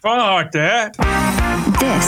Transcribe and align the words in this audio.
Van 0.00 0.18
harte, 0.18 0.58
hè? 0.58 0.88
This 1.78 2.06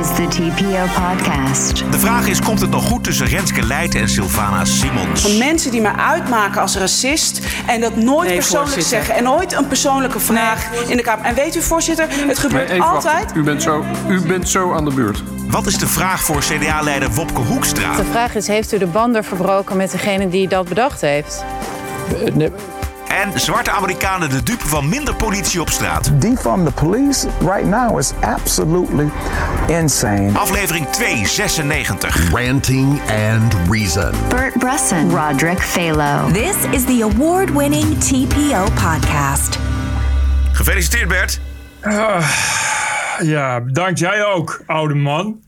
is 0.00 0.06
the 0.14 0.26
TPO 0.28 0.84
podcast. 1.02 1.92
De 1.92 1.98
vraag 1.98 2.26
is, 2.26 2.40
komt 2.40 2.60
het 2.60 2.70
nog 2.70 2.84
goed 2.84 3.04
tussen 3.04 3.26
Renske 3.26 3.62
Leijten 3.66 4.00
en 4.00 4.08
Sylvana 4.08 4.64
Simons? 4.64 5.20
Van 5.20 5.38
mensen 5.38 5.70
die 5.70 5.80
mij 5.80 5.92
uitmaken 5.92 6.60
als 6.60 6.76
racist 6.76 7.40
en 7.66 7.80
dat 7.80 7.96
nooit 7.96 8.26
Nee, 8.28 8.36
persoonlijk 8.36 8.72
voorzitter. 8.72 8.82
zeggen 8.98 9.14
en 9.14 9.22
nooit 9.22 9.52
een 9.52 9.66
persoonlijke 9.66 10.20
vraag 10.20 10.72
in 10.88 10.96
de 10.96 11.02
Kamer. 11.02 11.24
En 11.24 11.34
weet 11.34 11.56
u, 11.56 11.62
voorzitter, 11.62 12.06
het 12.26 12.38
gebeurt 12.38 12.68
Nee, 12.68 12.78
wachten. 12.78 13.10
altijd. 13.10 13.36
U 13.36 13.42
bent, 13.42 13.62
zo, 13.62 13.84
u 14.08 14.20
bent 14.20 14.48
zo 14.48 14.74
aan 14.74 14.84
de 14.84 14.94
beurt. 14.94 15.22
Wat 15.48 15.66
is 15.66 15.78
de 15.78 15.86
vraag 15.88 16.20
voor 16.22 16.38
CDA-leider 16.40 17.10
Wopke 17.10 17.40
Hoekstra? 17.40 17.96
De 17.96 18.04
vraag 18.04 18.34
is, 18.34 18.46
heeft 18.46 18.72
u 18.72 18.78
de 18.78 18.86
banden 18.86 19.24
verbroken 19.24 19.76
met 19.76 19.90
degene 19.90 20.28
die 20.28 20.48
dat 20.48 20.68
bedacht 20.68 21.00
heeft? 21.00 21.44
En 23.08 23.40
zwarte 23.40 23.70
Amerikanen 23.70 24.30
de 24.30 24.42
dupe 24.42 24.66
van 24.68 24.88
minder 24.88 25.14
politie 25.14 25.60
op 25.60 25.70
straat? 25.70 26.20
defund 26.20 26.66
the 26.66 26.72
police 26.72 27.26
right 27.40 27.64
now 27.64 27.98
is 27.98 28.12
absolutely 28.20 29.08
insane. 29.66 30.30
Aflevering 30.38 30.86
296. 30.90 32.30
Ranting 32.32 33.00
and 33.32 33.54
Reason. 33.70 34.12
Bert 34.28 34.58
Bresson, 34.58 35.10
Roderick 35.10 35.58
Phalo. 35.60 36.32
This 36.32 36.56
is 36.70 36.84
the 36.84 37.08
award 37.12 37.50
winning 37.52 37.98
TPO 37.98 38.64
podcast. 38.74 39.58
Gefeliciteerd 40.52 41.08
Bert. 41.08 41.40
Ja, 43.22 43.60
bedankt 43.60 43.98
jij 43.98 44.24
ook, 44.24 44.62
oude 44.66 44.94
man. 44.94 45.40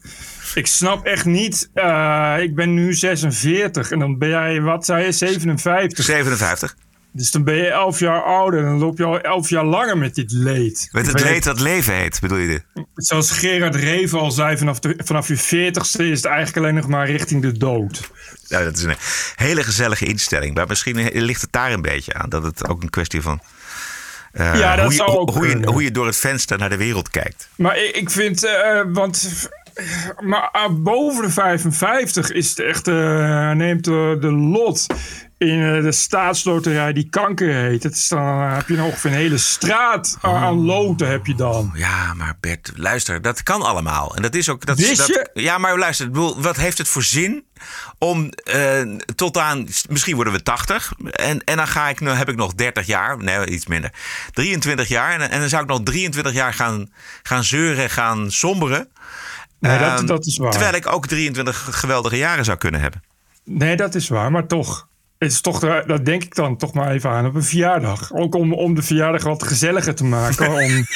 Ik 0.54 0.66
snap 0.66 1.04
echt 1.06 1.24
niet. 1.24 1.70
eh, 1.74 2.34
ik 2.38 2.54
ben 2.54 2.74
nu 2.74 2.94
46 2.94 3.90
en 3.90 3.98
dan 3.98 4.18
ben 4.18 4.28
jij, 4.28 4.60
wat 4.60 4.84
zei 4.84 5.04
je, 5.04 5.12
57. 5.12 6.04
57. 6.04 6.76
Dus 7.12 7.30
dan 7.30 7.44
ben 7.44 7.54
je 7.54 7.66
11 7.70 7.98
jaar 7.98 8.22
ouder 8.22 8.60
en 8.60 8.66
dan 8.66 8.78
loop 8.78 8.98
je 8.98 9.04
al 9.04 9.20
11 9.20 9.48
jaar 9.48 9.64
langer 9.64 9.98
met 9.98 10.14
dit 10.14 10.32
leed. 10.32 10.88
Met 10.92 11.06
het 11.06 11.20
leed 11.20 11.44
dat 11.44 11.60
leven 11.60 11.94
heet, 11.94 12.20
bedoel 12.20 12.38
je 12.38 12.46
dit? 12.48 12.64
Zoals 12.94 13.30
Gerard 13.30 13.74
Reven 13.74 14.18
al 14.18 14.30
zei, 14.30 14.56
vanaf, 14.58 14.78
de, 14.78 14.94
vanaf 15.04 15.28
je 15.28 15.36
40ste 15.36 16.00
is 16.02 16.16
het 16.16 16.24
eigenlijk 16.24 16.56
alleen 16.56 16.74
nog 16.74 16.88
maar 16.88 17.10
richting 17.10 17.42
de 17.42 17.52
dood. 17.58 18.10
Nou, 18.48 18.64
dat 18.64 18.76
is 18.76 18.82
een 18.82 18.96
hele 19.36 19.62
gezellige 19.62 20.04
instelling. 20.06 20.54
Maar 20.54 20.66
misschien 20.66 21.10
ligt 21.12 21.40
het 21.40 21.52
daar 21.52 21.72
een 21.72 21.82
beetje 21.82 22.14
aan. 22.14 22.28
Dat 22.28 22.42
het 22.42 22.68
ook 22.68 22.82
een 22.82 22.90
kwestie 22.90 23.22
van... 23.22 23.40
eh, 24.32 24.58
Ja, 24.58 24.76
dat 24.76 24.84
hoe, 24.84 24.92
je, 24.92 24.98
zou 24.98 25.10
ook 25.18 25.30
hoe, 25.30 25.48
je, 25.48 25.66
hoe 25.66 25.82
je 25.82 25.90
door 25.90 26.06
het 26.06 26.16
venster 26.16 26.58
naar 26.58 26.70
de 26.70 26.76
wereld 26.76 27.10
kijkt. 27.10 27.48
Maar 27.56 27.78
ik, 27.78 27.96
ik 27.96 28.10
vind, 28.10 28.44
eh, 28.44 28.80
want 28.92 29.48
maar 30.20 30.48
ah, 30.50 30.72
boven 30.82 31.22
de 31.24 31.30
55 31.30 32.30
is 32.32 32.48
het 32.48 32.58
echt, 32.58 32.88
eh, 32.88 33.50
neemt 33.50 33.84
de, 33.84 34.16
de 34.20 34.32
lot 34.32 34.86
in 35.38 35.62
eh, 35.76 35.82
de 35.82 35.92
staatsloterij 35.92 36.92
die 36.92 37.08
kanker 37.08 37.54
heet. 37.54 37.82
Het 37.82 37.94
is 37.94 38.08
dan, 38.08 38.18
eh, 38.40 38.54
heb 38.56 38.68
je 38.68 38.76
nog 38.76 38.86
ongeveer 38.86 39.10
een 39.10 39.16
hele 39.16 39.38
straat 39.38 40.18
aan- 40.20 40.34
aan 40.34 40.64
loten 40.64 41.08
heb 41.08 41.26
je 41.26 41.34
dan. 41.34 41.70
Ja, 41.74 42.14
maar 42.14 42.36
Bert, 42.40 42.72
luister, 42.76 43.22
dat 43.22 43.42
kan 43.42 43.62
allemaal. 43.62 44.16
En 44.16 44.22
dat 44.22 44.34
is 44.34 44.48
ook. 44.48 44.66
Dat, 44.66 44.78
Wist 44.78 44.96
dat? 44.96 45.30
Ja, 45.34 45.58
maar 45.58 45.78
luister, 45.78 46.06
bedoel, 46.06 46.40
wat 46.40 46.56
heeft 46.56 46.78
het 46.78 46.88
voor 46.88 47.02
zin 47.02 47.44
om 47.98 48.30
eh, 48.30 48.80
tot 49.14 49.36
aan. 49.38 49.66
Misschien 49.88 50.14
worden 50.14 50.32
we 50.32 50.42
80. 50.42 50.92
En, 51.10 51.44
en 51.44 51.56
dan 51.56 51.68
ga 51.68 51.88
ik, 51.88 52.00
nu 52.00 52.08
heb 52.08 52.28
ik 52.28 52.36
nog 52.36 52.54
30 52.54 52.86
jaar. 52.86 53.18
Nee, 53.18 53.46
iets 53.46 53.66
minder. 53.66 53.92
23 54.32 54.88
jaar. 54.88 55.20
En, 55.20 55.30
en 55.30 55.40
dan 55.40 55.48
zou 55.48 55.62
ik 55.62 55.68
nog 55.68 55.80
23 55.82 56.32
jaar 56.32 56.54
gaan, 56.54 56.92
gaan 57.22 57.44
zeuren, 57.44 57.90
gaan 57.90 58.30
somberen. 58.30 58.88
Nee, 59.60 59.78
dat, 59.78 59.98
Ehm, 59.98 60.06
dat 60.06 60.26
is 60.26 60.36
waar. 60.38 60.50
Terwijl 60.50 60.74
ik 60.74 60.92
ook 60.92 61.06
23 61.06 61.68
geweldige 61.70 62.16
jaren 62.16 62.44
zou 62.44 62.58
kunnen 62.58 62.80
hebben. 62.80 63.02
Nee, 63.44 63.76
dat 63.76 63.94
is 63.94 64.08
waar, 64.08 64.30
maar 64.30 64.46
toch. 64.46 64.87
Het 65.18 65.32
is 65.32 65.40
toch, 65.40 65.64
eh, 65.64 65.76
dat 65.86 66.04
denk 66.04 66.24
ik 66.24 66.34
dan 66.34 66.56
toch 66.56 66.72
maar 66.72 66.90
even 66.90 67.10
aan 67.10 67.26
op 67.26 67.34
een 67.34 67.44
verjaardag. 67.44 68.12
Ook 68.12 68.34
om, 68.34 68.52
om 68.52 68.74
de 68.74 68.82
verjaardag 68.82 69.22
wat 69.22 69.42
gezelliger 69.42 69.94
te 69.94 70.04
maken. 70.04 70.50
om, 70.52 70.86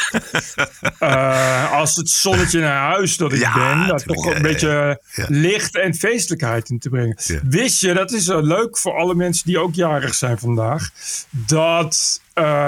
eh, 0.98 1.73
als 1.73 1.97
het 1.97 2.11
zonnetje 2.11 2.61
naar 2.61 2.92
huis 2.92 3.17
dat 3.17 3.33
ik 3.33 3.41
Ja, 3.41 3.53
ben, 3.55 3.87
daar 3.87 4.03
toch 4.03 4.27
een 4.27 4.42
beetje 4.42 5.01
ja. 5.14 5.25
licht 5.29 5.77
en 5.77 5.95
feestelijkheid 5.95 6.69
in 6.69 6.79
te 6.79 6.89
brengen. 6.89 7.19
Wist 7.42 7.81
je, 7.81 7.92
dat 7.95 8.12
is 8.12 8.29
eh, 8.29 8.42
leuk 8.42 8.79
voor 8.79 8.95
alle 8.96 9.14
mensen 9.14 9.46
die 9.46 9.58
ook 9.58 9.74
jarig 9.74 10.14
zijn 10.14 10.39
vandaag, 10.39 10.91
dat 11.30 12.20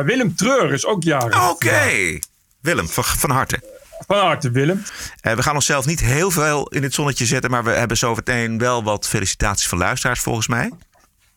Willem 0.05 0.35
Treur 0.35 0.73
is 0.73 0.87
ook 0.87 1.03
jarig. 1.03 1.51
Oké. 1.51 2.19
Willem, 2.61 2.89
van, 2.89 3.05
van 3.05 3.31
harte. 3.31 3.61
Van 4.07 4.19
harte, 4.19 4.51
Willem. 4.51 4.83
We 5.21 5.43
gaan 5.43 5.55
onszelf 5.55 5.87
niet 5.87 6.01
heel 6.01 6.31
veel 6.31 6.69
in 6.69 6.83
het 6.83 6.95
zonnetje 6.95 7.27
zetten. 7.27 7.51
Maar 7.51 7.65
we 7.65 7.71
hebben 7.71 7.97
zo 7.97 8.15
meteen 8.15 8.59
wel 8.59 8.85
wat 8.85 9.09
felicitaties 9.09 9.69
van 9.69 9.79
luisteraars 9.79 10.21
volgens 10.21 10.49
mij. 10.49 10.71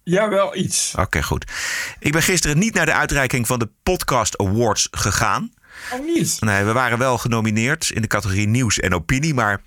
Ja, 0.10 0.30
wel 0.30 0.56
iets. 0.56 0.94
Oké, 0.98 1.24
goed. 1.24 1.52
Ik 2.00 2.12
ben 2.12 2.22
gisteren 2.22 2.58
niet 2.58 2.74
naar 2.74 2.86
de 2.86 2.94
uitreiking 2.94 3.48
van 3.48 3.60
de 3.60 3.70
Podcast 3.84 4.38
Awards 4.38 4.88
gegaan. 4.92 5.52
Oh, 5.94 6.06
niet. 6.06 6.38
Nee, 6.42 6.64
we 6.64 6.72
waren 6.72 6.98
wel 6.98 7.18
genomineerd 7.18 7.90
in 7.90 8.02
de 8.02 8.08
categorie 8.08 8.48
nieuws 8.48 8.80
en 8.80 8.94
opinie, 8.94 9.34
maar 9.34 9.62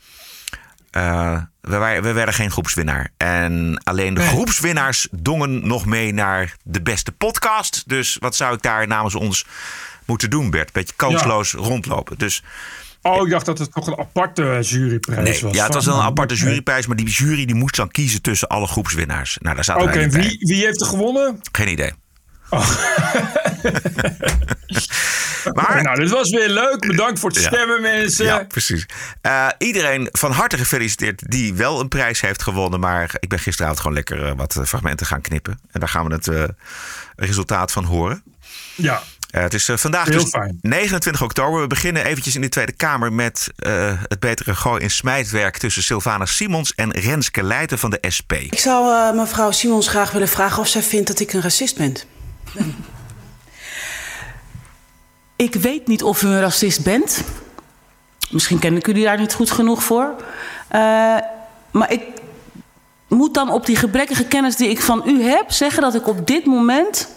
eh, 0.91 1.41
we, 1.61 1.77
waren, 1.77 2.03
we 2.03 2.13
werden 2.13 2.35
geen 2.35 2.51
groepswinnaar. 2.51 3.11
En 3.17 3.81
alleen 3.85 4.15
de 4.15 4.21
Nee. 4.21 4.29
groepswinnaars 4.29 5.09
dongen 5.11 5.67
nog 5.67 5.87
mee 5.87 6.13
naar 6.13 6.57
de 6.63 6.83
beste 6.83 7.13
podcast. 7.13 7.83
Dus 7.87 8.17
wat 8.21 8.37
zou 8.37 8.55
ik 8.55 8.63
daar 8.63 8.87
namens 8.87 9.15
ons 9.15 9.47
moeten 10.05 10.31
doen, 10.31 10.51
Bert? 10.51 10.73
Beetje 10.73 10.95
kansloos 10.97 11.53
rondlopen. 11.53 12.19
Dus 12.19 12.43
Oh, 13.03 13.25
ik 13.27 13.31
dacht 13.31 13.47
dat 13.47 13.59
het 13.59 13.73
toch 13.73 13.87
een 13.87 13.99
aparte 13.99 14.59
juryprijs 14.63 15.25
nee, 15.25 15.41
was. 15.41 15.55
ja, 15.55 15.65
het 15.65 15.75
was 15.75 15.87
wel 15.87 15.97
een 15.97 16.03
aparte 16.03 16.35
juryprijs, 16.35 16.87
maar 16.87 16.97
die 16.97 17.09
jury 17.09 17.45
die 17.45 17.55
moest 17.55 17.77
dan 17.77 17.91
kiezen 17.91 18.23
tussen 18.23 18.49
alle 18.49 18.67
groepswinnaars. 18.67 19.39
Nou, 19.41 19.55
daar 19.55 19.65
zaten 19.65 19.83
Oké, 19.83 20.09
wie, 20.09 20.39
wie 20.41 20.65
heeft 20.65 20.81
er 20.81 20.87
gewonnen? 20.87 21.41
Geen 21.53 21.69
idee. 21.69 21.93
Oh. 22.51 22.71
maar 25.55 25.83
Nou, 25.83 26.01
dit 26.01 26.11
was 26.11 26.31
weer 26.31 26.49
leuk. 26.49 26.87
Bedankt 26.87 27.19
voor 27.19 27.31
het 27.31 27.41
Ja. 27.41 27.47
stemmen, 27.47 27.83
mensen. 27.83 28.25
Ja, 28.25 28.45
precies. 28.45 28.87
Eh, 29.21 29.49
iedereen 29.59 30.09
van 30.13 30.33
harte 30.33 30.57
gefeliciteerd 30.57 31.31
die 31.31 31.55
wel 31.55 31.81
een 31.81 31.89
prijs 31.89 32.21
heeft 32.21 32.43
gewonnen. 32.43 32.81
Maar 32.81 33.15
ik 33.21 33.29
ben 33.29 33.39
gisteravond 33.39 33.79
gewoon 33.81 33.95
lekker 33.97 34.27
eh, 34.27 34.33
wat 34.37 34.57
eh, 34.57 34.65
fragmenten 34.65 35.07
gaan 35.07 35.21
knippen. 35.21 35.61
En 35.71 35.81
daar 35.81 35.89
gaan 35.89 36.09
we 36.09 36.15
het 36.15 36.53
resultaat 37.17 37.73
van 37.73 37.85
horen. 37.85 38.23
Ja. 38.75 39.03
Eh, 39.31 39.43
het 39.43 39.55
is 39.55 39.69
eh, 39.69 39.77
vandaag 39.77 40.09
dus 40.09 40.25
fijn. 40.25 40.59
29 40.61 41.23
oktober. 41.23 41.61
We 41.61 41.67
beginnen 41.67 42.05
eventjes 42.05 42.35
in 42.35 42.41
de 42.41 42.49
Tweede 42.49 42.73
Kamer 42.73 43.13
met 43.13 43.49
eh, 43.57 43.93
het 44.09 44.21
betere 44.21 44.55
gooi 44.55 44.83
in 44.83 44.91
smijtwerk 44.91 45.59
tussen 45.59 45.83
Sylvana 45.83 46.27
Simons 46.27 46.75
en 46.75 46.91
Renske 46.91 47.43
Leijten 47.43 47.79
van 47.79 47.91
de 47.91 48.11
SP. 48.17 48.33
Ik 48.33 48.59
zou 48.59 48.95
eh, 48.95 49.17
mevrouw 49.17 49.51
Simons 49.51 49.89
graag 49.89 50.11
willen 50.11 50.29
vragen 50.29 50.63
of 50.63 50.69
zij 50.69 50.83
vindt 50.83 51.07
dat 51.07 51.21
ik 51.21 51.33
een 51.33 51.43
racist 51.43 51.77
ben. 51.77 51.97
Ik 55.37 55.55
weet 55.55 55.87
niet 55.87 56.03
of 56.03 56.23
u 56.23 56.27
een 56.27 56.41
racist 56.41 56.85
bent. 56.85 57.25
Misschien 58.31 58.59
ken 58.59 58.77
ik 58.77 58.87
u 58.87 58.93
daar 59.03 59.19
niet 59.19 59.33
goed 59.33 59.51
genoeg 59.51 59.83
voor. 59.83 60.15
Eh, 60.69 60.81
maar 61.71 61.93
ik 61.93 62.03
moet 63.09 63.35
dan 63.35 63.53
op 63.53 63.67
die 63.67 63.77
gebrekkige 63.77 64.25
kennis 64.25 64.57
die 64.57 64.69
ik 64.69 64.81
van 64.81 65.03
u 65.07 65.23
heb 65.23 65.51
zeggen 65.51 65.83
dat 65.83 65.95
ik 65.95 66.09
op 66.09 66.27
dit 66.27 66.47
moment 66.47 67.09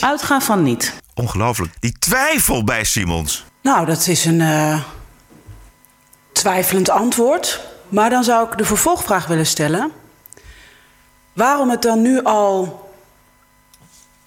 uitga 0.00 0.40
van 0.40 0.62
niet. 0.62 0.94
Ongelooflijk. 1.14 1.72
Die 1.80 1.98
twijfel 1.98 2.64
bij 2.64 2.84
Simons. 2.84 3.44
Nou, 3.62 3.86
dat 3.86 4.06
is 4.06 4.24
een 4.24 4.40
eh, 4.40 4.80
twijfelend 6.32 6.90
antwoord. 6.90 7.60
Maar 7.88 8.10
dan 8.10 8.24
zou 8.24 8.50
ik 8.50 8.58
de 8.58 8.64
vervolgvraag 8.64 9.26
willen 9.26 9.46
stellen. 9.46 9.92
Waarom 11.32 11.70
het 11.70 11.82
dan 11.82 12.02
nu 12.02 12.22
al, 12.22 12.88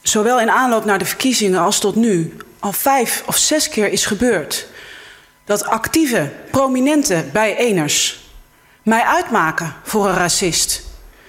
zowel 0.01 0.40
in 0.40 0.50
aanloop 0.50 0.85
naar 0.85 1.00
de 1.00 1.06
verkiezingen 1.06 1.59
als 1.62 1.79
tot 1.79 1.95
nu, 1.95 2.38
al 2.59 2.72
vijf 2.74 3.24
of 3.25 3.38
zes 3.38 3.69
keer 3.69 3.91
is 3.91 4.06
gebeurd 4.06 4.68
dat 5.47 5.66
actieve, 5.66 6.31
prominente 6.51 7.25
bijeeners 7.34 8.25
mij 8.84 9.03
uitmaken 9.03 9.74
voor 9.84 10.07
een 10.07 10.16
racist. 10.16 10.87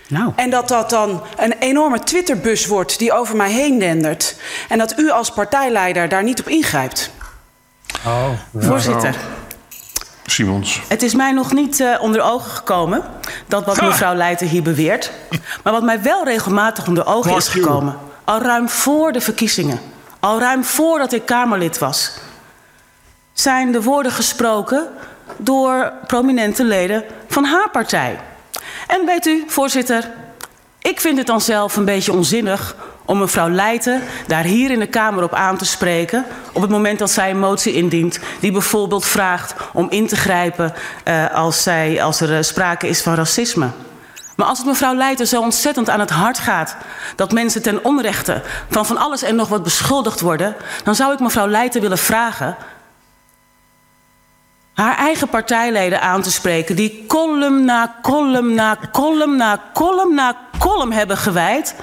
Nou. 0.09 0.33
En 0.37 0.51
dat 0.51 0.69
dat 0.69 0.91
dan 0.91 1.23
een 1.37 1.53
enorme 1.59 1.99
Twitterbus 1.99 2.67
wordt 2.67 2.99
die 2.99 3.13
over 3.13 3.37
mij 3.37 3.51
heen 3.51 3.79
dendert. 3.79 4.37
En 4.69 4.79
dat 4.79 4.99
u 4.99 5.11
als 5.11 5.31
partijleider 5.31 6.09
daar 6.09 6.23
niet 6.23 6.41
op 6.41 6.49
ingrijpt. 6.49 7.11
Oh, 8.07 8.29
Voorzitter, 8.57 9.17
Simons. 10.27 10.81
het 10.89 11.03
is 11.03 11.15
mij 11.15 11.33
nog 11.33 11.53
niet 11.53 11.81
eh, 11.81 12.01
onder 12.01 12.23
ogen 12.23 12.51
gekomen 12.51 13.03
dat 13.47 13.65
wat 13.65 13.81
mevrouw 13.81 14.15
Leijten 14.15 14.47
hier 14.47 14.63
beweert. 14.63 15.11
Maar 15.63 15.73
wat 15.73 15.83
mij 15.83 16.03
wel 16.03 16.25
regelmatig 16.25 16.87
onder 16.87 17.07
ogen 17.07 17.37
is 17.37 17.49
gekomen, 17.49 17.99
al 18.25 18.41
ruim 18.41 18.69
voor 18.69 19.13
de 19.13 19.21
verkiezingen, 19.21 19.81
al 20.21 20.41
ruim 20.41 20.65
voordat 20.65 21.13
ik 21.13 21.27
Kamerlid 21.27 21.79
was, 21.79 22.13
zijn 23.33 23.73
de 23.73 23.83
woorden 23.83 24.13
gesproken 24.13 24.89
door 25.37 25.93
prominente 26.07 26.65
leden 26.65 27.05
van 27.29 27.45
haar 27.45 27.71
partij. 27.71 28.19
En 28.89 29.07
weet 29.07 29.27
u, 29.27 29.45
voorzitter, 29.47 30.11
ik 30.79 31.01
vind 31.01 31.19
het 31.19 31.27
dan 31.27 31.41
zelf 31.41 31.77
een 31.77 31.85
beetje 31.85 32.13
onzinnig 32.13 32.77
om 33.05 33.19
mevrouw 33.19 33.49
Leijten 33.49 34.03
daar 34.27 34.45
hier 34.45 34.71
in 34.71 34.79
de 34.79 34.87
Kamer 34.87 35.23
op 35.23 35.35
aan 35.35 35.57
te 35.57 35.65
spreken... 35.65 36.25
op 36.53 36.63
het 36.63 36.71
moment 36.71 36.99
dat 36.99 37.11
zij 37.11 37.31
een 37.31 37.39
motie 37.39 37.73
indient 37.73 38.19
die 38.41 38.53
bijvoorbeeld 38.53 39.05
vraagt 39.05 39.55
om 39.73 39.87
in 39.91 40.07
te 40.07 40.17
grijpen... 40.17 40.75
eh, 41.05 41.35
als, 41.35 41.63
zij, 41.63 42.03
als 42.03 42.21
er 42.21 42.37
eh, 42.37 42.43
sprake 42.43 42.89
is 42.89 43.03
van 43.03 43.15
racisme. 43.15 43.71
Maar 44.37 44.47
als 44.47 44.59
het 44.59 44.67
mevrouw 44.67 44.95
Leijten 44.95 45.27
zo 45.27 45.41
ontzettend 45.41 45.91
aan 45.91 46.01
het 46.01 46.11
hart 46.11 46.39
gaat... 46.39 46.77
dat 47.17 47.33
mensen 47.33 47.63
ten 47.63 47.85
onrechte 47.85 48.43
van 48.71 48.87
van 48.87 48.97
alles 48.97 49.23
en 49.23 49.37
nog 49.37 49.49
wat 49.49 49.63
beschuldigd 49.63 50.21
worden... 50.21 50.57
dan 50.85 50.95
zou 50.95 51.13
ik 51.13 51.21
mevrouw 51.21 51.47
Leijten 51.47 51.81
willen 51.81 51.99
vragen... 51.99 52.57
haar 54.79 54.97
eigen 54.97 55.29
partijleden 55.29 56.01
aan 56.01 56.23
te 56.23 56.31
spreken... 56.33 56.77
die 56.77 57.05
column 57.07 57.65
na 57.65 57.99
column 58.03 58.55
na 58.55 58.79
column 58.93 59.37
na 59.37 59.71
column 59.73 60.15
na 60.15 60.37
column 60.59 60.93
hebben 60.93 61.17
gewijd... 61.17 61.75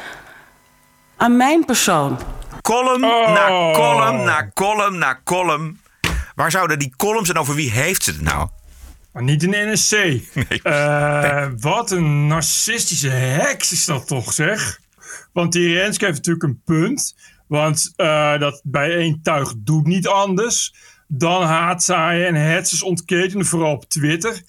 aan 1.18 1.38
mijn 1.38 1.66
persoon. 1.66 2.20
Column 2.62 3.04
Oh. 3.04 3.34
na 3.34 3.72
column 3.74 4.24
na 4.24 4.50
column 4.54 4.98
na 4.98 5.20
column. 5.24 5.80
Waar 6.36 6.52
zouden 6.52 6.80
die 6.80 6.94
columns 6.98 7.30
en 7.30 7.38
over 7.38 7.56
wie 7.56 7.72
heeft 7.72 8.04
ze 8.04 8.12
het 8.12 8.22
nou? 8.22 8.50
Maar 9.14 9.24
niet 9.24 9.44
in 9.44 9.52
de 9.52 9.70
NSC. 9.74 9.92
Nee. 10.50 10.62
Eh, 10.64 11.48
Wat 11.60 11.92
een 11.92 12.28
narcistische 12.28 13.10
heks 13.10 13.72
is 13.72 13.86
dat 13.86 14.08
toch, 14.08 14.34
zeg? 14.34 14.80
Want 15.34 15.52
die 15.52 15.74
Renske 15.78 16.06
heeft 16.06 16.18
natuurlijk 16.18 16.44
een 16.46 16.62
punt. 16.66 17.16
Want 17.48 17.94
eh, 17.96 18.40
dat 18.40 18.62
bij 18.64 18.96
één 18.96 19.20
tuig 19.24 19.54
doet 19.58 19.86
niet 19.86 20.08
anders. 20.08 20.74
Dan 21.08 21.44
haatzaaien 21.44 22.28
en 22.28 22.36
hetzers 22.36 22.84
ontketenen, 22.84 23.46
vooral 23.46 23.72
op 23.72 23.86
Twitter. 23.86 24.42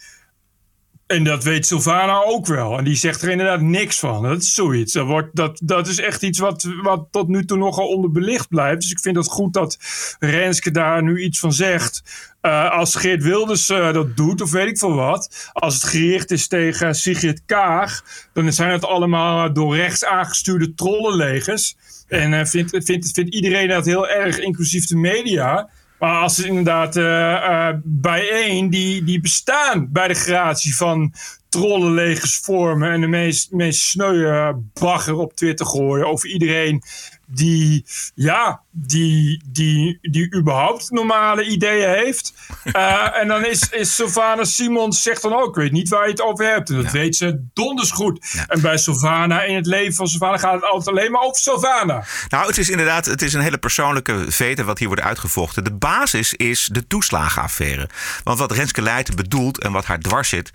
En 1.06 1.25
dat 1.25 1.44
weet 1.44 1.67
Sylvana 1.67 2.25
ook 2.25 2.47
wel. 2.47 2.79
En 2.79 2.85
die 2.85 2.94
zegt 2.94 3.23
er 3.23 3.31
inderdaad 3.31 3.61
niks 3.61 3.99
van. 3.99 4.23
Dat 4.23 4.43
is 4.43 4.55
zoiets. 4.55 4.93
Dat, 4.93 5.06
wordt, 5.06 5.37
dat, 5.37 5.61
dat 5.62 5.87
is 5.87 5.99
echt 5.99 6.23
iets 6.23 6.38
wat, 6.38 6.69
wat 6.82 7.06
tot 7.11 7.29
nu 7.29 7.44
toe 7.44 7.58
nogal 7.58 7.88
onderbelicht 7.88 8.49
blijft. 8.49 8.81
Dus 8.81 8.91
ik 8.91 8.99
vind 8.99 9.17
het 9.17 9.26
goed 9.26 9.53
dat 9.53 9.79
Renske 10.19 10.70
daar 10.70 11.03
nu 11.03 11.23
iets 11.23 11.38
van 11.38 11.53
zegt. 11.53 12.03
Eh, 12.41 12.70
als 12.70 12.94
Geert 12.94 13.23
Wilders 13.23 13.69
eh, 13.69 13.93
dat 13.93 14.17
doet, 14.17 14.41
of 14.41 14.50
weet 14.50 14.69
ik 14.69 14.79
veel 14.79 14.94
wat. 14.94 15.50
Als 15.53 15.75
het 15.75 15.85
gericht 15.85 16.31
is 16.31 16.49
tegen 16.49 16.94
Sigrid 16.94 17.43
Kaag. 17.47 18.05
Dan 18.32 18.53
zijn 18.53 18.70
het 18.70 18.85
allemaal 18.85 19.53
door 19.53 19.76
rechts 19.76 20.05
aangestuurde 20.05 20.75
trollenlegers. 20.75 21.76
En 22.08 22.32
eh, 22.32 22.44
vindt, 22.44 22.85
vindt, 22.85 23.11
vindt 23.12 23.35
iedereen 23.35 23.69
dat 23.69 23.85
heel 23.85 24.08
erg, 24.08 24.38
inclusief 24.38 24.87
de 24.87 24.97
media. 24.97 25.69
Maar 25.98 26.22
als 26.22 26.38
inderdaad 26.38 26.96
eh, 26.96 27.34
eh, 27.34 27.76
bijeen, 27.84 28.70
die, 28.70 29.04
die 29.04 29.20
bestaan 29.20 29.93
bij 29.93 30.08
de 30.08 30.14
gratie 30.14 30.76
van 30.76 31.12
trollenlegers 31.48 32.38
vormen 32.38 32.93
en 32.93 33.00
de 33.00 33.06
meest, 33.06 33.50
meest 33.50 33.81
sneuwe 33.81 34.62
bagger 34.72 35.16
op 35.16 35.34
Twitter 35.34 35.66
gooien 35.66 36.06
over 36.06 36.28
iedereen 36.28 36.82
die, 37.26 37.84
ja, 38.14 38.60
die, 38.70 39.43
die, 39.46 39.98
die 40.02 40.34
überhaupt 40.34 40.90
normale 40.90 41.44
ideeën 41.44 41.88
heeft. 41.88 42.34
Eh, 42.66 43.19
en 43.19 43.28
dan 43.28 43.44
is, 43.44 43.69
is 43.69 43.94
Sylvana 43.94 44.44
Simons 44.44 45.02
zegt 45.02 45.22
dan 45.22 45.32
ook, 45.32 45.48
ik 45.48 45.54
weet 45.54 45.72
niet 45.72 45.88
waar 45.88 46.04
je 46.04 46.10
het 46.10 46.20
over 46.20 46.46
hebt. 46.46 46.70
En 46.70 46.82
dat 46.82 46.93
weet 46.93 47.16
ze 47.16 47.44
donders 47.52 47.90
goed. 47.90 48.44
En 48.48 48.60
bij 48.60 48.78
Sylvana, 48.78 49.43
in 49.43 49.54
het 49.54 49.66
leven 49.66 49.94
van 49.94 50.06
Sylvana, 50.08 50.38
gaat 50.38 50.54
het 50.54 50.64
altijd 50.64 50.96
alleen 50.96 51.10
maar 51.10 51.20
over 51.20 51.40
Sylvana. 51.40 52.04
Nou, 52.28 52.46
het 52.46 52.58
is 52.58 52.70
inderdaad 52.70 53.06
het 53.06 53.22
is 53.22 53.32
een 53.32 53.40
hele 53.40 53.58
persoonlijke 53.58 54.25
vete 54.28 54.64
wat 54.64 54.78
hier 54.78 54.88
wordt 54.88 55.02
uitgevochten. 55.02 55.64
De 55.64 55.72
basis 55.72 56.34
is 56.34 56.69
de 56.72 56.87
toeslagenaffaire. 56.87 57.88
Want 58.25 58.38
wat 58.38 58.52
Renske 58.52 58.82
Leijten 58.82 59.16
bedoelt 59.16 59.62
en 59.62 59.72
wat 59.72 59.84
haar 59.84 60.00
dwars 60.00 60.28
zit, 60.28 60.50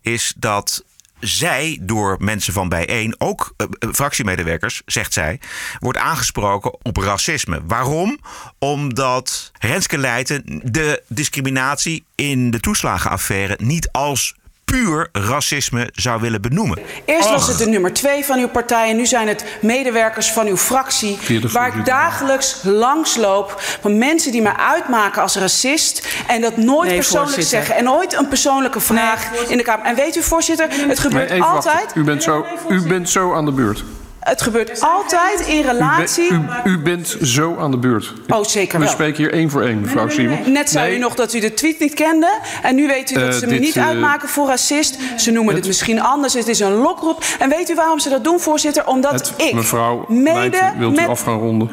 is 0.00 0.34
dat 0.36 0.84
zij 1.20 1.78
door 1.80 2.16
mensen 2.18 2.52
van 2.52 2.68
bijeen, 2.68 3.14
ook 3.18 3.54
eh, 3.56 3.66
eh, 3.78 3.88
fractiemedewerkers, 3.92 4.82
zegt 4.86 5.12
zij, 5.12 5.40
wordt 5.78 5.98
aangesproken 5.98 6.76
op 6.82 6.96
racisme. 6.96 7.60
Waarom? 7.66 8.18
Omdat 8.58 9.50
Renske 9.58 9.98
Leijten 9.98 10.60
de 10.64 11.02
discriminatie 11.08 12.04
in 12.14 12.50
de 12.50 12.60
toeslagenaffaire 12.60 13.58
niet 13.62 13.88
als 13.92 14.34
puur 14.72 15.08
racisme 15.12 15.88
zou 15.94 16.20
willen 16.20 16.42
benoemen. 16.42 16.78
Eerst 17.04 17.30
was 17.30 17.46
het 17.48 17.58
de 17.58 17.66
nummer 17.66 17.92
twee 17.92 18.24
van 18.24 18.38
uw 18.38 18.48
partij 18.48 18.90
en 18.90 18.96
nu 18.96 19.06
zijn 19.06 19.28
het 19.28 19.44
medewerkers 19.62 20.30
van 20.32 20.46
uw 20.46 20.56
fractie. 20.56 21.18
Waar 21.52 21.76
ik 21.76 21.84
dagelijks 21.84 22.60
langsloop 22.62 23.54
van 23.80 23.98
mensen 23.98 24.32
die 24.32 24.42
mij 24.42 24.52
uitmaken 24.56 25.22
als 25.22 25.36
racist. 25.36 26.08
En 26.26 26.40
dat 26.40 26.56
nooit 26.56 26.88
Nee, 26.88 26.96
persoonlijk 26.96 27.32
voorzitter. 27.34 27.58
zeggen. 27.58 27.76
En 27.76 27.84
nooit 27.84 28.12
een 28.12 28.28
persoonlijke 28.28 28.80
vraag 28.80 29.48
in 29.48 29.56
de 29.56 29.62
Kamer. 29.62 29.84
En 29.86 29.94
weet 29.94 30.16
u, 30.16 30.22
voorzitter, 30.22 30.68
het 30.70 30.86
Nee, 30.86 30.96
gebeurt 30.96 31.28
wachten. 31.38 31.46
altijd. 31.70 31.90
U 31.94 32.04
bent, 32.04 32.22
zo, 32.22 32.46
u 32.68 32.82
bent 32.82 33.10
zo 33.10 33.34
aan 33.34 33.44
de 33.44 33.52
beurt. 33.52 33.84
Het 34.26 34.42
gebeurt 34.42 34.80
altijd 34.80 35.40
in 35.46 35.58
U, 35.58 35.62
relatie. 35.62 36.32
u, 36.32 36.40
u 36.64 36.78
bent 36.78 37.16
zo 37.22 37.56
aan 37.58 37.70
de 37.70 37.76
beurt. 37.78 38.12
Oh, 38.28 38.44
zeker 38.44 38.78
We 38.78 38.84
wel. 38.84 38.92
spreken 38.92 39.16
hier 39.16 39.32
één 39.32 39.50
voor 39.50 39.62
één, 39.62 39.80
mevrouw 39.80 40.08
Simons. 40.08 40.46
Net 40.46 40.70
zei 40.70 40.88
Nee, 40.88 40.96
u 40.96 41.00
nog 41.00 41.14
dat 41.14 41.34
u 41.34 41.40
de 41.40 41.54
tweet 41.54 41.78
niet 41.78 41.94
kende. 41.94 42.38
En 42.62 42.74
nu 42.74 42.86
weet 42.86 43.10
u 43.10 43.14
dat 43.14 43.32
Eh, 43.32 43.38
ze 43.38 43.46
me 43.46 43.58
niet 43.58 43.76
eh, 43.76 43.86
uitmaken 43.86 44.28
voor 44.28 44.46
racist. 44.46 44.98
Ze 45.16 45.30
noemen 45.30 45.54
het 45.54 45.66
misschien 45.66 46.00
anders. 46.00 46.34
Het 46.34 46.48
is 46.48 46.60
een 46.60 46.72
lokroep. 46.72 47.24
En 47.38 47.48
weet 47.48 47.70
u 47.70 47.74
waarom 47.74 47.98
ze 47.98 48.08
dat 48.08 48.24
doen, 48.24 48.40
voorzitter? 48.40 48.86
Omdat 48.86 49.12
het, 49.12 49.32
ik 49.36 49.54
mevrouw 49.54 50.04
mede 50.08 50.72
wilt 50.78 50.92
u 50.92 50.96
met 50.96 51.08
af 51.08 51.20
gaan 51.22 51.38
ronden? 51.38 51.70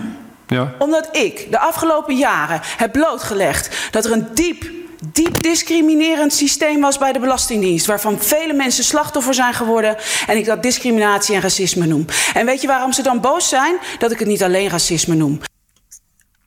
Ja? 0.48 0.72
omdat 0.80 1.10
ik 1.12 1.48
de 1.52 1.60
afgelopen 1.60 2.16
jaren 2.16 2.60
heb 2.78 2.92
blootgelegd 2.92 3.88
dat 3.92 4.06
er 4.06 4.12
een 4.12 4.28
diep, 4.34 4.64
diep 5.12 5.42
discriminerend 5.42 6.34
systeem 6.34 6.82
was 6.82 6.98
bij 6.98 7.14
de 7.14 7.20
Belastingdienst. 7.20 7.86
Waarvan 7.86 8.20
vele 8.22 8.54
mensen 8.54 8.84
slachtoffer 8.84 9.34
zijn 9.34 9.54
geworden. 9.54 9.98
En 10.28 10.38
ik 10.38 10.46
dat 10.46 10.64
discriminatie 10.64 11.36
en 11.36 11.42
racisme 11.42 11.86
noem. 11.86 12.06
En 12.34 12.46
weet 12.46 12.62
je 12.62 12.68
waarom 12.68 12.94
ze 12.94 13.02
dan 13.02 13.22
boos 13.22 13.50
zijn? 13.50 13.78
Dat 14.00 14.12
ik 14.12 14.20
het 14.20 14.28
niet 14.28 14.44
alleen 14.44 14.70
racisme 14.70 15.16
noem. 15.16 15.40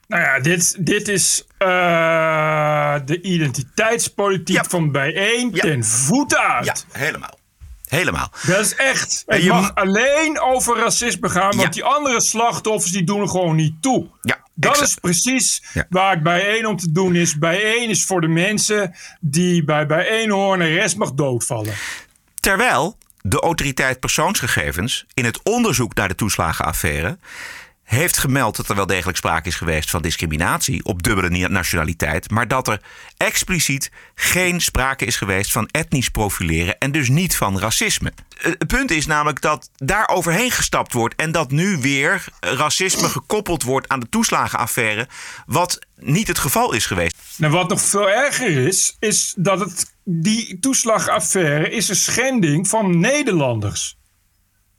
Nou 0.08 0.22
ja, 0.22 0.40
dit, 0.40 0.86
dit 0.86 1.08
is 1.08 1.44
eh, 1.58 2.94
de 3.04 3.20
identiteitspolitiek 3.22 4.56
Ja. 4.56 4.64
van 4.68 4.92
bijeen 4.92 5.50
Ja. 5.52 5.60
ten 5.62 5.84
voeten 5.84 6.38
uit. 6.38 6.64
Ja, 6.92 6.98
helemaal. 7.00 7.38
Helemaal. 7.86 8.30
Dat 8.46 8.60
is 8.60 8.74
echt. 8.74 9.22
En 9.26 9.42
je 9.42 9.48
mag 9.48 9.74
alleen 9.74 10.40
over 10.40 10.76
racisme 10.78 11.28
gaan, 11.28 11.48
want 11.50 11.62
Ja. 11.62 11.68
die 11.68 11.84
andere 11.84 12.20
slachtoffers 12.20 12.92
die 12.92 13.04
doen 13.04 13.20
er 13.20 13.28
gewoon 13.28 13.56
niet 13.56 13.82
toe. 13.82 14.06
Ja, 14.22 14.38
Dat 14.54 14.70
exact. 14.72 14.88
is 14.90 14.94
precies 14.94 15.62
Ja. 15.72 15.86
waar 15.88 16.10
het 16.10 16.22
bijeen 16.22 16.66
om 16.66 16.76
te 16.76 16.92
doen 16.92 17.14
is. 17.14 17.38
Bijeen 17.38 17.88
is 17.90 18.04
voor 18.04 18.20
de 18.20 18.28
mensen 18.28 18.94
die 19.20 19.64
bij 19.64 19.86
bijeen 19.86 20.30
horen 20.30 20.60
en 20.60 20.66
de 20.68 20.74
rest 20.74 20.96
mag 20.96 21.12
doodvallen. 21.12 21.74
Terwijl 22.40 22.96
de 23.22 23.40
autoriteit 23.40 24.00
persoonsgegevens 24.00 25.06
in 25.14 25.24
het 25.24 25.40
onderzoek 25.42 25.94
naar 25.94 26.08
de 26.08 26.14
toeslagenaffaire 26.14 27.18
heeft 27.86 28.18
gemeld 28.18 28.56
dat 28.56 28.68
er 28.68 28.74
wel 28.74 28.86
degelijk 28.86 29.16
sprake 29.16 29.48
is 29.48 29.54
geweest 29.54 29.90
van 29.90 30.02
discriminatie 30.02 30.84
op 30.84 31.02
dubbele 31.02 31.48
nationaliteit, 31.48 32.30
maar 32.30 32.48
dat 32.48 32.68
er 32.68 32.80
expliciet 33.16 33.90
geen 34.14 34.60
sprake 34.60 35.04
is 35.04 35.16
geweest 35.16 35.52
van 35.52 35.68
etnisch 35.70 36.08
profileren 36.08 36.78
en 36.78 36.92
dus 36.92 37.08
niet 37.08 37.36
van 37.36 37.58
racisme. 37.58 38.12
Eh, 38.38 38.52
Het 38.58 38.66
punt 38.66 38.90
is 38.90 39.06
namelijk 39.06 39.40
dat 39.40 39.70
daar 39.76 40.08
overheen 40.08 40.50
gestapt 40.50 40.92
wordt 40.92 41.14
en 41.14 41.32
dat 41.32 41.50
nu 41.50 41.76
weer 41.76 42.24
racisme 42.40 43.08
gekoppeld 43.08 43.62
wordt 43.62 43.88
aan 43.88 44.00
de 44.00 44.08
toeslagenaffaire, 44.08 45.08
wat 45.46 45.78
niet 45.96 46.28
het 46.28 46.38
geval 46.38 46.72
is 46.72 46.86
geweest. 46.86 47.16
Wat 47.36 47.68
nog 47.68 47.80
veel 47.80 48.10
erger 48.10 48.66
is, 48.66 48.96
is 48.98 49.34
dat 49.36 49.60
het, 49.60 49.92
die 50.04 50.58
toeslagaffaire 50.58 51.70
is 51.70 51.88
een 51.88 51.96
schending 51.96 52.68
van 52.68 52.98
Nederlanders. 53.00 53.96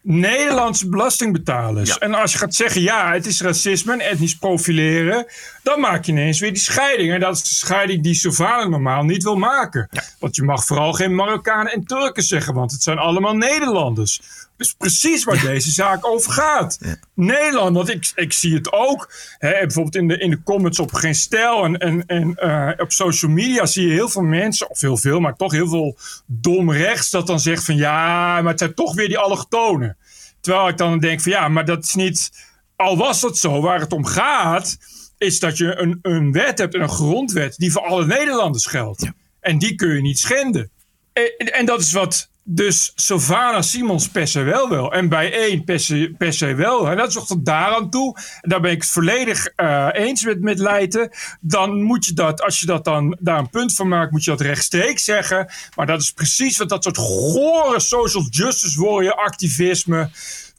Nederlandse 0.10 0.90
belastingbetalers. 0.90 1.90
Ja. 1.90 1.96
En 1.96 2.14
als 2.14 2.32
je 2.32 2.38
gaat 2.38 2.56
zeggen, 2.56 2.82
ja, 2.82 3.14
het 3.14 3.26
is 3.26 3.42
racisme 3.42 3.94
en 3.94 4.00
etnisch 4.00 4.36
profileren, 4.36 5.26
dan 5.64 5.80
maak 5.80 6.06
je 6.06 6.12
ineens 6.12 6.40
weer 6.40 6.54
die 6.54 6.62
scheiding. 6.62 7.14
En 7.14 7.20
dat 7.20 7.36
is 7.36 7.42
de 7.44 7.56
scheiding 7.56 8.04
die 8.04 8.14
Sylvana 8.14 8.68
normaal 8.68 9.04
niet 9.04 9.24
wil 9.24 9.36
maken. 9.36 9.90
Want 10.20 10.36
je 10.36 10.44
mag 10.44 10.66
vooral 10.66 10.94
geen 10.94 11.16
Marokkanen 11.16 11.72
en 11.72 11.86
Turken 11.86 12.24
zeggen, 12.24 12.54
want 12.54 12.72
het 12.72 12.84
zijn 12.84 12.98
allemaal 12.98 13.36
Nederlanders. 13.36 14.22
Dus 14.58 14.74
precies 14.74 15.24
waar 15.24 15.42
deze 15.42 15.72
zaak 15.72 16.06
over 16.06 16.32
gaat. 16.32 16.80
Nederland, 17.14 17.76
want 17.76 17.90
ik, 17.90 18.12
ik 18.16 18.34
zie 18.34 18.54
het 18.54 18.72
ook. 18.72 19.14
Hè, 19.38 19.52
bijvoorbeeld 19.52 19.96
in 19.96 20.08
de, 20.08 20.18
in 20.18 20.30
de 20.30 20.44
comments 20.44 20.80
op 20.80 20.94
Geen 20.94 21.16
Stijl 21.16 21.64
en, 21.64 21.78
en, 21.78 22.06
en 22.06 22.36
eh, 22.36 22.72
op 22.78 22.92
social 22.92 23.32
media 23.32 23.66
zie 23.66 23.88
je 23.88 23.94
heel 23.94 24.10
veel 24.10 24.22
mensen, 24.22 24.70
of 24.70 24.82
heel 24.82 24.98
veel, 24.98 25.20
maar 25.20 25.36
toch 25.36 25.52
heel 25.52 25.68
veel 25.68 25.98
dom 26.26 26.72
rechts, 26.72 27.10
dat 27.10 27.28
dan 27.28 27.40
zegt 27.40 27.64
van 27.64 27.76
ja, 27.76 28.42
maar 28.42 28.52
het 28.52 28.60
zijn 28.60 28.74
toch 28.74 28.96
weer 28.96 29.08
die 29.08 29.18
allochtonen. 29.18 29.98
Terwijl 30.42 30.68
ik 30.68 30.78
dan 30.78 31.00
denk 31.00 31.22
van 31.22 31.32
ja, 31.32 31.48
maar 31.48 31.66
dat 31.66 31.84
is 31.84 31.94
niet. 31.94 32.32
Al 32.76 32.98
was 32.98 33.22
dat 33.22 33.38
zo, 33.38 33.62
waar 33.62 33.80
het 33.80 33.94
om 33.94 34.06
gaat, 34.06 34.78
is 35.18 35.40
dat 35.40 35.58
je 35.58 35.76
een, 35.76 36.00
een 36.02 36.32
wet 36.32 36.58
hebt, 36.58 36.74
een 36.74 36.90
grondwet, 36.90 37.58
die 37.58 37.72
voor 37.72 37.82
alle 37.82 38.06
Nederlanders 38.06 38.66
geldt. 38.66 39.12
En 39.40 39.58
die 39.58 39.76
kun 39.76 39.94
je 39.96 40.02
niet 40.02 40.20
schenden. 40.20 40.70
En, 41.14 41.54
en 41.54 41.66
dat 41.66 41.82
is 41.82 41.92
wat 41.92 42.30
dus 42.50 42.92
Sylvana 42.96 43.62
Simons 43.62 44.10
per 44.10 44.28
se 44.28 44.42
wel 44.42 44.70
wil. 44.70 44.94
En 44.94 45.10
bij 45.10 45.34
één 45.34 45.64
per 45.64 45.80
se, 45.80 46.14
per 46.18 46.34
se 46.34 46.54
wel. 46.54 46.90
En 46.90 46.98
dat 46.98 47.08
is 47.08 47.26
tot 47.26 47.46
daaraan 47.46 47.90
toe. 47.90 48.16
En 48.42 48.50
daar 48.50 48.62
ben 48.62 48.72
ik 48.72 48.82
het 48.82 48.90
volledig 48.90 49.48
eh, 49.48 49.88
eens 49.92 50.26
met, 50.26 50.42
met 50.42 50.60
Leijten. 50.60 51.10
Dan 51.42 51.82
moet 51.82 52.06
je 52.06 52.14
dat, 52.14 52.42
als 52.42 52.60
je 52.60 52.66
dat 52.66 52.84
dan 52.84 53.18
daar 53.20 53.40
een 53.40 53.50
punt 53.50 53.76
van 53.76 53.88
maakt, 53.88 54.12
moet 54.12 54.24
je 54.24 54.32
dat 54.32 54.42
rechtstreeks 54.42 55.04
zeggen. 55.04 55.52
Maar 55.76 55.86
dat 55.86 56.02
is 56.02 56.12
precies 56.12 56.58
wat 56.58 56.70
dat 56.70 56.84
soort 56.84 56.98
gore 56.98 57.80
social 57.80 58.28
justice 58.30 58.82
warrior 58.82 59.14
activisme 59.14 60.10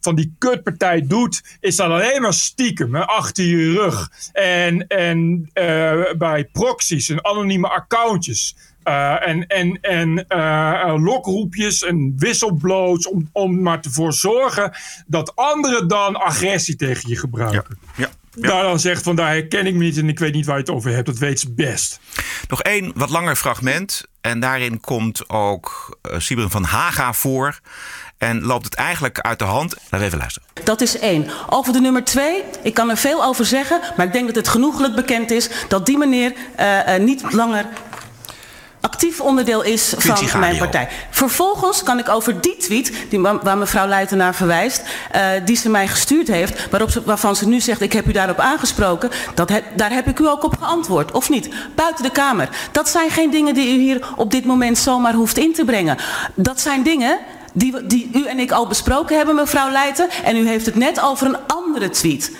van 0.01 0.15
die 0.15 0.35
kutpartij 0.37 1.07
doet, 1.07 1.43
is 1.59 1.75
dat 1.75 1.89
alleen 1.89 2.21
maar 2.21 2.33
stiekem, 2.33 2.95
achter 2.95 3.45
je 3.45 3.71
rug. 3.71 4.11
En, 4.33 4.87
en 4.87 5.49
eh, 5.53 6.13
bij 6.17 6.45
proxies 6.45 7.09
en 7.09 7.25
anonieme 7.25 7.69
accountjes. 7.69 8.55
Eh, 8.89 9.27
en 9.27 9.47
en, 9.47 9.77
en 9.81 10.27
eh, 10.27 10.81
eh, 10.81 11.03
lokroepjes 11.03 11.83
en 11.83 12.13
whistleblowers 12.17 13.07
om, 13.07 13.29
om 13.31 13.61
maar 13.61 13.79
ervoor 13.81 14.13
zorgen 14.13 14.71
dat 15.07 15.35
anderen 15.35 15.87
dan 15.87 16.15
agressie 16.15 16.75
tegen 16.75 17.09
je 17.09 17.17
gebruiken. 17.17 17.77
Ja. 17.95 18.09
daar 18.31 18.63
dan 18.63 18.79
zegt 18.79 19.03
van 19.03 19.15
daar 19.15 19.29
herken 19.29 19.65
ik 19.65 19.73
me 19.73 19.83
niet 19.83 19.97
en 19.97 20.09
ik 20.09 20.19
weet 20.19 20.33
niet 20.33 20.45
waar 20.45 20.55
je 20.55 20.61
het 20.61 20.71
over 20.71 20.91
hebt. 20.91 21.05
Dat 21.05 21.17
weet 21.17 21.39
ze 21.39 21.51
best. 21.51 21.99
Nog 22.47 22.61
één 22.61 22.91
wat 22.95 23.09
langer 23.09 23.35
fragment. 23.35 24.07
En 24.21 24.39
daarin 24.39 24.79
komt 24.79 25.29
ook 25.29 25.97
uh, 26.01 26.19
Sibren 26.19 26.49
van 26.49 26.63
Haga 26.63 27.13
voor. 27.13 27.59
En 28.17 28.41
loopt 28.41 28.65
het 28.65 28.73
eigenlijk 28.73 29.19
uit 29.19 29.39
de 29.39 29.45
hand. 29.45 29.75
Laten 29.75 29.99
we 29.99 30.05
even 30.05 30.17
luisteren. 30.17 30.47
Dat 30.63 30.81
is 30.81 30.99
één. 30.99 31.27
Over 31.49 31.73
de 31.73 31.79
nummer 31.79 32.03
twee, 32.03 32.43
ik 32.63 32.73
kan 32.73 32.89
er 32.89 32.97
veel 32.97 33.23
over 33.23 33.45
zeggen. 33.45 33.81
Maar 33.97 34.05
ik 34.05 34.13
denk 34.13 34.25
dat 34.25 34.35
het 34.35 34.47
genoeglijk 34.47 34.95
bekend 34.95 35.31
is 35.31 35.49
dat 35.67 35.85
die 35.85 35.97
meneer 35.97 36.33
uh, 36.59 36.87
uh, 36.87 36.95
niet 37.03 37.33
langer 37.33 37.65
actief 38.81 39.21
onderdeel 39.21 39.63
is 39.63 39.93
van 39.97 40.39
mijn 40.39 40.57
partij. 40.57 40.87
Vervolgens 41.09 41.83
kan 41.83 41.99
ik 41.99 42.09
over 42.09 42.41
die 42.41 42.57
tweet, 42.57 42.93
die, 43.09 43.19
waar 43.19 43.57
mevrouw 43.57 43.87
Leijten 43.87 44.17
naar 44.17 44.35
verwijst, 44.35 44.81
uh, 45.15 45.21
die 45.45 45.55
ze 45.55 45.69
mij 45.69 45.87
gestuurd 45.87 46.27
heeft, 46.27 46.69
waarop 46.69 46.89
ze, 46.89 47.01
waarvan 47.05 47.35
ze 47.35 47.47
nu 47.47 47.59
zegt, 47.59 47.81
ik 47.81 47.93
heb 47.93 48.07
u 48.07 48.11
daarop 48.11 48.39
aangesproken, 48.39 49.09
dat 49.35 49.49
he, 49.49 49.59
daar 49.75 49.91
heb 49.91 50.07
ik 50.07 50.19
u 50.19 50.27
ook 50.27 50.43
op 50.43 50.57
geantwoord, 50.57 51.11
of 51.11 51.29
niet? 51.29 51.49
Buiten 51.75 52.03
de 52.03 52.11
Kamer. 52.11 52.49
Dat 52.71 52.89
zijn 52.89 53.09
geen 53.09 53.29
dingen 53.29 53.53
die 53.53 53.77
u 53.77 53.79
hier 53.79 54.07
op 54.15 54.31
dit 54.31 54.45
moment 54.45 54.77
zomaar 54.77 55.13
hoeft 55.13 55.37
in 55.37 55.53
te 55.53 55.65
brengen. 55.65 55.97
Dat 56.35 56.59
zijn 56.59 56.83
dingen 56.83 57.17
die, 57.53 57.85
die 57.87 58.09
u 58.13 58.25
en 58.25 58.39
ik 58.39 58.51
al 58.51 58.67
besproken 58.67 59.17
hebben, 59.17 59.35
mevrouw 59.35 59.71
Leijten, 59.71 60.09
en 60.23 60.35
u 60.35 60.47
heeft 60.47 60.65
het 60.65 60.75
net 60.75 61.01
over 61.01 61.27
een 61.27 61.37
andere 61.47 61.89
tweet. 61.89 62.31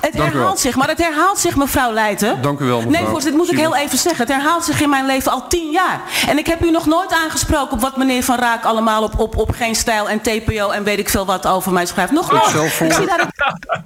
Het 0.00 0.12
Dank 0.16 0.32
herhaalt 0.32 0.58
zich, 0.58 0.76
maar 0.76 0.88
het 0.88 0.98
herhaalt 0.98 1.38
zich, 1.38 1.56
mevrouw 1.56 1.92
Leijten. 1.92 2.42
Dank 2.42 2.60
u 2.60 2.64
wel, 2.64 2.76
mevrouw. 2.76 2.92
Nee, 2.92 3.04
voorzitter, 3.10 3.30
dit 3.30 3.40
moet 3.40 3.52
ik 3.52 3.58
heel 3.58 3.76
even 3.76 3.98
zeggen. 3.98 4.26
Het 4.26 4.34
herhaalt 4.34 4.64
zich 4.64 4.80
in 4.80 4.90
mijn 4.90 5.06
leven 5.06 5.32
al 5.32 5.48
tien 5.48 5.70
jaar. 5.70 6.00
En 6.28 6.38
ik 6.38 6.46
heb 6.46 6.64
u 6.64 6.70
nog 6.70 6.86
nooit 6.86 7.12
aangesproken 7.12 7.72
op 7.72 7.80
wat 7.80 7.96
meneer 7.96 8.22
Van 8.22 8.36
Raak 8.38 8.64
allemaal 8.64 9.02
op, 9.02 9.18
op, 9.18 9.36
op 9.36 9.50
Geen 9.50 9.74
Stijl 9.74 10.08
en 10.08 10.20
TPO 10.20 10.70
en 10.70 10.84
weet 10.84 10.98
ik 10.98 11.08
veel 11.08 11.26
wat 11.26 11.46
over 11.46 11.72
mij 11.72 11.86
schrijft. 11.86 12.12
Nog 12.12 12.32
nooit. 12.32 12.72
voor. 12.72 12.86
Ik 12.86 12.92
zie 12.92 13.06
daar 13.06 13.28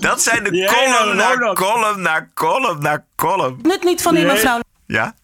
Dat 0.00 0.22
zijn 0.22 0.44
de 0.44 0.70
column 0.74 1.16
naar 1.16 1.54
column 1.54 2.00
naar 2.00 2.30
column 2.34 2.82
naar 2.82 3.04
column. 3.16 3.58
nut 3.62 3.84
niet 3.84 4.02
van 4.02 4.14
u, 4.16 4.18
Nee. 4.18 4.26
mevrouw. 4.32 4.58
Ja? 4.86 5.14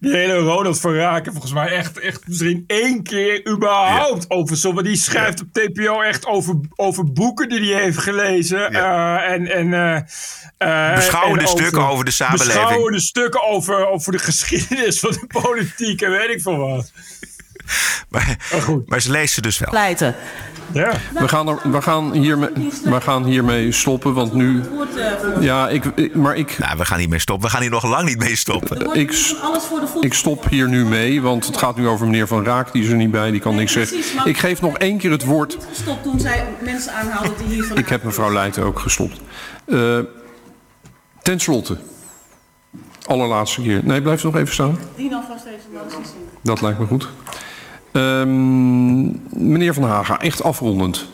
Die 0.00 0.12
hele 0.12 0.38
Ronald 0.38 0.80
van 0.80 0.94
Raken, 0.94 1.32
volgens 1.32 1.52
mij 1.52 1.68
echt, 1.68 1.98
echt 1.98 2.22
misschien 2.26 2.64
één 2.66 3.02
keer 3.02 3.48
überhaupt 3.48 4.30
over 4.30 4.56
zo. 4.56 4.82
Die 4.82 4.96
schrijft 4.96 5.40
op 5.40 5.46
TPO 5.52 6.00
echt 6.00 6.26
over, 6.26 6.54
over 6.74 7.12
boeken 7.12 7.48
die 7.48 7.72
hij 7.72 7.82
heeft 7.82 7.98
gelezen. 7.98 8.72
Ja. 8.72 9.18
eh, 9.24 9.32
en, 9.32 9.46
en, 9.46 9.74
eh, 9.74 9.96
eh, 10.88 10.94
Beschouwende 10.94 11.40
en 11.40 11.48
stukken 11.48 11.88
over 11.88 12.04
de 12.04 12.10
samenleving. 12.10 12.54
Beschouwende 12.54 13.00
stukken 13.00 13.42
over, 13.42 13.86
over 13.86 14.12
de 14.12 14.18
geschiedenis 14.18 14.98
van 15.00 15.10
de 15.10 15.26
politiek 15.42 16.00
en 16.02 16.10
weet 16.10 16.30
ik 16.30 16.40
veel 16.40 16.56
wat. 16.56 16.92
Maar, 18.08 18.36
Maar 18.52 18.62
goed. 18.62 18.88
maar 18.88 19.00
ze 19.00 19.10
leest 19.10 19.34
ze 19.34 19.40
dus 19.40 19.58
wel. 19.58 19.72
Leijten. 19.72 20.14
Ja. 20.72 20.92
We 21.14 21.28
gaan, 21.28 21.48
er, 21.48 21.58
we, 21.70 21.82
gaan 21.82 22.12
hiermee, 22.12 22.48
we 22.84 23.00
gaan 23.00 23.24
hiermee 23.24 23.72
stoppen, 23.72 24.14
want 24.14 24.32
nu... 24.34 24.62
Ja, 25.40 25.68
ik, 25.68 25.84
ik- 25.84 26.14
maar 26.14 26.36
ik, 26.36 26.58
Nou, 26.58 26.78
we 26.78 26.84
gaan 26.84 26.98
niet 26.98 27.08
mee 27.08 27.18
stoppen. 27.18 27.44
We 27.46 27.52
gaan 27.52 27.62
hier 27.62 27.70
nog 27.70 27.84
lang 27.84 28.08
niet 28.08 28.18
mee 28.18 28.36
stoppen. 28.36 28.92
ik, 28.94 29.34
ik 30.00 30.14
stop 30.14 30.48
hier 30.48 30.68
nu 30.68 30.84
mee, 30.84 31.22
want 31.22 31.46
het 31.46 31.56
gaat 31.56 31.76
nu 31.76 31.88
over 31.88 32.06
meneer 32.06 32.26
Van 32.26 32.44
Raak. 32.44 32.72
Die 32.72 32.82
is 32.82 32.88
er 32.88 32.96
niet 32.96 33.10
bij, 33.10 33.30
die 33.30 33.40
kan 33.40 33.54
niks 33.54 33.72
zeggen. 33.72 33.98
Ik 34.24 34.38
geef 34.38 34.60
nog 34.60 34.78
één 34.78 34.98
keer 34.98 35.10
het 35.10 35.24
woord. 35.24 35.56
Stop 35.72 36.02
toen 36.02 36.20
zij 36.20 36.44
mensen 36.62 36.92
aanhaalden 36.92 37.32
die 37.38 37.46
hier 37.46 37.64
van. 37.64 37.76
Ik 37.76 37.88
heb 37.88 38.02
mevrouw 38.02 38.32
Leijten 38.32 38.62
ook 38.64 38.78
gestopt. 38.78 39.20
Eh 39.64 39.98
ten 41.22 41.40
slotte. 41.40 41.76
Allerlaatste 43.06 43.62
keer. 43.62 43.80
Nee, 43.84 44.02
blijf 44.02 44.22
nog 44.22 44.36
even 44.36 44.52
staan. 44.54 44.78
Die 44.96 45.10
dan 45.10 45.22
vast 45.28 45.44
deze 45.44 45.56
motie 45.74 45.90
zien. 46.04 46.28
Dat 46.42 46.60
lijkt 46.60 46.78
me 46.78 46.86
goed. 46.86 47.08
Ehm, 47.96 49.04
meneer 49.52 49.74
Van 49.74 49.82
Haga, 49.84 50.20
echt 50.20 50.42
afrondend. 50.42 51.06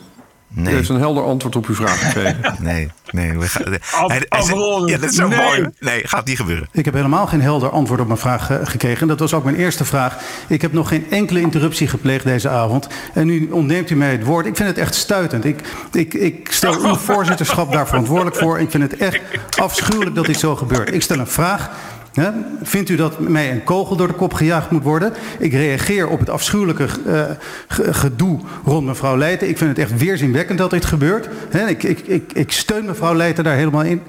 U 0.57 0.61
Nee. 0.61 0.73
heeft 0.75 0.89
een 0.89 0.99
helder 0.99 1.23
antwoord 1.23 1.55
op 1.55 1.65
uw 1.67 1.75
vraag 1.75 1.99
gekregen. 2.05 2.55
Nee, 2.59 2.89
nee. 3.11 3.37
We 3.39 3.47
gaan, 3.47 3.63
Af- 3.73 3.79
hij, 3.91 4.07
hij 4.07 4.17
zegt- 4.17 4.29
afronden. 4.29 4.89
ja, 4.89 4.97
dat 4.97 5.09
is 5.09 5.15
zo 5.15 5.27
Nee. 5.27 5.37
mooi. 5.39 5.67
Nee, 5.79 6.07
gaat 6.07 6.25
niet 6.25 6.37
gebeuren. 6.37 6.67
Ik 6.71 6.85
heb 6.85 6.93
helemaal 6.93 7.27
geen 7.27 7.41
helder 7.41 7.69
antwoord 7.69 7.99
op 7.99 8.07
mijn 8.07 8.19
vraag 8.19 8.49
eh, 8.49 8.57
gekregen. 8.63 9.07
Dat 9.07 9.19
was 9.19 9.33
ook 9.33 9.43
mijn 9.43 9.55
eerste 9.55 9.85
vraag. 9.85 10.17
Ik 10.47 10.61
heb 10.61 10.73
nog 10.73 10.87
geen 10.87 11.05
enkele 11.11 11.39
interruptie 11.41 11.87
gepleegd 11.87 12.23
deze 12.23 12.49
avond. 12.49 12.87
En 13.13 13.25
nu 13.25 13.49
ontneemt 13.51 13.89
u 13.89 13.95
mij 13.95 14.11
het 14.11 14.23
woord. 14.23 14.45
Ik 14.45 14.55
vind 14.55 14.69
het 14.69 14.77
echt 14.77 14.95
stuitend. 14.95 15.45
Ik, 15.45 15.59
ik, 15.91 16.13
ik 16.13 16.47
stel 16.51 16.73
uw 16.85 16.95
voorzitterschap 17.09 17.71
daar 17.71 17.87
verantwoordelijk 17.87 18.35
voor. 18.35 18.59
Ik 18.59 18.71
vind 18.71 18.83
het 18.91 18.97
echt 18.97 19.19
afschuwelijk 19.59 20.15
dat 20.15 20.25
dit 20.25 20.39
zo 20.39 20.55
gebeurt. 20.55 20.93
Ik 20.93 21.01
stel 21.01 21.19
een 21.19 21.27
vraag. 21.27 21.69
Hè? 22.13 22.29
Vindt 22.61 22.89
u 22.89 22.95
dat 22.95 23.19
mij 23.19 23.51
een 23.51 23.63
kogel 23.63 23.95
door 23.95 24.07
de 24.07 24.13
kop 24.13 24.33
gejaagd 24.33 24.71
moet 24.71 24.83
worden? 24.83 25.13
Ik 25.39 25.53
reageer 25.53 26.07
op 26.07 26.19
het 26.19 26.29
afschuwelijke 26.29 26.85
eh, 27.05 27.21
ge- 27.67 27.93
gedoe 27.93 28.39
rond 28.65 28.85
mevrouw 28.85 29.17
Leijten. 29.17 29.49
Ik 29.49 29.57
vind 29.57 29.69
het 29.69 29.79
echt 29.79 29.97
weerzinwekkend 29.99 30.57
dat 30.57 30.69
dit 30.69 30.85
gebeurt. 30.85 31.29
Ik, 31.67 31.83
ik, 31.83 32.31
ik 32.33 32.51
steun 32.51 32.85
mevrouw 32.85 33.15
Leijten 33.15 33.43
daar 33.43 33.55
helemaal 33.55 33.83
in. 33.83 34.01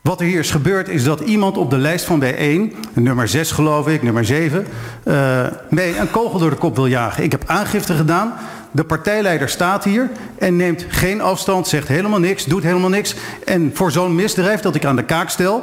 Wat 0.00 0.20
er 0.20 0.26
hier 0.26 0.38
is 0.38 0.50
gebeurd 0.50 0.88
is 0.88 1.04
dat 1.04 1.20
iemand 1.20 1.56
op 1.56 1.70
de 1.70 1.76
lijst 1.78 2.04
van 2.04 2.22
B1, 2.24 2.76
nummer 2.92 3.28
6 3.28 3.50
geloof 3.50 3.88
ik, 3.88 4.02
nummer 4.02 4.24
7, 4.24 4.66
eh 5.04 5.46
mij 5.70 5.98
een 5.98 6.10
kogel 6.10 6.38
door 6.38 6.50
de 6.50 6.56
kop 6.56 6.74
wil 6.76 6.86
jagen. 6.86 7.24
Ik 7.24 7.32
heb 7.32 7.42
aangifte 7.46 7.94
gedaan. 7.94 8.32
De 8.70 8.84
partijleider 8.84 9.48
staat 9.48 9.84
hier 9.84 10.10
en 10.38 10.56
neemt 10.56 10.84
geen 10.88 11.20
afstand, 11.20 11.68
zegt 11.68 11.88
helemaal 11.88 12.18
niks, 12.20 12.44
doet 12.44 12.62
helemaal 12.62 12.88
niks. 12.88 13.14
En 13.44 13.70
voor 13.74 13.90
zo'n 13.92 14.14
misdrijf 14.14 14.60
dat 14.60 14.74
ik 14.74 14.84
aan 14.84 14.96
de 14.96 15.04
kaak 15.04 15.28
stel, 15.28 15.62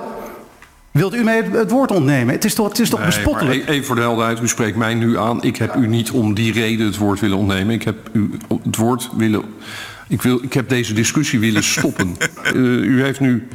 wilt 0.92 1.16
u 1.16 1.24
mij 1.24 1.44
het, 1.52 1.72
woord 1.72 1.92
ontnemen? 1.92 2.34
Het 2.34 2.46
is 2.46 2.54
toch, 2.54 2.68
het 2.68 2.80
is 2.80 2.90
toch 2.90 3.00
Nee, 3.00 3.08
bespottelijk? 3.08 3.68
e- 3.68 3.72
even 3.72 3.86
voor 3.86 3.96
de 3.96 4.02
helderheid, 4.02 4.40
u 4.42 4.48
spreekt 4.48 4.78
mij 4.78 4.94
nu 4.94 5.18
aan. 5.18 5.44
Ik 5.44 5.58
heb 5.58 5.76
u 5.76 5.88
niet 5.88 6.12
om 6.12 6.34
die 6.34 6.54
reden 6.54 6.86
het 6.86 6.98
woord 6.98 7.20
willen 7.20 7.38
ontnemen. 7.38 7.74
Ik 7.76 7.84
heb 7.84 7.98
u 8.12 8.38
het 8.64 8.76
woord 8.76 9.10
willen. 9.18 9.42
Ik, 10.08 10.22
wil, 10.22 10.40
ik 10.44 10.54
heb 10.54 10.70
deze 10.70 10.94
discussie 10.94 11.40
willen 11.40 11.64
stoppen. 11.78 12.18
Eh, 12.44 12.54
u 12.64 13.04
heeft 13.04 13.20
nu 13.20 13.48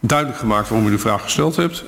duidelijk 0.00 0.38
gemaakt 0.38 0.68
waarom 0.68 0.86
u 0.88 0.90
de 0.90 0.98
vraag 0.98 1.22
gesteld 1.22 1.56
hebt. 1.56 1.84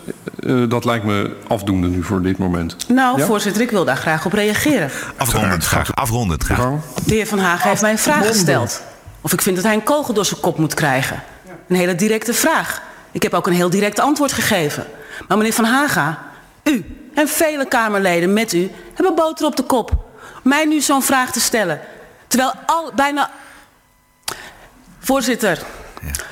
Eh, 0.47 0.63
dat 0.69 0.85
lijkt 0.85 1.05
me 1.05 1.37
afdoende 1.49 1.89
nu 1.89 2.03
voor 2.03 2.23
dit 2.23 2.39
moment. 2.39 2.77
Nou, 2.89 3.19
Ja? 3.19 3.25
voorzitter, 3.27 3.63
ik 3.63 3.71
wil 3.71 3.85
daar 3.85 3.97
graag 3.97 4.27
op 4.27 4.33
reageren. 4.33 4.91
Afrondend 5.17 5.65
graag. 5.65 5.95
Afrondend 5.95 6.43
graag. 6.43 6.59
De 7.05 7.15
heer 7.15 7.27
Van 7.27 7.39
Hagen 7.39 7.69
heeft 7.69 7.83
mij 7.83 7.91
een 7.91 7.99
vraag 7.99 8.27
gesteld. 8.27 8.83
Of 9.21 9.33
ik 9.33 9.43
vind 9.43 9.57
dat 9.57 9.65
hij 9.65 9.75
een 9.75 9.83
kogel 9.83 10.15
door 10.15 10.25
zijn 10.25 10.41
kop 10.41 10.59
moet 10.59 10.75
krijgen. 10.75 11.23
Een 11.69 11.77
hele 11.77 11.95
directe 11.95 12.35
vraag. 12.35 12.83
Ik 13.13 13.23
heb 13.23 13.35
ook 13.35 13.47
een 13.47 13.53
heel 13.53 13.71
direct 13.71 13.99
antwoord 13.99 14.33
gegeven. 14.33 14.87
Maar 15.29 15.37
meneer 15.37 15.53
Van 15.53 15.65
Haga, 15.65 16.23
u 16.65 16.85
en 17.15 17.29
vele 17.29 17.69
Kamerleden 17.69 18.33
met 18.33 18.53
u 18.53 18.71
hebben 18.95 19.15
boter 19.15 19.47
op 19.47 19.57
de 19.57 19.63
kop. 19.63 20.05
Mij 20.43 20.65
nu 20.65 20.81
zo'n 20.81 21.03
vraag 21.03 21.33
te 21.33 21.41
stellen. 21.41 21.81
Terwijl 22.27 22.53
al, 22.67 22.93
bijna... 22.95 23.31
Voorzitter, 24.99 25.63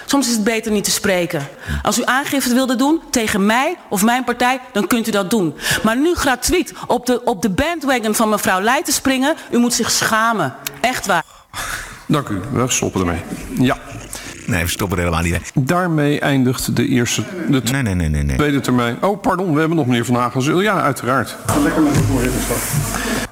soms 0.06 0.26
is 0.26 0.32
het 0.32 0.44
beter 0.44 0.72
niet 0.72 0.84
te 0.84 0.90
spreken. 0.90 1.48
Als 1.82 1.98
u 1.98 2.02
aangifte 2.04 2.54
wilde 2.54 2.76
doen 2.76 3.00
tegen 3.10 3.46
mij 3.46 3.76
of 3.88 4.02
mijn 4.02 4.24
partij, 4.24 4.60
dan 4.72 4.86
kunt 4.86 5.06
u 5.08 5.10
dat 5.10 5.30
doen. 5.30 5.54
Maar 5.82 5.96
nu 5.96 6.14
gratuit 6.14 6.72
op 6.86 7.06
de, 7.06 7.24
op 7.24 7.42
de 7.42 7.50
bandwagon 7.50 8.14
van 8.14 8.28
mevrouw 8.28 8.60
Leijten 8.60 8.92
springen, 8.92 9.36
u 9.50 9.58
moet 9.58 9.74
zich 9.74 9.90
schamen. 9.90 10.54
Echt 10.80 11.06
waar. 11.06 11.24
Dank 12.06 12.28
u, 12.28 12.40
we 12.52 12.64
stoppen 12.68 13.00
ermee. 13.00 13.22
Ja, 13.58 13.78
Nee, 14.48 14.64
we 14.64 14.70
stoppen 14.70 14.98
er 14.98 15.04
helemaal 15.04 15.24
niet 15.24 15.40
mee. 15.54 15.64
daarmee 15.64 16.20
eindigt 16.20 16.76
de 16.76 16.86
eerste, 16.88 17.22
de 17.48 17.62
Nee, 17.72 17.82
nee, 17.82 17.94
nee, 17.94 18.08
nee. 18.08 18.22
nee. 18.22 18.36
tweede 18.36 18.60
termijn. 18.60 18.96
Oh, 19.02 19.20
pardon, 19.20 19.52
we 19.52 19.58
hebben 19.58 19.76
nog 19.76 19.86
meneer 19.86 20.04
Van 20.04 20.14
Hagen. 20.14 20.56
Ja, 20.56 20.82
uiteraard. 20.82 21.36
Lekker 21.62 21.82
met 21.82 21.96
het 21.96 22.04
voorzitterschap. 22.04 22.56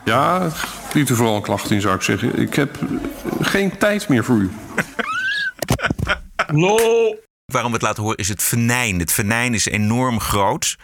Ja, 0.05 0.49
liet 0.93 1.09
u 1.09 1.15
vooral 1.15 1.37
een 1.37 1.43
klacht 1.43 1.71
in, 1.71 1.81
zou 1.81 1.95
ik 1.95 2.03
zeggen. 2.03 2.39
Ik 2.39 2.55
heb 2.55 2.79
geen 3.41 3.79
tijd 3.79 4.09
meer 4.09 4.25
voor 4.25 4.37
u. 4.37 4.51
Lol. 6.47 7.25
Waarom 7.53 7.71
we 7.71 7.77
het 7.77 7.87
laten 7.87 8.03
horen 8.03 8.19
is 8.19 8.29
het 8.29 8.43
venijn. 8.43 8.99
Het 8.99 9.13
venijn 9.13 9.55
is 9.55 9.67
enorm 9.67 10.21
groot. 10.21 10.77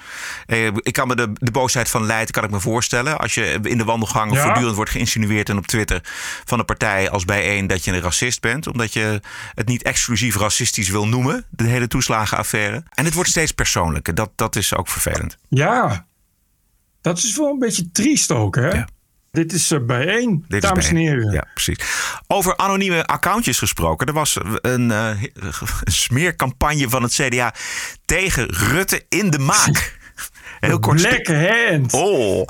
Eh, 0.46 0.66
ik 0.66 0.92
kan 0.92 1.08
me 1.08 1.14
de, 1.16 1.32
de 1.34 1.50
boosheid 1.50 1.88
van 1.88 2.04
Leiden 2.06 2.34
kan 2.34 2.44
ik 2.44 2.50
me 2.50 2.60
voorstellen. 2.60 3.18
Als 3.18 3.34
je 3.34 3.58
in 3.62 3.78
de 3.78 3.84
wandelgang 3.84 4.32
Ja. 4.32 4.42
voortdurend 4.44 4.76
wordt 4.76 4.90
geïnsinueerd 4.90 5.48
en 5.48 5.56
op 5.56 5.66
Twitter 5.66 6.00
van 6.44 6.58
een 6.58 6.64
partij 6.64 7.10
als 7.10 7.24
bijeen 7.24 7.66
dat 7.66 7.84
je 7.84 7.92
een 7.92 8.00
racist 8.00 8.40
bent. 8.40 8.66
Omdat 8.66 8.92
je 8.92 9.20
het 9.54 9.66
niet 9.68 9.82
exclusief 9.82 10.36
racistisch 10.36 10.88
wil 10.88 11.08
noemen. 11.08 11.44
De 11.50 11.64
hele 11.64 11.88
toeslagenaffaire. 11.88 12.82
En 12.90 13.04
het 13.04 13.14
wordt 13.14 13.30
steeds 13.30 13.52
persoonlijker. 13.52 14.14
Dat, 14.14 14.30
dat 14.36 14.56
is 14.56 14.74
ook 14.74 14.88
vervelend. 14.88 15.36
Ja. 15.48 16.06
Dat 17.00 17.18
is 17.18 17.36
wel 17.36 17.48
een 17.50 17.58
beetje 17.58 17.90
triest 17.90 18.30
ook, 18.30 18.54
hè? 18.54 18.68
Ja. 18.72 18.88
Dit 19.32 19.52
is 19.52 19.70
eh, 19.70 19.78
bijeen, 19.86 20.44
Dit 20.48 20.62
dames 20.62 20.88
en 20.88 20.96
heren. 20.96 21.32
Ja, 21.32 21.44
precies. 21.54 21.78
Over 22.26 22.56
anonieme 22.56 23.06
accountjes 23.06 23.58
gesproken. 23.58 24.06
Er 24.06 24.12
was 24.12 24.38
een, 24.60 24.90
eh, 24.90 25.08
een 25.84 25.92
smeercampagne 25.92 26.88
van 26.88 27.02
het 27.02 27.12
CDA 27.12 27.54
tegen 28.04 28.46
Rutte 28.46 29.04
in 29.08 29.30
de 29.30 29.38
maak. 29.38 29.98
Heel 30.60 30.78
kort 30.78 31.00
Black 31.00 31.26
hand. 31.26 31.92
Oh, 31.92 32.48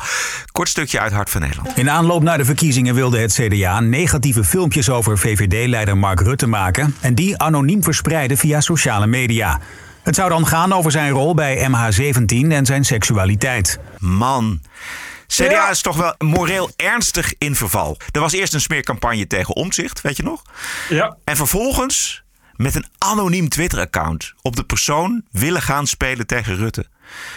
kort 0.53 0.69
stukje 0.69 1.01
uit 1.01 1.13
Hart 1.13 1.31
van 1.31 1.41
Nederland. 1.41 1.77
In 1.77 1.91
aanloop 1.91 2.23
naar 2.23 2.39
de 2.39 2.45
verkiezingen 2.45 2.95
wilde 2.95 3.19
het 3.19 3.33
CDA 3.33 3.81
negatieve 3.81 4.45
filmpjes 4.45 4.91
over 4.91 5.19
VVD-leider 5.19 5.99
Mark 5.99 6.21
Rutte 6.21 6.47
maken 6.47 6.95
en 7.01 7.15
die 7.15 7.39
anoniem 7.39 7.83
verspreiden 7.83 8.37
via 8.37 8.61
sociale 8.61 9.07
media. 9.07 9.61
Het 10.03 10.15
zou 10.15 10.29
dan 10.29 10.47
gaan 10.47 10.73
over 10.73 10.91
zijn 10.91 11.11
rol 11.11 11.35
bij 11.35 11.69
MH17 11.69 12.49
en 12.49 12.67
zijn 12.67 12.85
seksualiteit. 12.85 13.79
Man. 13.99 14.61
CDA 15.35 15.51
Ja. 15.51 15.71
is 15.71 15.81
toch 15.81 15.97
wel 15.97 16.15
moreel 16.19 16.71
ernstig 16.77 17.35
in 17.39 17.55
verval. 17.55 17.97
Er 18.11 18.21
was 18.21 18.33
eerst 18.33 18.55
een 18.55 18.61
smeercampagne 18.61 19.27
tegen 19.27 19.57
omzicht, 19.57 20.01
weet 20.01 20.17
je 20.17 20.23
nog? 20.23 20.43
Ja. 20.89 21.17
En 21.25 21.37
vervolgens 21.37 22.23
met 22.57 22.75
een 22.75 22.87
anoniem 22.99 23.49
Twitter-account 23.49 24.33
op 24.43 24.57
de 24.57 24.65
persoon 24.65 25.23
willen 25.31 25.63
gaan 25.63 25.87
spelen 25.87 26.27
tegen 26.27 26.57
Rutte. 26.57 26.87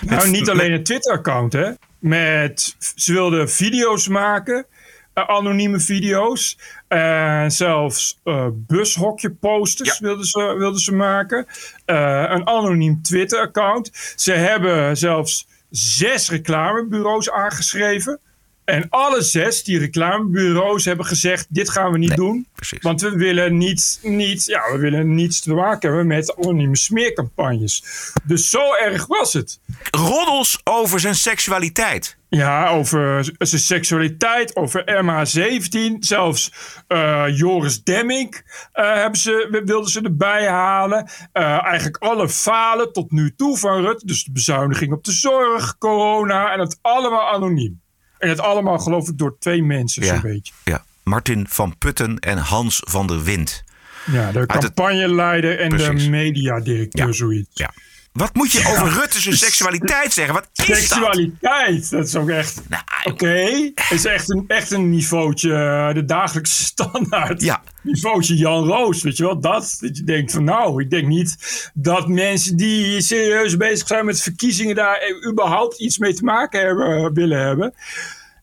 Nou, 0.02 0.30
niet 0.30 0.50
alleen 0.50 0.72
een 0.72 0.84
Twitter-account, 0.84 1.54
hè. 1.54 1.72
Met, 2.00 2.76
ze 2.96 3.14
wilden 3.14 3.50
video's 3.52 4.08
maken, 4.08 4.66
eh, 5.14 5.24
anonieme 5.28 5.80
video's. 5.80 6.58
En 6.88 7.52
zelfs 7.52 8.20
eh 8.24 8.48
bushokje-posters 8.54 10.00
wilden, 10.00 10.26
ze, 10.26 10.56
wilden 10.58 10.80
ze 10.80 10.94
maken. 10.94 11.46
Eh, 11.86 12.26
een 12.30 12.48
anoniem 12.48 13.02
Twitter-account. 13.02 13.92
Ze 14.16 14.32
hebben 14.32 14.98
zelfs 14.98 15.48
zes 15.76 16.30
reclamebureaus 16.30 17.32
aangeschreven. 17.32 18.20
En 18.66 18.90
alle 18.90 19.22
zes, 19.22 19.64
die 19.64 19.80
reclamebureaus, 19.80 20.86
hebben 20.86 21.06
gezegd: 21.06 21.46
dit 21.50 21.70
gaan 21.70 21.92
we 21.92 21.98
niet 21.98 22.16
doen. 22.16 22.48
Want 22.82 23.02
we 23.02 23.10
willen, 23.10 23.58
niet, 23.58 24.00
niet, 24.04 24.46
ja, 24.46 24.72
we 24.72 24.78
willen 24.78 25.16
niets 25.16 25.42
te 25.42 25.54
maken 25.54 25.90
hebben 25.90 26.08
met 26.08 26.36
anonieme 26.36 26.78
smeercampagnes. 26.78 27.84
Dus 28.24 28.50
zo 28.50 28.74
erg 28.74 29.06
was 29.06 29.34
het. 29.34 29.60
Roddels 29.92 30.62
over 30.64 31.00
zijn 31.00 31.16
seksualiteit. 31.16 32.18
Ja, 32.30 32.70
over 32.70 33.32
zijn 33.38 33.62
seksualiteit, 33.62 34.56
over 34.56 34.84
MH17. 35.04 36.00
Zelfs 36.00 36.52
eh, 36.88 37.26
Joris 37.38 37.84
Demming 37.84 38.42
eh, 38.72 38.94
hebben 38.94 39.20
ze, 39.20 39.62
wilden 39.66 39.92
ze 39.92 40.02
erbij 40.02 40.48
halen. 40.48 41.10
Eh, 41.32 41.64
eigenlijk 41.64 41.98
alle 41.98 42.30
falen 42.30 42.94
tot 42.94 43.12
nu 43.12 43.36
toe 43.36 43.58
van 43.58 43.82
Rutte. 43.82 44.06
Dus 44.06 44.24
de 44.24 44.32
bezuiniging 44.32 44.94
op 44.94 45.04
de 45.04 45.12
zorg, 45.12 45.78
corona 45.78 46.54
en 46.54 46.60
het 46.60 46.80
allemaal 46.82 47.34
anoniem. 47.34 47.84
En 48.18 48.30
het 48.30 48.40
allemaal 48.40 48.80
geloof 48.80 49.10
ik 49.10 49.18
door 49.18 49.36
twee 49.40 49.64
mensen 49.64 50.04
Ja. 50.04 50.14
zo'n 50.14 50.22
beetje. 50.22 50.54
Ja, 50.64 50.84
Martin 51.04 51.46
van 51.50 51.78
Putten 51.78 52.20
en 52.20 52.38
Hans 52.38 52.82
van 52.86 53.08
der 53.08 53.24
Wind. 53.24 53.64
Ja, 54.12 54.32
de 54.32 54.46
campagneleider 54.46 55.60
en 55.60 55.70
Precies. 55.70 56.04
de 56.04 56.10
mediadirecteur, 56.10 57.14
zoiets. 57.14 57.50
Ja. 57.54 57.72
Wat 58.16 58.34
moet 58.36 58.52
je 58.52 58.68
over 58.68 58.90
Rutte 59.00 59.20
zijn 59.22 59.36
seksualiteit 59.38 60.14
zeggen? 60.14 60.34
Wat 60.34 60.48
is 60.54 60.66
dat? 60.68 60.78
Seksualiteit, 60.78 61.90
dat 61.90 62.08
is 62.08 62.16
ook 62.16 62.30
echt. 62.30 62.62
Oké, 63.04 63.72
het 63.76 63.92
is 63.92 64.06
echt 64.06 64.30
een, 64.30 64.44
echt 64.48 64.72
een 64.72 64.90
niveautje, 64.90 65.54
eh, 65.54 65.94
de 65.94 66.06
dagelijkse 66.06 66.64
standaard. 66.64 67.42
Ja. 67.42 67.62
Niveautje 67.82 68.36
Jan 68.36 68.66
Roos, 68.66 69.04
weet 69.04 69.18
je 69.18 69.24
wel? 69.24 69.40
Dat, 69.40 69.78
dat 69.80 69.98
je 69.98 70.04
denkt 70.04 70.32
van 70.32 70.44
nou, 70.44 70.82
ik 70.84 70.90
denk 70.90 71.08
niet 71.08 71.36
dat 71.74 72.08
mensen 72.08 72.58
die 72.58 73.02
serieus 73.02 73.58
bezig 73.58 73.88
zijn 73.88 74.06
met 74.06 74.22
verkiezingen 74.22 74.76
daar 74.76 74.96
eh, 74.98 75.30
überhaupt 75.32 75.80
iets 75.80 75.98
mee 75.98 76.14
te 76.14 76.24
maken 76.24 76.60
hebben, 76.66 76.96
eh, 76.98 77.10
willen 77.14 77.40
hebben. 77.46 77.74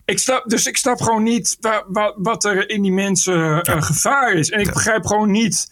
Ik 0.04 0.18
snap, 0.18 0.44
dus 0.48 0.66
ik 0.66 0.76
snap 0.76 1.00
gewoon 1.00 1.22
niet 1.22 1.56
wa- 1.60 1.84
wa- 1.88 2.14
wat 2.16 2.44
er 2.44 2.68
in 2.70 2.82
die 2.82 2.92
mensen 2.92 3.62
eh, 3.62 3.82
gevaar 3.82 4.32
is. 4.32 4.50
En 4.50 4.60
ik 4.60 4.72
begrijp 4.72 5.06
gewoon 5.06 5.30
niet 5.30 5.70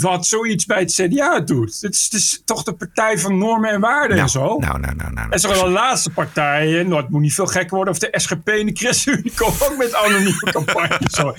wat 0.00 0.26
zoiets 0.26 0.64
bij 0.66 0.78
het 0.80 0.92
CDA 0.92 1.40
doet. 1.40 1.78
Het 1.80 1.94
is, 1.94 2.04
het 2.04 2.12
is 2.12 2.42
toch 2.44 2.62
de 2.62 2.72
partij 2.72 3.18
van 3.18 3.38
normen 3.38 3.70
en 3.70 3.80
waarden 3.80 4.18
en 4.18 4.28
zo. 4.28 4.58
Nou, 4.58 4.78
nou, 4.80 4.94
nou, 4.96 5.12
nou. 5.12 5.28
Is 5.30 5.40
toch 5.40 5.52
wel 5.54 5.64
de 5.64 5.70
laatste 5.70 6.10
partij. 6.10 6.78
en 6.80 6.88
nou, 6.88 7.00
het 7.00 7.10
moet 7.10 7.20
niet 7.20 7.34
veel 7.34 7.46
gekker 7.46 7.76
worden 7.76 7.94
of 7.94 8.00
de 8.00 8.08
SGP 8.12 8.48
en 8.48 8.66
de 8.66 8.72
ChristenUnie 8.76 9.32
komen 9.34 9.70
ook 9.70 9.76
met 9.76 9.94
anonieme 9.94 10.50
campagnes. 10.52 11.16
hoor. 11.18 11.36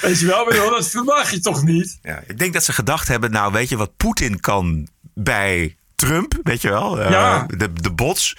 Weet 0.00 0.20
je 0.20 0.26
wel, 0.26 0.44
bedoel, 0.44 0.70
dat 0.70 0.88
verwacht 0.88 1.30
je 1.30 1.40
toch 1.40 1.62
niet? 1.62 1.98
Ja, 2.02 2.22
ik 2.26 2.38
denk 2.38 2.52
dat 2.52 2.64
ze 2.64 2.72
gedacht 2.72 3.08
hebben, 3.08 3.30
nou 3.30 3.52
weet 3.52 3.68
je 3.68 3.76
wat 3.76 3.96
Poetin 3.96 4.40
kan 4.40 4.88
bij 5.14 5.76
Trump, 5.94 6.34
weet 6.42 6.62
je 6.62 6.68
wel, 6.68 7.00
eh, 7.00 7.42
de, 7.46 7.72
de 7.72 7.90
bots. 7.92 8.36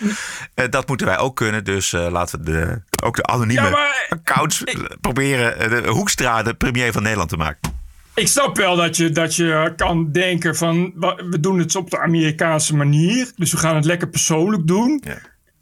Eh, 0.54 0.66
dat 0.70 0.88
moeten 0.88 1.08
wij 1.08 1.18
ook 1.18 1.36
kunnen, 1.36 1.64
dus 1.64 1.94
eh, 1.94 2.08
laten 2.12 2.40
we 2.40 2.52
de, 2.52 2.82
ook 3.04 3.16
de 3.16 3.24
anonieme 3.24 3.64
Ja, 3.64 3.70
maar- 3.70 4.06
accounts 4.10 4.64
eh, 4.64 4.76
proberen 5.02 5.60
eh, 5.60 5.70
de 5.70 5.90
Hoekstra 5.90 6.44
de 6.44 6.54
premier 6.54 6.92
van 6.92 7.02
Nederland 7.04 7.30
te 7.30 7.38
maken. 7.38 7.78
Ik 8.20 8.28
snap 8.28 8.58
wel 8.58 8.76
dat 8.76 8.98
je, 8.98 9.10
dat 9.10 9.36
je 9.36 9.74
kan 9.76 10.12
denken 10.12 10.56
van... 10.56 10.94
we 11.30 11.40
doen 11.40 11.60
het 11.60 11.76
op 11.76 11.90
de 11.90 12.00
Amerikaanse 12.00 12.76
manier. 12.76 13.32
Dus 13.36 13.52
we 13.52 13.58
gaan 13.58 13.76
het 13.76 13.86
lekker 13.86 14.10
persoonlijk 14.10 14.68
doen. 14.68 15.04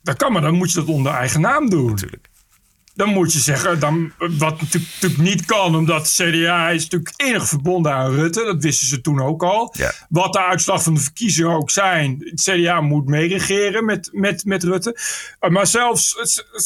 Dat 0.04 0.16
kan, 0.16 0.32
maar 0.32 0.42
dan 0.42 0.54
moet 0.54 0.72
je 0.72 0.80
dat 0.80 0.88
onder 0.88 1.14
eigen 1.14 1.42
naam 1.42 1.70
doen. 1.70 1.90
Natuurlijk. 1.90 2.30
Dan 2.96 3.10
moet 3.10 3.34
je 3.34 3.40
zeggen, 3.40 3.80
dan, 3.80 4.12
wat 4.17 4.62
natuurlijk, 4.62 5.22
niet 5.22 5.46
kan... 5.46 5.76
omdat 5.76 6.13
CDA 6.15 6.70
is 6.70 6.84
natuurlijk 6.84 7.13
innig 7.15 7.48
verbonden 7.48 7.93
aan 7.93 8.12
Rutte. 8.12 8.43
Dat 8.43 8.63
wisten 8.63 8.88
ze 8.88 9.02
toen 9.02 9.22
ook 9.22 9.43
al. 9.43 9.74
Ja. 9.78 9.91
Wat 10.10 10.34
de 10.34 10.43
uitslag 10.43 10.84
van 10.84 10.93
de 10.93 11.00
verkiezingen 11.00 11.52
ook 11.52 11.70
zijn... 11.70 12.17
het 12.20 12.41
CDA 12.41 12.82
moet 12.82 13.08
meeregeren 13.08 13.86
met, 13.86 14.10
met, 14.12 14.46
met 14.46 14.63
Rutte. 14.63 14.98
Uh, 15.41 15.50
Maar 15.50 15.67
zelfs 15.67 16.17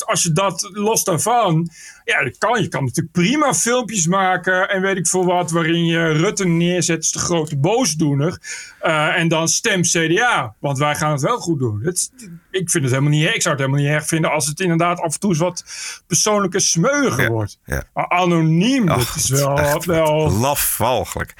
als 0.05 0.23
je 0.23 0.31
dat 0.31 0.69
los 0.73 1.03
daarvan... 1.03 1.69
Ja, 2.03 2.23
dat 2.23 2.37
kan. 2.37 2.61
Je 2.61 2.67
kan 2.67 2.83
natuurlijk 2.83 3.13
prima 3.13 3.53
filmpjes 3.53 4.07
maken 4.07 4.69
en 4.69 4.81
weet 4.81 4.97
ik 4.97 5.07
veel 5.07 5.25
wat... 5.25 5.51
waarin 5.51 5.85
je 5.85 6.11
Rutte 6.11 6.45
neerzet 6.47 6.97
als 6.97 7.11
de 7.11 7.19
grote 7.19 7.57
boosdoener. 7.57 8.39
Uh, 8.83 9.17
en 9.17 9.27
dan 9.27 9.47
stem 9.47 9.81
CDA, 9.81 10.55
want 10.59 10.77
wij 10.77 10.95
gaan 10.95 11.11
het 11.11 11.21
wel 11.21 11.37
goed 11.37 11.59
doen. 11.59 11.81
Het, 11.83 12.11
ik 12.51 12.69
vind 12.69 12.83
het 12.83 12.93
helemaal 12.93 13.11
niet 13.11 13.35
Ik 13.35 13.41
zou 13.41 13.55
het 13.55 13.63
helemaal 13.63 13.85
niet 13.85 13.95
erg 13.95 14.07
vinden 14.07 14.31
als 14.31 14.47
het 14.47 14.59
inderdaad 14.59 14.99
af 14.99 15.13
en 15.13 15.19
toe 15.19 15.29
eens 15.29 15.39
wat 15.39 15.63
persoonlijke 16.07 16.59
smeugen 16.59 17.31
wordt. 17.31 17.59
ja. 17.65 17.83
Maar 17.93 18.09
anoniem, 18.09 18.85
dat 18.85 19.13
is 19.15 19.29
wel... 19.29 19.57
echt 19.57 19.85
wel 19.85 20.31
Lafvalgelijk. 20.31 21.33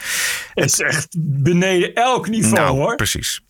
het 0.54 0.72
is 0.72 0.80
echt 0.80 1.08
beneden 1.20 1.94
elk 1.94 2.30
niveau 2.30 2.56
nou, 2.56 2.78
hoor. 2.78 2.96
precies. 2.96 3.42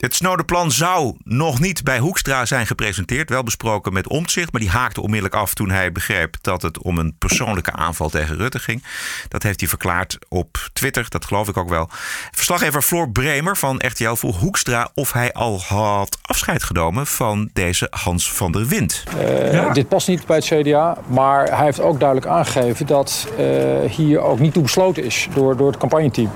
Het 0.00 0.14
Snowden-plan 0.14 0.70
zou 0.70 1.14
nog 1.24 1.60
niet 1.60 1.84
bij 1.84 1.98
Hoekstra 1.98 2.46
zijn 2.46 2.66
gepresenteerd. 2.66 3.30
Wel 3.30 3.42
besproken 3.42 3.92
met 3.92 4.08
Omtzigt, 4.08 4.52
maar 4.52 4.60
die 4.60 4.70
haakte 4.70 5.00
onmiddellijk 5.00 5.34
af 5.34 5.54
toen 5.54 5.70
hij 5.70 5.92
begreep 5.92 6.36
dat 6.40 6.62
het 6.62 6.82
om 6.82 6.98
een 6.98 7.14
persoonlijke 7.18 7.72
aanval 7.72 8.08
tegen 8.08 8.36
Rutte 8.36 8.58
ging. 8.58 8.84
Dat 9.28 9.42
heeft 9.42 9.60
hij 9.60 9.68
verklaard 9.68 10.18
op 10.28 10.68
Twitter, 10.72 11.06
dat 11.08 11.24
geloof 11.24 11.48
ik 11.48 11.56
ook 11.56 11.68
wel. 11.68 11.88
Verslaggever 12.30 12.82
Floor 12.82 13.10
Bremer 13.10 13.56
van 13.56 13.76
RTL 13.86 14.14
vroeg 14.14 14.38
Hoekstra 14.38 14.90
of 14.94 15.12
hij 15.12 15.32
al 15.32 15.60
had 15.60 16.18
afscheid 16.22 16.62
genomen 16.62 17.06
van 17.06 17.50
deze 17.52 17.86
Hans 17.90 18.32
van 18.32 18.52
der 18.52 18.66
Wind. 18.66 19.04
Eh, 19.18 19.72
Dit 19.72 19.88
past 19.88 20.08
niet 20.08 20.26
bij 20.26 20.36
het 20.36 20.44
CDA, 20.44 20.98
maar 21.06 21.56
hij 21.56 21.64
heeft 21.64 21.80
ook 21.80 21.98
duidelijk 22.00 22.30
aangegeven 22.30 22.86
dat 22.86 23.26
eh, 23.38 23.90
hier 23.90 24.20
ook 24.20 24.38
niet 24.38 24.52
toe 24.52 24.62
besloten 24.62 25.04
is 25.04 25.28
door, 25.34 25.56
door 25.56 25.66
het 25.66 25.76
campagneteam. 25.78 26.30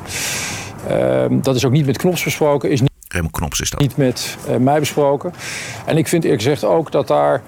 Eh, 0.88 1.24
dat 1.30 1.56
is 1.56 1.64
ook 1.64 1.72
niet 1.72 1.86
met 1.86 1.98
Knops 1.98 2.24
besproken, 2.24 2.70
is 2.70 2.80
niet, 2.80 2.92
Knops 3.30 3.60
is 3.60 3.70
dat. 3.70 3.80
niet 3.80 3.96
met 3.96 4.36
eh, 4.48 4.56
mij 4.56 4.78
besproken. 4.78 5.32
En 5.86 5.96
ik 5.96 6.08
vind 6.08 6.24
eerlijk 6.24 6.42
gezegd 6.42 6.64
ook 6.64 6.92
dat 6.92 7.08
daar 7.08 7.42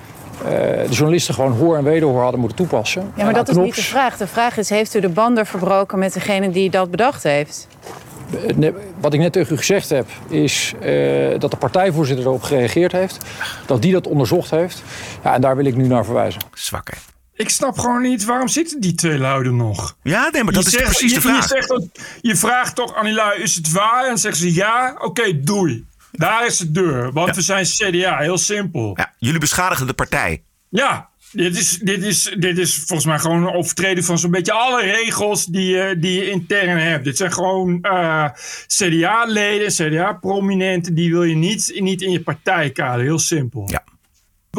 eh, 0.44 0.50
de 0.50 0.87
journalisten 0.90 1.35
gewoon 1.35 1.52
hoor 1.52 1.76
en 1.76 1.85
wederhoor 1.85 2.22
hadden 2.22 2.40
moeten 2.40 2.59
toepassen. 2.59 3.02
Ja, 3.02 3.09
maar 3.16 3.26
En 3.26 3.35
dat 3.35 3.48
is 3.48 3.57
niet 3.57 3.74
de 3.74 3.83
vraag. 3.83 4.16
De 4.16 4.26
vraag 4.26 4.57
is, 4.57 4.68
heeft 4.68 4.94
u 4.94 5.00
de 5.00 5.09
banden 5.09 5.46
verbroken 5.46 5.98
met 5.98 6.12
degene 6.12 6.50
die 6.50 6.70
dat 6.70 6.90
bedacht 6.90 7.22
heeft? 7.22 7.68
Eh, 8.31 8.57
nee, 8.57 8.72
Wat 9.00 9.12
ik 9.14 9.20
net 9.20 9.33
tegen 9.33 9.55
u 9.55 9.57
gezegd 9.57 9.88
heb, 9.88 10.07
is 10.29 10.74
eh, 10.81 11.38
dat 11.38 11.50
de 11.50 11.57
partijvoorzitter 11.57 12.26
erop 12.26 12.42
gereageerd 12.42 12.92
heeft. 12.92 13.24
Dat 13.66 13.83
die 13.83 13.92
dat 13.92 14.07
onderzocht 14.07 14.50
heeft. 14.50 14.83
Ja, 15.24 15.35
en 15.35 15.40
daar 15.40 15.57
wil 15.57 15.64
ik 15.64 15.76
nu 15.76 15.87
naar 15.87 16.05
verwijzen. 16.05 16.40
Zwak, 16.55 16.90
hè? 16.90 17.15
Ik 17.37 17.49
snap 17.51 17.79
gewoon 17.79 18.03
niet, 18.03 18.25
waarom 18.25 18.49
zitten 18.49 18.81
die 18.81 18.94
twee 18.94 19.18
luiden 19.18 19.57
nog? 19.57 19.96
Ja, 20.03 20.29
nee, 20.33 20.44
maar 20.44 20.53
dat 20.53 20.62
Je 20.62 20.68
is 20.70 20.75
zegt- 20.77 20.90
precies 20.99 21.14
de 21.14 21.20
vraag. 21.20 21.42
Je, 21.42 21.49
zegt 21.49 21.68
dat, 21.68 21.85
je 22.20 22.37
vraagt 22.37 22.75
toch 22.75 22.94
aan 22.94 23.05
die 23.05 23.14
lui, 23.14 23.42
is 23.42 23.55
het 23.55 23.72
waar? 23.72 24.03
En 24.03 24.09
dan 24.09 24.18
zeggen 24.18 24.40
ze 24.40 24.55
ja, 24.55 24.96
oké, 24.99 25.40
doei. 25.40 25.85
Daar 26.12 26.46
is 26.46 26.57
de 26.59 26.70
deur, 26.70 27.12
want 27.12 27.35
we 27.37 27.42
zijn 27.42 27.64
CDA, 27.64 28.18
heel 28.18 28.38
simpel. 28.38 28.92
Ja, 28.96 29.12
jullie 29.18 29.40
beschadigen 29.40 29.87
de 29.87 29.92
partij. 29.92 30.42
Ja, 30.68 31.09
dit 31.33 31.57
is, 31.59 31.79
dit, 31.79 32.03
is, 32.03 32.35
dit 32.38 32.59
is 32.59 32.75
volgens 32.77 33.05
mij 33.05 33.18
gewoon 33.18 33.46
een 33.46 33.55
overtreding 33.55 34.05
van 34.07 34.18
zo'n 34.18 34.31
beetje 34.31 34.53
alle 34.53 34.83
regels 34.83 35.46
die 35.46 35.66
je, 35.77 35.96
die 35.99 36.12
je 36.12 36.31
intern 36.31 36.79
hebt. 36.79 37.05
Dit 37.05 37.16
zijn 37.16 37.33
gewoon 37.33 37.83
eh, 37.83 38.25
CDA-leden, 38.66 39.68
CDA-prominenten, 39.72 40.94
die 40.94 41.11
wil 41.11 41.22
je 41.22 41.35
niet, 41.37 41.72
niet 41.79 42.03
in 42.03 42.11
je 42.11 42.20
partijkader. 42.22 43.05
Heel 43.05 43.18
simpel. 43.18 43.62
Ja. 43.70 43.85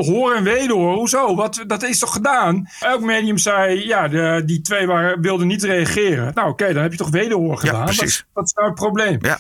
Hoor 0.05 0.36
en 0.36 0.43
wederhoor, 0.43 0.95
hoezo? 0.95 1.36
Wat, 1.36 1.63
dat 1.67 1.83
is 1.83 1.99
toch 1.99 2.13
gedaan? 2.13 2.69
Elk 2.79 3.01
medium 3.01 3.38
zei, 3.38 3.88
ja, 3.88 4.07
de, 4.07 4.41
die 4.45 4.62
twee 4.62 4.88
waren, 4.88 5.21
wilden 5.21 5.47
niet 5.47 5.63
reageren. 5.63 6.31
Nou 6.33 6.49
oké, 6.49 6.73
dan 6.73 6.81
heb 6.81 6.91
je 6.91 6.97
toch 6.97 7.10
wederhoor 7.10 7.57
gedaan? 7.57 7.83
precies. 7.83 7.99
Wat, 7.99 8.07
is- 8.10 8.23
wat 8.33 8.45
is 8.45 8.53
nou 8.53 8.67
het 8.67 8.75
probleem? 8.75 9.17
Ja. 9.21 9.39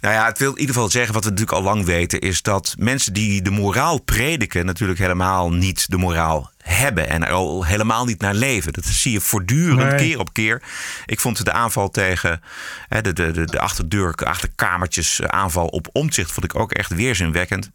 Nou 0.00 0.14
ja, 0.16 0.26
het 0.26 0.38
wil 0.38 0.52
in 0.52 0.58
ieder 0.58 0.74
geval 0.74 0.90
zeggen, 0.90 1.14
wat 1.14 1.24
we 1.24 1.30
natuurlijk 1.30 1.56
al 1.58 1.64
lang 1.64 1.84
weten, 1.84 2.20
is 2.20 2.42
dat 2.42 2.74
mensen 2.78 3.12
die 3.12 3.42
de 3.42 3.50
moraal 3.50 4.00
prediken 4.00 4.66
natuurlijk 4.66 4.98
helemaal 4.98 5.52
niet 5.52 5.90
de 5.90 5.96
moraal 5.96 6.50
hebben 6.64 7.08
en 7.08 7.24
er 7.26 7.32
al 7.32 7.64
helemaal 7.64 8.04
niet 8.04 8.20
naar 8.20 8.34
leven. 8.34 8.72
Dat 8.72 8.84
zie 8.84 9.12
je 9.12 9.20
voortdurend, 9.20 9.78
Nee. 9.90 9.94
keer 9.96 10.18
op 10.18 10.32
keer. 10.32 10.62
Ik 11.06 11.20
vond 11.20 11.44
de 11.44 11.52
aanval 11.52 11.90
tegen 11.90 12.40
hè, 12.88 13.00
de, 13.00 13.12
de, 13.12 13.30
de, 13.30 13.44
de 13.44 13.60
achterdeur, 13.60 14.12
achterkamertjes 14.14 15.20
eh, 15.20 15.28
aanval 15.28 15.66
op 15.66 15.88
omzicht, 15.92 16.32
vond 16.32 16.44
ik 16.44 16.54
ook 16.58 16.72
echt 16.72 16.94
weerzinwekkend. 16.94 17.70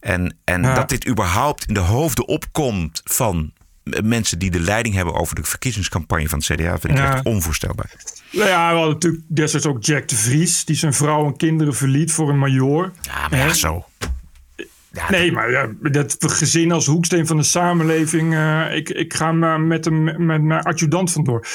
En, 0.00 0.36
en 0.44 0.62
Ja. 0.62 0.74
dat 0.74 0.88
dit 0.88 1.08
überhaupt 1.08 1.64
in 1.68 1.74
de 1.74 1.80
hoofden 1.80 2.28
opkomt 2.28 3.00
van 3.04 3.52
eh, 3.84 4.00
mensen 4.02 4.38
die 4.38 4.50
de 4.50 4.60
leiding 4.60 4.94
hebben 4.94 5.14
over 5.14 5.34
de 5.34 5.42
verkiezingscampagne 5.44 6.28
van 6.28 6.38
het 6.38 6.46
CDA, 6.46 6.78
vind 6.78 6.92
ik 6.92 6.96
Ja. 7.04 7.12
echt 7.14 7.24
onvoorstelbaar. 7.24 7.90
Nou 8.30 8.48
ja, 8.48 8.68
we 8.70 8.74
hadden 8.76 8.92
natuurlijk 8.94 9.22
destijds 9.26 9.66
ook 9.66 9.84
Jack 9.84 10.08
de 10.08 10.16
Vries, 10.16 10.64
die 10.64 10.76
zijn 10.76 10.94
vrouw 10.94 11.26
en 11.26 11.36
kinderen 11.36 11.74
verliet 11.74 12.12
voor 12.12 12.28
een 12.28 12.38
major. 12.38 12.92
Ja, 13.02 13.28
maar 13.28 13.38
ja, 13.38 13.44
Hè? 13.46 13.52
Nee, 15.08 15.32
maar 15.32 15.50
ja, 15.50 15.68
dat 15.80 16.16
gezin 16.18 16.72
als 16.72 16.86
hoeksteen 16.86 17.26
van 17.26 17.36
de 17.36 17.42
samenleving. 17.42 18.34
eh, 18.34 18.76
ik, 18.76 18.88
ik 18.88 19.14
ga 19.14 19.32
maar 19.32 19.60
met, 19.60 19.84
hem, 19.84 20.26
met 20.26 20.42
mijn 20.42 20.62
adjudant 20.62 21.12
vandoor. 21.12 21.46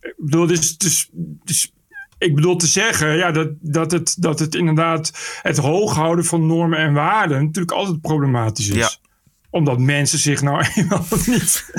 Ik 0.00 0.14
bedoel, 0.16 0.46
dus, 0.46 0.76
dus, 0.76 1.08
dus 1.44 1.72
ik 2.18 2.34
bedoel 2.34 2.56
te 2.56 2.66
zeggen 2.66 3.16
ja, 3.16 3.30
dat, 3.30 3.48
dat, 3.60 3.92
het, 3.92 4.16
dat 4.18 4.38
het 4.38 4.54
inderdaad 4.54 5.12
het 5.42 5.56
hooghouden 5.56 6.24
van 6.24 6.46
normen 6.46 6.78
en 6.78 6.92
waarden 6.92 7.44
natuurlijk 7.44 7.76
altijd 7.76 8.00
problematisch 8.00 8.68
is. 8.68 8.76
Ja. 8.76 8.90
Omdat 9.50 9.78
mensen 9.78 10.18
zich 10.18 10.42
nou 10.42 10.64
eenmaal 10.74 11.06
niet, 11.26 11.70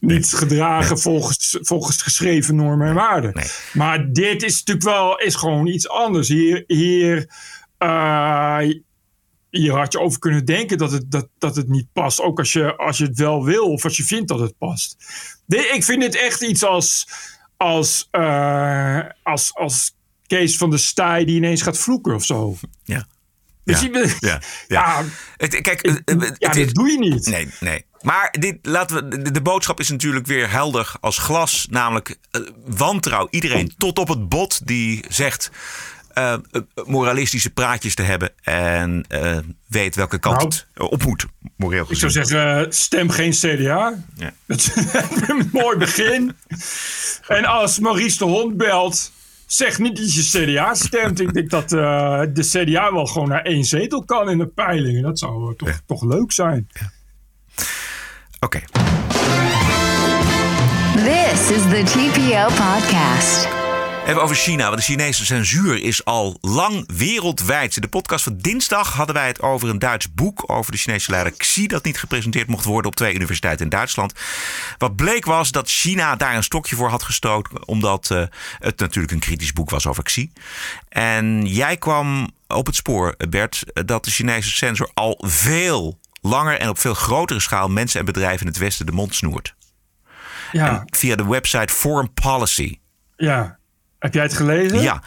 niet 0.00 0.32
gedragen 0.32 0.98
volgens, 0.98 1.58
volgens 1.60 2.02
geschreven 2.02 2.56
normen 2.56 2.88
en 2.88 2.94
waarden. 2.94 3.42
Maar 3.72 4.12
dit 4.12 4.42
is 4.42 4.58
natuurlijk 4.58 4.86
wel 4.86 5.18
is 5.18 5.34
gewoon 5.34 5.66
iets 5.66 5.88
anders. 5.88 6.28
Hier, 6.28 6.64
hier, 6.66 7.26
eh, 7.78 8.58
hier 9.56 9.72
had 9.76 9.92
je 9.92 10.00
over 10.00 10.18
kunnen 10.18 10.44
denken 10.44 10.78
dat 10.78 10.92
het, 10.92 11.10
dat, 11.10 11.28
dat 11.38 11.56
het 11.56 11.68
niet 11.68 11.86
past. 11.92 12.20
Ook 12.20 12.38
als 12.38 12.52
je, 12.52 12.76
als 12.76 12.98
je 12.98 13.04
het 13.04 13.18
wel 13.18 13.44
wil 13.44 13.72
of 13.72 13.84
als 13.84 13.96
je 13.96 14.04
vindt 14.04 14.28
dat 14.28 14.40
het 14.40 14.58
past. 14.58 14.96
Dit- 15.46 15.70
ik 15.74 15.84
vind 15.84 16.00
dit 16.00 16.14
echt 16.16 16.42
iets 16.42 16.64
als, 16.64 17.08
als, 17.56 18.08
eh, 18.10 19.00
als, 19.22 19.54
als 19.54 19.94
Kees 20.26 20.56
van 20.56 20.70
der 20.70 20.78
Staaij 20.78 21.24
die 21.24 21.36
ineens 21.36 21.62
gaat 21.62 21.78
vloeken 21.78 22.14
of 22.14 22.24
zo. 22.24 22.56
Ja. 22.84 23.06
Dus 23.64 23.80
Ja. 23.80 23.88
je- 23.92 24.16
Ja, 24.20 24.40
ja. 24.68 25.04
Het, 25.36 25.60
kijk, 25.60 25.82
eh, 25.82 25.92
eh, 26.04 26.20
ja, 26.38 26.48
het 26.50 26.54
dat 26.66 26.74
doe 26.74 26.90
je 26.90 26.98
niet. 26.98 27.26
Nee, 27.26 27.48
nee. 27.60 27.84
Maar 28.00 28.34
dit, 28.38 28.58
laten 28.62 29.08
we, 29.08 29.22
de, 29.22 29.30
de 29.30 29.42
boodschap 29.42 29.80
is 29.80 29.88
natuurlijk 29.88 30.26
weer 30.26 30.50
helder 30.50 30.92
als 31.00 31.18
glas. 31.18 31.66
Namelijk 31.70 32.16
wantrouw 32.66 33.26
iedereen 33.30 33.74
tot 33.76 33.98
op 33.98 34.08
het 34.08 34.28
bot 34.28 34.66
die 34.66 35.04
zegt 35.08 35.50
eh, 36.16 36.32
eh, 36.32 36.38
moralistische 36.84 37.50
praatjes 37.50 37.94
te 37.94 38.02
hebben. 38.02 38.30
En 38.42 39.04
eh, 39.08 39.38
weet 39.66 39.94
welke 39.96 40.18
kant 40.18 40.38
Nou, 40.38 40.90
het 40.90 40.90
op 40.92 41.04
moet, 41.04 41.26
moreel 41.56 41.82
Ik 41.82 41.88
gezien. 41.88 42.10
zou 42.10 42.26
zeggen, 42.26 42.72
stem 42.72 43.10
geen 43.10 43.30
CDA. 43.30 43.94
Ja. 44.14 44.32
Dat 44.46 44.58
is 44.58 44.70
een 45.28 45.48
mooi 45.52 45.76
begin. 45.76 46.36
En 47.28 47.44
als 47.44 47.78
Maurice 47.78 48.18
de 48.18 48.24
Hond 48.24 48.56
belt, 48.56 49.12
zeg 49.46 49.78
niet 49.78 49.96
dat 49.96 50.14
je 50.14 50.22
CDA 50.22 50.74
stemt. 50.74 51.20
Ik 51.20 51.32
denk 51.32 51.50
dat 51.50 51.72
eh, 51.72 52.20
de 52.32 52.48
CDA 52.64 52.92
wel 52.92 53.06
gewoon 53.06 53.28
naar 53.28 53.42
één 53.42 53.64
zetel 53.64 54.04
kan 54.04 54.30
in 54.30 54.38
de 54.38 54.46
peilingen. 54.46 55.02
Dat 55.02 55.18
zou 55.18 55.56
toch, 55.56 55.80
toch 55.86 56.02
leuk 56.04 56.32
zijn. 56.32 56.68
Oké. 58.40 58.60
This 60.94 61.50
is 61.50 61.62
the 61.62 61.82
TPO 61.84 62.44
podcast. 62.46 63.65
Even 64.06 64.22
over 64.22 64.36
China, 64.36 64.64
want 64.64 64.76
de 64.76 64.82
Chinese 64.82 65.24
censuur 65.24 65.82
is 65.82 66.04
al 66.04 66.38
lang 66.40 66.84
wereldwijd. 66.96 67.76
In 67.76 67.82
de 67.82 67.88
podcast 67.88 68.24
van 68.24 68.36
dinsdag 68.36 68.92
hadden 68.92 69.14
wij 69.14 69.26
het 69.26 69.42
over 69.42 69.68
een 69.68 69.78
Duits 69.78 70.12
boek 70.14 70.50
over 70.50 70.72
de 70.72 70.78
Chinese 70.78 71.10
leider 71.10 71.32
Xi 71.32 71.66
dat 71.66 71.84
niet 71.84 71.98
gepresenteerd 71.98 72.48
mocht 72.48 72.64
worden 72.64 72.90
op 72.90 72.96
twee 72.96 73.14
universiteiten 73.14 73.64
in 73.64 73.70
Duitsland. 73.70 74.12
Wat 74.78 74.96
bleek 74.96 75.24
was 75.24 75.50
dat 75.50 75.70
China 75.70 76.16
daar 76.16 76.34
een 76.34 76.42
stokje 76.42 76.76
voor 76.76 76.88
had 76.88 77.02
gestoken, 77.02 77.66
omdat 77.66 78.10
eh, 78.10 78.22
het 78.58 78.78
natuurlijk 78.78 79.12
een 79.12 79.18
kritisch 79.18 79.52
boek 79.52 79.70
was 79.70 79.86
over 79.86 80.02
Xi. 80.02 80.32
En 80.88 81.46
jij 81.46 81.76
kwam 81.76 82.30
op 82.46 82.66
het 82.66 82.76
spoor, 82.76 83.14
Bert, 83.28 83.64
dat 83.86 84.04
de 84.04 84.10
Chinese 84.10 84.50
censor 84.50 84.90
al 84.94 85.24
veel 85.26 85.98
langer 86.20 86.58
en 86.58 86.68
op 86.68 86.78
veel 86.78 86.94
grotere 86.94 87.40
schaal 87.40 87.68
mensen 87.68 88.00
en 88.00 88.06
bedrijven 88.06 88.40
in 88.40 88.46
het 88.46 88.58
Westen 88.58 88.86
de 88.86 88.92
mond 88.92 89.14
snoert. 89.14 89.54
Ja, 90.52 90.68
En 90.68 90.96
via 90.96 91.16
de 91.16 91.26
website 91.26 91.74
Foreign 91.74 92.12
Policy. 92.14 92.78
ja. 93.16 93.58
Heb 93.98 94.14
jij 94.14 94.22
het 94.22 94.34
gelezen? 94.34 94.80
Ja. 94.80 95.02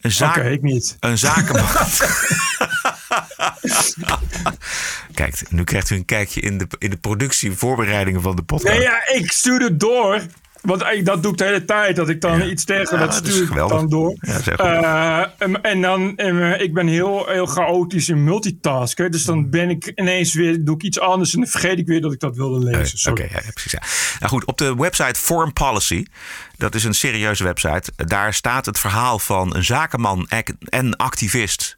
Een 0.00 0.12
zaak, 0.12 0.36
Oké, 0.36 0.48
ik 0.48 0.62
niet. 0.62 0.96
Een 1.00 1.18
zakenman. 1.18 1.66
Kijk, 5.14 5.50
nu 5.50 5.64
krijgt 5.64 5.90
u 5.90 5.96
een 5.96 6.04
kijkje 6.04 6.40
in 6.40 6.58
de, 6.58 6.66
in 6.78 6.90
de 6.90 6.96
productie 6.96 7.52
voorbereidingen 7.52 8.22
van 8.22 8.36
de 8.36 8.42
podcast. 8.42 8.74
Nee, 8.74 8.82
ja, 8.82 9.08
ik 9.08 9.32
stuur 9.32 9.60
het 9.60 9.80
door. 9.80 10.22
Want 10.68 10.82
ik, 10.82 11.04
dat 11.04 11.22
doe 11.22 11.32
ik 11.32 11.38
de 11.38 11.44
hele 11.44 11.64
tijd. 11.64 11.96
Dat 11.96 12.08
ik 12.08 12.20
dan 12.20 12.42
iets 12.42 12.64
tegen 12.64 12.98
Ja, 12.98 13.04
dat 13.04 13.14
stuur 13.14 13.42
ik 13.42 13.54
dan 13.54 13.88
door. 13.88 14.16
Ja. 14.20 14.40
Eh, 14.56 15.48
en, 15.62 15.80
dan, 15.80 16.16
en, 16.16 16.60
ik 16.60 16.74
ben 16.74 16.86
heel, 16.86 17.26
heel 17.28 17.46
chaotisch 17.46 18.08
in 18.08 18.24
multitasken. 18.24 19.10
Dus 19.10 19.26
Hmm. 19.26 19.34
dan 19.34 19.50
ben 19.50 19.70
ik 19.70 19.92
ineens 19.94 20.34
weer, 20.34 20.64
doe 20.64 20.74
ik 20.74 20.82
iets 20.82 21.00
anders. 21.00 21.34
En 21.34 21.40
dan 21.40 21.48
vergeet 21.48 21.78
ik 21.78 21.86
weer 21.86 22.00
dat 22.00 22.12
ik 22.12 22.20
dat 22.20 22.36
wilde 22.36 22.64
lezen. 22.64 23.10
Oké, 23.10 23.22
ja, 23.22 23.40
precies. 23.54 23.78
Nou 24.18 24.32
goed, 24.32 24.44
op 24.44 24.58
de 24.58 24.74
website 24.74 25.20
Foreign 25.20 25.52
Policy, 25.52 26.04
dat 26.56 26.74
is 26.74 26.84
een 26.84 26.94
serieuze 26.94 27.44
website, 27.44 27.92
daar 27.96 28.34
staat 28.34 28.66
het 28.66 28.78
verhaal 28.78 29.18
van 29.18 29.56
een 29.56 29.64
zakenman 29.64 30.28
en 30.68 30.96
activist. 30.96 31.77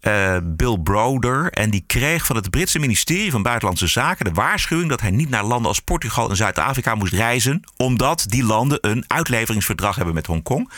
Eh, 0.00 0.36
Bill 0.42 0.78
Broder. 0.82 1.52
En 1.52 1.70
die 1.70 1.84
kreeg 1.86 2.26
van 2.26 2.36
het 2.36 2.50
Britse 2.50 2.78
ministerie 2.78 3.30
van 3.30 3.42
Buitenlandse 3.42 3.86
Zaken 3.86 4.24
de 4.24 4.32
waarschuwing 4.32 4.88
dat 4.88 5.00
hij 5.00 5.10
niet 5.10 5.30
naar 5.30 5.44
landen 5.44 5.68
als 5.68 5.80
Portugal 5.80 6.30
en 6.30 6.36
Zuid-Afrika 6.36 6.94
moest 6.94 7.12
reizen. 7.12 7.62
Omdat 7.76 8.24
die 8.28 8.44
landen 8.44 8.78
een 8.80 9.04
uitleveringsverdrag 9.06 9.96
hebben 9.96 10.14
met 10.14 10.26
Hongkong. 10.26 10.70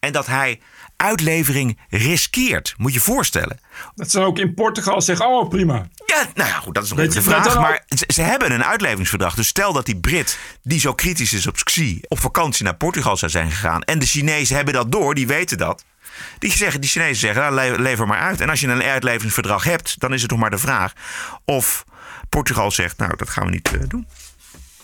En 0.00 0.12
dat 0.12 0.26
hij 0.26 0.60
uitlevering 0.98 1.78
riskeert. 1.88 2.74
Moet 2.76 2.92
je 2.92 2.98
je 2.98 3.04
voorstellen. 3.04 3.60
Dat 3.94 4.10
ze 4.10 4.20
ook 4.20 4.38
in 4.38 4.54
Portugal 4.54 5.02
zeggen, 5.02 5.26
oh 5.26 5.48
prima. 5.48 5.88
Ja, 6.06 6.26
nou 6.34 6.48
ja, 6.48 6.58
goed, 6.58 6.74
dat 6.74 6.84
is 6.84 6.90
nog 6.90 6.98
even 6.98 7.14
de 7.14 7.22
vraag. 7.22 7.54
Maar 7.54 7.84
ze, 7.88 8.04
ze 8.06 8.22
hebben 8.22 8.52
een 8.52 8.64
uitleveringsverdrag. 8.64 9.34
Dus 9.34 9.46
stel 9.46 9.72
dat 9.72 9.86
die 9.86 10.00
Brit, 10.00 10.38
die 10.62 10.80
zo 10.80 10.94
kritisch 10.94 11.32
is 11.32 11.46
op 11.46 11.64
Xi, 11.64 12.00
op 12.08 12.20
vakantie 12.20 12.64
naar 12.64 12.76
Portugal 12.76 13.16
zou 13.16 13.30
zijn 13.30 13.50
gegaan. 13.50 13.82
En 13.82 13.98
de 13.98 14.06
Chinezen 14.06 14.56
hebben 14.56 14.74
dat 14.74 14.92
door, 14.92 15.14
die 15.14 15.26
weten 15.26 15.58
dat. 15.58 15.84
Die, 16.38 16.52
zeggen, 16.52 16.80
die 16.80 16.90
Chinezen 16.90 17.16
zeggen, 17.16 17.42
nou, 17.42 17.54
le- 17.54 17.82
lever 17.82 18.06
maar 18.06 18.18
uit. 18.20 18.40
En 18.40 18.48
als 18.50 18.60
je 18.60 18.66
een 18.68 18.82
uitleveringsverdrag 18.82 19.64
hebt, 19.64 20.00
dan 20.00 20.14
is 20.14 20.22
het 20.22 20.30
nog 20.30 20.40
maar 20.40 20.50
de 20.50 20.58
vraag 20.58 20.92
of 21.44 21.84
Portugal 22.28 22.70
zegt, 22.70 22.98
nou, 22.98 23.16
dat 23.16 23.30
gaan 23.30 23.44
we 23.44 23.50
niet 23.50 23.72
eh, 23.72 23.80
doen. 23.88 24.06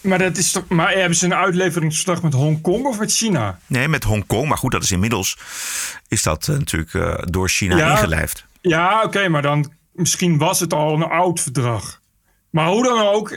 Maar, 0.00 0.18
dat 0.18 0.36
is 0.36 0.52
toch, 0.52 0.68
maar 0.68 0.92
hebben 0.92 1.16
ze 1.18 1.24
een 1.24 1.34
uitleveringsverdrag 1.34 2.22
met 2.22 2.32
Hongkong 2.32 2.84
of 2.86 2.98
met 2.98 3.12
China? 3.12 3.58
Nee, 3.66 3.88
met 3.88 4.04
Hongkong. 4.04 4.48
Maar 4.48 4.58
goed, 4.58 4.72
dat 4.72 4.82
is 4.82 4.90
inmiddels 4.90 5.38
is 6.08 6.22
dat 6.22 6.48
eh, 6.48 6.56
natuurlijk 6.56 6.94
eh, 6.94 7.14
door 7.24 7.48
China 7.48 7.76
Ja. 7.76 7.90
ingelijfd. 7.90 8.44
Ja, 8.60 9.02
oké, 9.02 9.28
maar 9.28 9.42
dan 9.42 9.72
misschien 9.92 10.38
was 10.38 10.60
het 10.60 10.72
al 10.72 10.94
een 10.94 11.02
oud 11.02 11.40
verdrag. 11.40 12.00
Maar 12.50 12.66
hoe 12.66 12.82
dan 12.84 13.06
ook, 13.06 13.30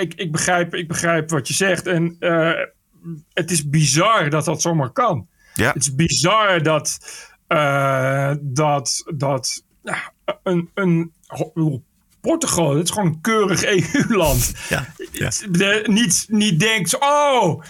ik, 0.00 0.14
ik, 0.14 0.32
begrijp, 0.32 0.74
ik 0.74 0.88
begrijp 0.88 1.30
wat 1.30 1.48
je 1.48 1.54
zegt. 1.54 1.86
En 1.86 2.16
het 3.32 3.50
is 3.50 3.68
bizar 3.68 4.30
dat 4.30 4.44
dat 4.44 4.62
zomaar 4.62 4.90
kan. 4.90 5.28
Ja. 5.54 5.72
Het 5.72 5.82
is 5.82 5.94
bizar 5.94 6.62
dat, 6.62 6.98
eh, 7.46 8.32
dat, 8.40 9.04
dat 9.14 9.62
een, 10.42 10.70
een 10.74 11.12
Portugal, 12.20 12.74
het 12.76 12.84
is 12.88 12.90
gewoon 12.90 13.08
een 13.08 13.20
keurig 13.20 13.64
EU-land. 13.92 14.52
Ja, 14.68 14.86
ja. 15.12 15.30
De- 15.50 15.82
niet, 15.86 16.26
niet 16.28 16.60
denkt, 16.60 16.98
oh, 16.98 17.62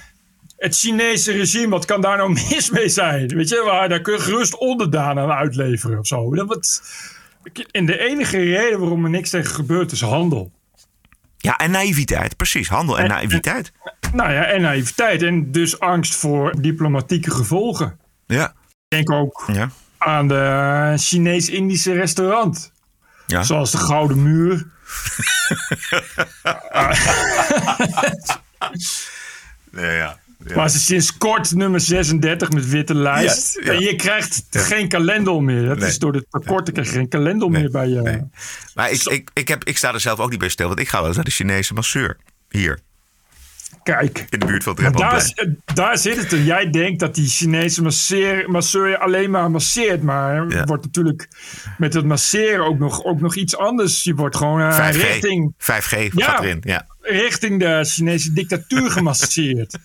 het 0.57 0.79
Chinese 0.79 1.33
regime, 1.33 1.68
wat 1.68 1.85
kan 1.85 2.01
daar 2.01 2.16
nou 2.16 2.33
mis 2.51 2.71
mee 2.71 2.88
zijn? 2.88 3.29
Weet 3.29 3.49
je, 3.49 3.62
waar, 3.64 3.88
daar 3.88 4.01
kun 4.01 4.12
je 4.12 4.21
gerust 4.21 4.59
onderdanen 4.59 5.23
aan 5.23 5.31
uitleveren 5.38 5.99
of 5.99 6.07
zo. 6.07 6.35
Dat 6.35 6.47
wat, 6.47 6.83
en 7.71 7.87
de 7.87 7.99
enige 7.99 8.38
reden 8.38 8.79
waarom 8.81 9.05
er 9.05 9.11
niks 9.11 9.31
tegen 9.31 9.55
gebeurt 9.55 9.92
is 9.92 10.01
handel. 10.01 10.51
Ja, 11.42 11.57
en 11.57 11.70
naïviteit. 11.70 12.37
Precies, 12.37 12.68
handel 12.68 12.98
en 12.98 13.05
En- 13.05 13.11
naïviteit. 13.11 13.72
Nou 14.12 14.33
ja, 14.33 14.44
en 14.44 14.61
naïviteit 14.61 15.22
en 15.22 15.52
dus 15.52 15.81
angst 15.81 16.14
voor 16.14 16.55
diplomatieke 16.61 17.31
gevolgen. 17.31 17.98
Ja. 18.26 18.52
Denk 18.88 19.11
ook 19.11 19.44
Ja. 19.52 19.68
aan 19.98 20.28
de 20.28 20.92
Chinees-Indische 20.96 21.92
restaurant. 21.92 22.72
Ja. 23.26 23.42
Zoals 23.42 23.70
de 23.70 23.78
Gouden 23.78 24.22
Muur. 24.22 24.66
Nee, 29.70 29.96
ja. 29.96 30.18
Maar 30.55 30.70
ze 30.70 30.78
sinds 30.81 31.16
kort 31.18 31.55
nummer 31.55 31.81
36 31.81 32.50
met 32.50 32.68
witte 32.68 32.94
lijst. 32.94 33.59
Ja, 33.62 33.72
ja. 33.72 33.78
En 33.78 33.85
je 33.85 33.96
krijgt 33.96 34.44
geen 34.50 34.88
kalender 34.88 35.42
meer. 35.42 35.64
Dat 35.68 35.78
Nee. 35.78 35.88
is 35.88 35.98
door 35.98 36.12
de 36.12 36.26
tekorten 36.31 36.72
krijg 36.72 36.88
je 36.88 36.94
geen 36.94 37.09
kalender 37.09 37.50
meer 37.50 37.70
bij 37.70 37.88
je. 37.88 38.24
Maar 38.74 38.90
ik, 38.90 39.02
ik, 39.02 39.31
ik, 39.33 39.48
heb, 39.48 39.64
ik 39.64 39.76
sta 39.76 39.92
er 39.92 40.00
zelf 40.00 40.18
ook 40.18 40.31
niet 40.31 40.38
bij 40.38 40.48
stil, 40.48 40.66
want 40.68 40.81
ik 40.81 40.88
ga 40.88 40.96
wel 40.98 41.07
eens 41.07 41.16
naar 41.16 41.24
de 41.24 41.31
Chinese 41.31 41.74
masseur. 41.74 42.16
Hier, 42.48 42.78
Kijk. 43.83 44.26
in 44.31 44.38
de 44.38 44.46
buurt 44.46 44.62
van 44.62 44.78
het 44.83 44.96
daar, 44.96 45.16
is- 45.16 45.35
daar 45.74 45.98
zit 45.98 46.16
het. 46.31 46.44
Jij 46.44 46.70
denkt 46.70 47.00
dat 47.00 47.14
die 47.14 47.28
Chinese 47.28 47.83
masseer, 47.83 48.50
masseur 48.50 48.88
je 48.88 48.98
alleen 48.98 49.31
maar 49.31 49.50
masseert. 49.50 50.02
Maar 50.02 50.48
Ja. 50.48 50.64
wordt 50.64 50.85
natuurlijk 50.85 51.28
met 51.78 51.94
het 51.94 52.05
masseren 52.05 52.64
ook 52.66 52.78
nog, 52.78 53.05
ook 53.05 53.20
nog 53.20 53.35
iets 53.35 53.57
anders. 53.57 54.02
Je 54.02 54.14
wordt 54.14 54.37
gewoon 54.37 54.61
eh, 54.61 54.76
5G, 54.76 54.96
richting, 55.02 55.55
5G 55.59 56.12
Ja. 56.12 56.26
gaat 56.26 56.42
erin. 56.42 56.59
Ja. 56.61 56.87
Richting 57.03 57.59
de 57.59 57.85
Chinese 57.85 58.33
dictatuur 58.33 58.91
gemasseerd. 58.91 59.77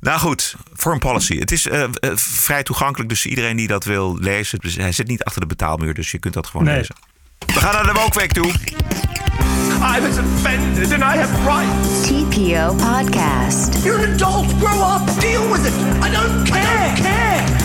Nou 0.00 0.18
goed, 0.20 0.54
foreign 0.76 1.06
policy. 1.06 1.38
Het 1.38 1.52
is 1.52 1.66
eh, 1.68 1.82
eh, 1.82 1.90
vrij 2.14 2.62
toegankelijk, 2.62 3.08
dus 3.08 3.26
iedereen 3.26 3.56
die 3.56 3.66
dat 3.66 3.84
wil 3.84 4.16
lezen. 4.20 4.58
Dus 4.58 4.76
hij 4.76 4.92
zit 4.92 5.06
niet 5.06 5.24
achter 5.24 5.40
de 5.40 5.46
betaalmuur, 5.46 5.94
dus 5.94 6.10
je 6.10 6.18
kunt 6.18 6.34
dat 6.34 6.46
gewoon 6.46 6.66
Nee. 6.66 6.76
lezen. 6.76 6.94
We 7.46 7.52
gaan 7.52 7.72
naar 7.72 7.94
de 7.94 8.00
Wookweek 8.00 8.32
toe. 8.32 8.46
I 8.46 10.00
was 10.00 10.18
offended 10.18 10.92
and 10.92 11.02
I 11.02 11.18
have 11.18 11.34
rights. 11.44 12.06
TPO 12.06 12.74
Podcast. 12.74 13.84
You're 13.84 14.06
an 14.06 14.12
adult. 14.12 14.46
Grow 14.60 14.94
up. 14.94 15.20
Deal 15.20 15.48
with 15.52 15.66
it. 15.66 15.74
I 16.06 16.10
don't 16.10 16.50
care. 16.50 16.92
care. 17.02 17.57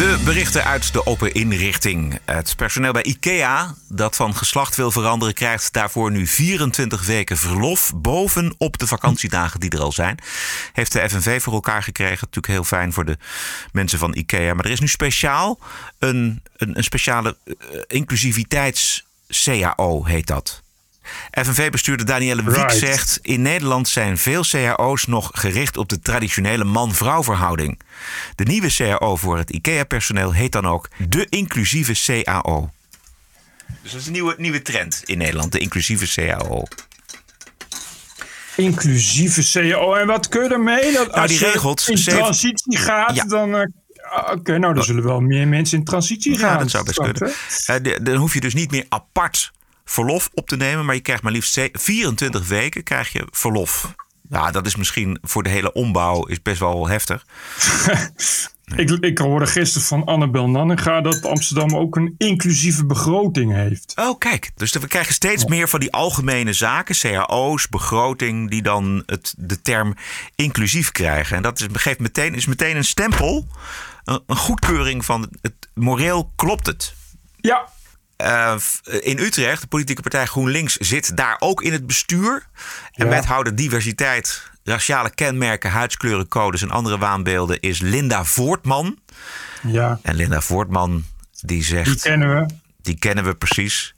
De 0.00 0.20
berichten 0.24 0.64
uit 0.64 0.92
de 0.92 1.06
open 1.06 1.32
inrichting. 1.32 2.18
Het 2.24 2.56
personeel 2.56 2.92
bij 2.92 3.02
IKEA 3.02 3.74
dat 3.88 4.16
van 4.16 4.36
geslacht 4.36 4.76
wil 4.76 4.90
veranderen... 4.90 5.34
krijgt 5.34 5.72
daarvoor 5.72 6.10
nu 6.10 6.26
24 6.26 7.06
weken 7.06 7.36
verlof... 7.36 7.92
bovenop 7.96 8.78
de 8.78 8.86
vakantiedagen 8.86 9.60
die 9.60 9.70
er 9.70 9.80
al 9.80 9.92
zijn. 9.92 10.18
Heeft 10.72 10.92
de 10.92 11.08
FNV 11.08 11.42
voor 11.42 11.52
elkaar 11.52 11.82
gekregen. 11.82 12.18
Natuurlijk 12.20 12.46
heel 12.46 12.64
fijn 12.64 12.92
voor 12.92 13.04
de 13.04 13.18
mensen 13.72 13.98
van 13.98 14.14
IKEA. 14.14 14.54
Maar 14.54 14.64
er 14.64 14.70
is 14.70 14.80
nu 14.80 14.88
speciaal 14.88 15.58
een, 15.98 16.42
een, 16.56 16.84
speciale 16.84 17.36
uh, 17.44 17.54
inclusiviteits-CAO, 17.86 20.04
heet 20.04 20.26
dat. 20.26 20.59
FNV-bestuurder 21.30 22.06
Danielle 22.06 22.42
Wiek 22.44 22.54
Right. 22.54 22.74
zegt... 22.76 23.18
in 23.22 23.42
Nederland 23.42 23.88
zijn 23.88 24.18
veel 24.18 24.42
cao's 24.50 25.06
nog 25.06 25.30
gericht 25.34 25.76
op 25.76 25.88
de 25.88 26.00
traditionele 26.00 26.64
man-vrouw 26.64 27.22
verhouding. 27.24 27.80
De 28.34 28.44
nieuwe 28.44 28.72
cao 28.76 29.16
voor 29.16 29.38
het 29.38 29.50
IKEA-personeel 29.50 30.32
heet 30.32 30.52
dan 30.52 30.66
ook 30.66 30.88
de 31.08 31.26
inclusieve 31.28 32.22
CAO. 32.24 32.70
Dus 33.82 33.92
dat 33.92 34.00
is 34.00 34.06
een 34.06 34.12
nieuwe, 34.12 34.34
nieuwe 34.38 34.62
trend 34.62 35.02
in 35.04 35.18
Nederland, 35.18 35.52
de 35.52 35.58
inclusieve 35.58 36.20
CAO. 36.20 36.64
Inclusieve 38.56 39.60
CO. 39.72 39.94
En 39.94 40.06
wat 40.06 40.28
kun 40.28 40.42
je 40.42 40.48
ermee? 40.48 40.92
Dat 40.92 41.06
Nou, 41.06 41.20
als 41.20 41.30
die 41.30 41.40
je 41.40 41.52
regelt 41.52 41.88
in 41.88 41.98
zeven- 41.98 42.20
transitie 42.20 42.76
gaat, 42.78 43.14
Ja. 43.14 43.24
dan... 43.24 43.54
ah, 43.54 44.32
Oké, 44.32 44.58
nou, 44.58 44.74
dan 44.74 44.84
zullen 44.84 45.02
wel 45.04 45.20
meer 45.20 45.48
mensen 45.48 45.78
in 45.78 45.84
transitie 45.84 46.38
gaan. 46.38 46.52
Ja, 46.52 46.58
dat 46.58 46.70
zou 46.70 46.84
best 46.84 46.98
kunnen. 46.98 47.32
Eh, 47.66 47.96
dan 48.02 48.14
hoef 48.16 48.34
je 48.34 48.40
dus 48.40 48.54
niet 48.54 48.70
meer 48.70 48.84
apart 48.88 49.52
verlof 49.90 50.30
op 50.34 50.48
te 50.48 50.56
nemen, 50.56 50.84
maar 50.84 50.94
je 50.94 51.00
krijgt 51.00 51.22
maar 51.22 51.32
liefst 51.32 51.52
ze- 51.52 51.68
24 51.72 52.48
weken 52.48 52.82
krijg 52.82 53.12
je 53.12 53.26
verlof. 53.30 53.94
Ja, 54.28 54.50
dat 54.50 54.66
is 54.66 54.76
misschien 54.76 55.18
voor 55.22 55.42
de 55.42 55.48
hele 55.48 55.72
ombouw 55.72 56.26
is 56.26 56.42
best 56.42 56.60
wel 56.60 56.88
heftig. 56.88 57.26
Ik, 58.76 58.90
ik 58.90 59.18
hoorde 59.18 59.46
gisteren 59.46 59.86
van 59.86 60.04
Annabel 60.04 60.48
Nanninga 60.48 61.00
dat 61.00 61.24
Amsterdam 61.24 61.76
ook 61.76 61.96
een 61.96 62.14
inclusieve 62.18 62.86
begroting 62.86 63.52
heeft. 63.52 63.92
Oh, 63.96 64.18
kijk. 64.18 64.50
Dus 64.56 64.72
we 64.72 64.86
krijgen 64.86 65.14
steeds 65.14 65.44
meer 65.44 65.68
van 65.68 65.80
die 65.80 65.92
algemene 65.92 66.52
zaken, 66.52 66.96
cao's, 66.96 67.68
begroting, 67.68 68.50
die 68.50 68.62
dan 68.62 69.02
het, 69.06 69.34
de 69.38 69.62
term 69.62 69.94
inclusief 70.34 70.92
krijgen. 70.92 71.36
En 71.36 71.42
dat 71.42 71.60
is, 71.60 71.66
geeft 71.72 71.98
meteen, 71.98 72.34
is 72.34 72.46
meteen 72.46 72.76
een 72.76 72.84
stempel, 72.84 73.46
een, 74.04 74.22
een 74.26 74.36
goedkeuring 74.36 75.04
van 75.04 75.28
het 75.42 75.54
moreel 75.74 76.32
klopt 76.36 76.66
het. 76.66 76.94
Ja. 77.36 77.68
Eh, 78.20 78.56
f- 78.58 78.80
in 78.84 79.18
Utrecht, 79.18 79.60
de 79.60 79.66
politieke 79.66 80.02
partij 80.02 80.26
GroenLinks 80.26 80.76
zit 80.76 81.16
daar 81.16 81.36
ook 81.38 81.62
in 81.62 81.72
het 81.72 81.86
bestuur. 81.86 82.46
En 82.94 83.04
Ja. 83.04 83.10
wethouder 83.10 83.56
diversiteit, 83.56 84.42
raciale 84.64 85.10
kenmerken, 85.14 85.70
huidskleurencodes 85.70 86.62
en 86.62 86.70
andere 86.70 86.98
waanbeelden 86.98 87.60
is 87.60 87.80
Linda 87.80 88.24
Voortman. 88.24 88.98
Ja, 89.62 89.98
En 90.02 90.14
Linda 90.14 90.40
Voortman 90.40 91.04
die 91.40 91.64
zegt... 91.64 91.86
die 91.86 92.00
kennen 92.00 92.34
we. 92.36 92.46
Die 92.82 92.98
kennen 92.98 93.24
we 93.24 93.34
precies. 93.34 93.94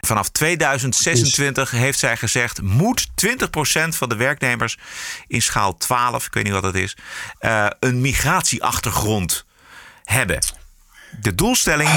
Vanaf 0.00 0.28
2026 0.28 1.70
heeft 1.70 1.98
zij 1.98 2.16
gezegd: 2.16 2.62
moet 2.62 3.08
20% 3.26 3.88
van 3.88 4.08
de 4.08 4.16
werknemers 4.16 4.78
in 5.26 5.42
schaal 5.42 5.76
12, 5.76 6.26
ik 6.26 6.34
weet 6.34 6.44
niet 6.44 6.52
wat 6.52 6.62
dat 6.62 6.74
is, 6.74 6.96
eh, 7.38 7.66
een 7.80 8.00
migratieachtergrond 8.00 9.44
hebben. 10.04 10.38
De 11.20 11.34
doelstelling 11.34 11.90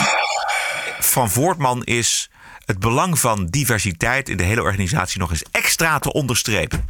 van 1.06 1.30
Voortman 1.30 1.84
is 1.84 2.30
het 2.66 2.80
belang 2.80 3.20
van 3.20 3.46
diversiteit 3.46 4.30
in 4.30 4.38
de 4.38 4.44
hele 4.44 4.62
organisatie 4.62 5.20
nog 5.20 5.30
eens 5.30 5.44
extra 5.52 6.00
te 6.00 6.14
onderstrepen. 6.14 6.90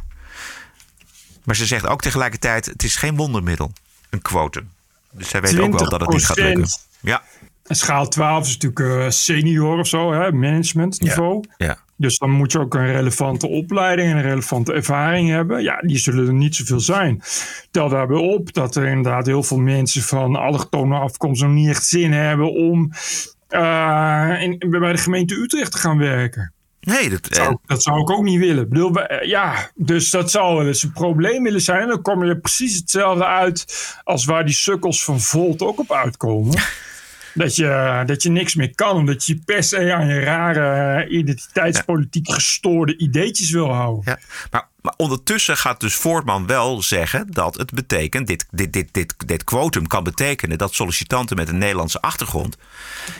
Maar 1.44 1.56
ze 1.56 1.66
zegt 1.66 1.86
ook 1.86 2.00
tegelijkertijd: 2.00 2.66
het 2.66 2.82
is 2.82 2.96
geen 2.96 3.16
wondermiddel, 3.16 3.72
een 4.10 4.22
quotum. 4.22 4.70
Dus 5.10 5.28
zij 5.28 5.40
weet 5.40 5.58
ook 5.58 5.78
wel 5.78 5.88
dat 5.88 6.00
het 6.00 6.10
niet 6.10 6.26
gaat 6.26 6.36
lukken. 6.36 6.68
20%. 6.68 6.98
Ja, 7.00 7.22
En 7.66 7.76
schaal 7.76 8.08
12 8.08 8.46
is 8.46 8.58
natuurlijk 8.58 9.04
eh, 9.04 9.10
senior 9.10 9.78
of 9.78 9.86
zo, 9.86 10.12
hè, 10.12 10.32
managementniveau. 10.32 11.44
ja. 11.56 11.84
Dus 11.98 12.18
dan 12.18 12.30
moet 12.30 12.52
je 12.52 12.58
ook 12.58 12.74
een 12.74 12.86
relevante 12.92 13.46
opleiding 13.46 14.10
en 14.10 14.16
een 14.16 14.22
relevante 14.22 14.72
ervaring 14.72 15.28
hebben. 15.28 15.62
Ja, 15.62 15.80
die 15.80 15.98
zullen 15.98 16.26
er 16.26 16.32
niet 16.32 16.54
zoveel 16.54 16.80
zijn. 16.80 17.22
Tel 17.70 17.88
daarbij 17.88 18.16
op 18.16 18.52
dat 18.52 18.76
er 18.76 18.86
inderdaad 18.86 19.26
heel 19.26 19.42
veel 19.42 19.58
mensen 19.58 20.02
van 20.02 20.36
allochtone 20.36 20.98
afkomst 20.98 21.42
nog 21.42 21.50
niet 21.50 21.68
echt 21.68 21.86
zin 21.86 22.12
hebben 22.12 22.52
om 22.52 22.92
in, 23.48 24.58
bij 24.58 24.92
de 24.92 24.98
gemeente 24.98 25.34
Utrecht 25.34 25.72
te 25.72 25.78
gaan 25.78 25.98
werken. 25.98 26.54
Nee, 26.86 27.08
dat, 27.08 27.22
Dat 27.22 27.34
zou, 27.36 27.56
dat 27.66 27.82
zou 27.82 28.00
ik 28.00 28.10
ook 28.10 28.22
niet 28.22 28.38
willen. 28.38 28.62
Ik 28.62 28.68
bedoel, 28.68 29.00
eh, 29.00 29.28
ja, 29.28 29.70
dus 29.74 30.10
dat 30.10 30.30
zou 30.30 30.56
wel 30.56 30.66
eens 30.66 30.82
een 30.82 30.92
probleem 30.92 31.42
willen 31.42 31.60
zijn. 31.60 31.88
Dan 31.88 32.02
kom 32.02 32.24
je 32.24 32.38
precies 32.38 32.76
hetzelfde 32.76 33.26
uit 33.26 33.66
als 34.04 34.24
waar 34.24 34.44
die 34.44 34.54
sukkels 34.54 35.04
van 35.04 35.20
Volt 35.20 35.62
ook 35.62 35.78
op 35.78 35.92
uitkomen. 35.92 36.58
Dat 37.34 37.56
je, 37.56 38.02
dat 38.06 38.22
je 38.22 38.30
niks 38.30 38.54
meer 38.54 38.74
kan, 38.74 38.96
omdat 38.96 39.24
je 39.24 39.40
per 39.44 39.62
se 39.62 39.94
aan 39.94 40.06
je 40.06 40.20
rare 40.20 41.02
eh, 41.02 41.18
identiteitspolitiek 41.18 42.30
gestoorde 42.30 42.96
ideetjes 42.96 43.50
wil 43.50 43.72
houden. 43.72 44.02
Ja, 44.04 44.18
maar, 44.50 44.68
maar 44.86 44.94
ondertussen 44.96 45.56
gaat 45.56 45.80
dus 45.80 45.94
Voortman 45.94 46.46
wel 46.46 46.82
zeggen 46.82 47.32
dat 47.32 47.56
het 47.56 47.72
betekent, 47.72 48.26
dit, 48.26 48.46
dit, 48.50 48.72
dit, 48.72 48.88
dit, 48.92 49.14
dit 49.26 49.44
quotum 49.44 49.86
kan 49.86 50.04
betekenen 50.04 50.58
dat 50.58 50.74
sollicitanten 50.74 51.36
met 51.36 51.48
een 51.48 51.58
Nederlandse 51.58 52.00
achtergrond 52.00 52.56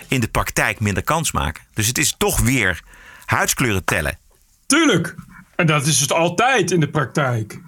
in 0.09 0.21
de 0.21 0.29
praktijk 0.29 0.81
minder 0.81 1.03
kans 1.03 1.33
maken. 1.33 1.63
Dus 1.75 1.87
het 1.87 1.99
is 1.99 2.15
toch 2.19 2.41
weer 2.41 2.83
huidskleuren 3.25 3.85
tellen. 3.85 4.19
Tuurlijk. 4.67 5.15
En 5.57 5.67
dat 5.67 5.87
is 5.87 6.01
het 6.01 6.13
altijd 6.13 6.71
in 6.71 6.81
de 6.81 6.89
praktijk. 6.89 7.61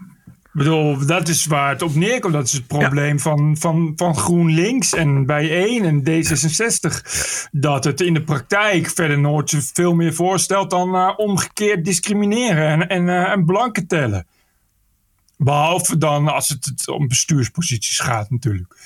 Bedoel, 0.59 1.07
dat 1.07 1.29
is 1.29 1.47
waar 1.47 1.69
het 1.71 1.83
op 1.83 1.95
neerkomt. 1.95 2.33
Dat 2.33 2.47
is 2.47 2.53
het 2.53 2.67
probleem 2.67 3.21
van, 3.21 3.57
van, 3.59 3.93
van 3.97 4.17
GroenLinks 4.17 4.93
en 4.93 5.27
Bijeen 5.27 5.85
en 5.85 6.03
D66. 6.03 7.03
Dat 7.51 7.85
het 7.85 8.01
in 8.01 8.15
de 8.15 8.23
praktijk 8.23 8.91
verder 8.91 9.19
nooit 9.19 9.71
veel 9.73 9.95
meer 9.95 10.15
voorstelt 10.15 10.71
dan 10.71 10.95
eh, 10.95 11.13
omgekeerd 11.17 11.85
discrimineren 11.85 12.69
en, 12.69 12.89
en, 12.89 13.09
eh, 13.09 13.31
en 13.33 13.45
blanken 13.45 13.87
tellen. 13.87 14.27
Behalve 15.37 15.99
dan 15.99 16.29
als 16.29 16.49
het, 16.49 16.89
om 16.89 17.09
bestuursposities 17.09 17.99
gaat 17.99 18.31
natuurlijk. 18.31 18.77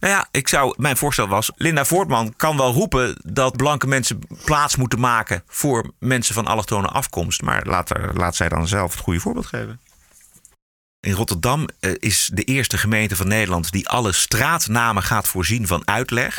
Nou 0.00 0.12
ja, 0.12 0.28
ik 0.30 0.48
zou, 0.48 0.74
mijn 0.76 0.96
voorstel 0.96 1.28
was, 1.28 1.50
Linda 1.56 1.84
Voortman 1.84 2.34
kan 2.36 2.56
wel 2.56 2.72
roepen 2.72 3.16
dat 3.24 3.56
blanke 3.56 3.86
mensen 3.86 4.18
plaats 4.44 4.76
moeten 4.76 5.00
maken 5.00 5.42
voor 5.46 5.92
mensen 5.98 6.34
van 6.34 6.46
allochtone 6.46 6.88
afkomst. 6.88 7.42
Maar 7.42 7.66
laat, 7.66 7.90
er- 7.90 8.16
laat 8.16 8.36
zij 8.36 8.48
dan 8.48 8.68
zelf 8.68 8.92
het 8.92 9.00
goede 9.00 9.20
voorbeeld 9.20 9.46
geven. 9.46 9.80
In 11.00 11.12
Rotterdam 11.12 11.68
eh, 11.80 11.90
is 11.98 12.30
de 12.32 12.42
eerste 12.42 12.78
gemeente 12.78 13.16
van 13.16 13.28
Nederland 13.28 13.72
die 13.72 13.88
alle 13.88 14.12
straatnamen 14.12 15.02
gaat 15.02 15.28
voorzien 15.28 15.66
van 15.66 15.82
uitleg. 15.88 16.38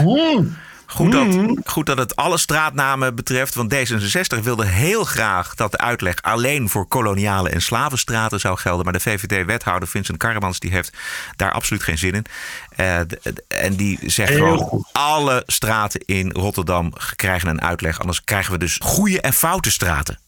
Goed 0.89 1.11
dat, 1.11 1.37
goed 1.65 1.85
dat 1.85 1.97
het 1.97 2.15
alle 2.15 2.37
straatnamen 2.37 3.15
betreft, 3.15 3.55
want 3.55 3.73
D66 3.73 4.43
wilde 4.43 4.65
heel 4.65 5.03
graag 5.03 5.55
dat 5.55 5.71
de 5.71 5.77
uitleg 5.77 6.21
alleen 6.21 6.69
voor 6.69 6.87
koloniale 6.87 7.49
en 7.49 7.61
slavenstraten 7.61 8.39
zou 8.39 8.57
gelden. 8.57 8.83
Maar 8.83 8.93
de 8.93 8.99
VVD-wethouder 8.99 9.87
Vincent 9.87 10.17
Karremans 10.17 10.59
die 10.59 10.71
heeft 10.71 10.97
daar 11.35 11.51
absoluut 11.51 11.83
geen 11.83 11.97
zin 11.97 12.13
in. 12.13 12.25
Eh, 12.69 12.99
en 13.47 13.75
die 13.75 13.99
zegt 14.05 14.33
gewoon: 14.33 14.85
alle 14.91 15.43
straten 15.45 16.01
in 16.05 16.31
Rotterdam 16.31 16.93
krijgen 17.15 17.49
een 17.49 17.61
uitleg. 17.61 17.99
Anders 17.99 18.23
krijgen 18.23 18.51
we 18.51 18.57
dus 18.57 18.79
goede 18.81 19.21
en 19.21 19.33
foute 19.33 19.71
straten. 19.71 20.19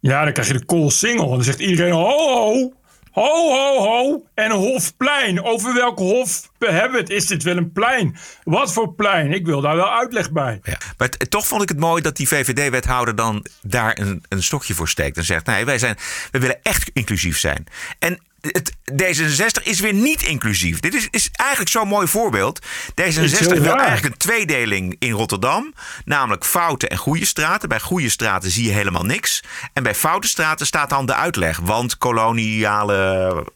Ja, 0.00 0.24
dan 0.24 0.32
krijg 0.32 0.48
je 0.48 0.58
de 0.58 0.64
koolsingel. 0.64 1.24
En 1.24 1.34
dan 1.34 1.44
zegt 1.44 1.60
iedereen: 1.60 1.92
ho, 1.92 2.72
ho, 3.18 3.50
ho, 3.50 3.78
ho. 3.78 4.26
En 4.34 4.50
hofplein. 4.50 5.44
Over 5.44 5.74
welk 5.74 5.98
hof 5.98 6.50
hebben 6.58 6.92
we 6.92 6.98
het? 6.98 7.10
Is 7.10 7.26
dit 7.26 7.42
wel 7.42 7.56
een 7.56 7.72
plein? 7.72 8.16
Wat 8.44 8.72
voor 8.72 8.94
plein? 8.94 9.32
Ik 9.32 9.46
wil 9.46 9.60
daar 9.60 9.76
wel 9.76 9.92
uitleg 9.92 10.32
bij. 10.32 10.60
Ja. 10.62 10.78
Maar 10.96 11.08
toch 11.08 11.46
vond 11.46 11.62
ik 11.62 11.68
het 11.68 11.78
mooi 11.78 12.02
dat 12.02 12.16
die 12.16 12.28
VVD-wethouder 12.28 13.16
dan 13.16 13.46
daar 13.62 13.98
een, 13.98 14.24
een 14.28 14.42
stokje 14.42 14.74
voor 14.74 14.88
steekt. 14.88 15.16
En 15.16 15.24
zegt, 15.24 15.46
nee, 15.46 15.64
wij, 15.64 15.78
zijn, 15.78 15.96
we 16.30 16.38
willen 16.38 16.58
echt 16.62 16.90
inclusief 16.92 17.38
zijn. 17.38 17.66
En 17.98 18.18
het, 18.40 18.76
D66 18.92 19.62
is 19.62 19.80
weer 19.80 19.94
niet 19.94 20.22
inclusief. 20.22 20.80
Dit 20.80 20.94
is, 20.94 21.08
is 21.10 21.30
eigenlijk 21.32 21.70
zo'n 21.70 21.88
mooi 21.88 22.06
voorbeeld. 22.06 22.66
Is 22.94 23.16
D66 23.16 23.38
heel 23.38 23.60
wil 23.60 23.76
eigenlijk 23.76 24.04
een 24.04 24.18
tweedeling 24.18 24.96
in 24.98 25.10
Rotterdam. 25.10 25.74
Namelijk 26.04 26.44
foute 26.44 26.88
en 26.88 26.96
goede 26.96 27.24
straten. 27.24 27.68
Bij 27.68 27.80
goede 27.80 28.08
straten 28.08 28.50
zie 28.50 28.64
je 28.64 28.72
helemaal 28.72 29.04
niks. 29.04 29.42
En 29.72 29.82
bij 29.82 29.94
foute 29.94 30.28
straten 30.28 30.66
staat 30.66 30.90
dan 30.90 31.06
de 31.06 31.14
uitleg. 31.14 31.58
Want 31.58 31.98
koloniale 31.98 32.96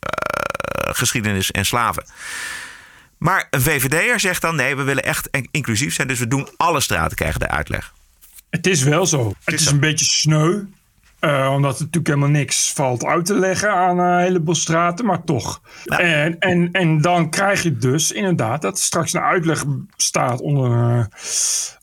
eh, 0.00 0.94
geschiedenis 0.94 1.50
en 1.50 1.66
slaven. 1.66 2.04
Maar 3.18 3.46
een 3.50 3.62
VVD'er 3.62 4.20
zegt 4.20 4.42
dan 4.42 4.56
nee, 4.56 4.76
we 4.76 4.82
willen 4.82 5.04
echt 5.04 5.28
inclusief 5.50 5.94
zijn. 5.94 6.08
Dus 6.08 6.18
we 6.18 6.28
doen 6.28 6.48
alle 6.56 6.80
straten 6.80 7.16
krijgen 7.16 7.40
de 7.40 7.48
uitleg. 7.48 7.92
Het 8.50 8.66
is 8.66 8.82
wel 8.82 9.06
zo. 9.06 9.34
Het 9.44 9.54
is 9.54 9.64
zo. 9.64 9.70
een 9.70 9.80
beetje 9.80 10.04
sneu. 10.04 10.62
Eh, 11.22 11.50
omdat 11.52 11.74
er 11.74 11.84
natuurlijk 11.84 12.06
helemaal 12.06 12.28
niks 12.28 12.72
valt 12.72 13.04
uit 13.04 13.26
te 13.26 13.34
leggen 13.34 13.70
aan 13.70 13.98
een 13.98 14.20
heleboel 14.20 14.54
straten, 14.54 15.04
maar 15.04 15.24
toch. 15.24 15.60
En, 15.84 16.38
en, 16.38 16.68
en 16.72 17.00
dan 17.00 17.30
krijg 17.30 17.62
je 17.62 17.76
dus 17.76 18.12
inderdaad 18.12 18.62
dat 18.62 18.76
er 18.76 18.84
straks 18.84 19.12
een 19.12 19.20
uitleg 19.20 19.64
staat 19.96 20.40
onder, 20.40 20.70
eh, 20.70 21.04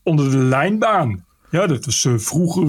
onder 0.03 0.31
de 0.31 0.37
lijnbaan. 0.37 1.25
Ja, 1.49 1.67
dat 1.67 1.85
was 1.85 2.05
eh, 2.05 2.13
vroeger 2.17 2.67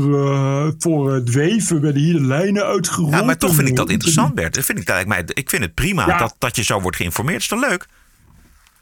voor 0.79 1.13
het 1.15 1.31
weven 1.31 1.81
werden 1.81 2.03
hier 2.03 2.15
de 2.15 2.27
lijnen 2.27 2.65
uitgerold. 2.65 3.13
Ja, 3.13 3.23
maar 3.23 3.39
toch 3.39 3.55
vind 3.55 3.69
ik 3.69 3.77
dat 3.77 3.91
interessant, 3.91 4.35
Bert. 4.35 4.55
Dat 4.55 4.65
vind 4.65 4.79
ik, 4.79 5.07
mij, 5.07 5.23
ik 5.27 5.51
vind 5.51 5.63
het 5.63 5.75
prima 5.75 6.07
Ja. 6.07 6.19
dat, 6.19 6.35
dat 6.39 6.57
je 6.57 6.65
zo 6.65 6.81
wordt 6.81 6.97
geïnformeerd. 6.97 7.41
Is 7.41 7.49
toch 7.49 7.69
leuk? 7.69 7.87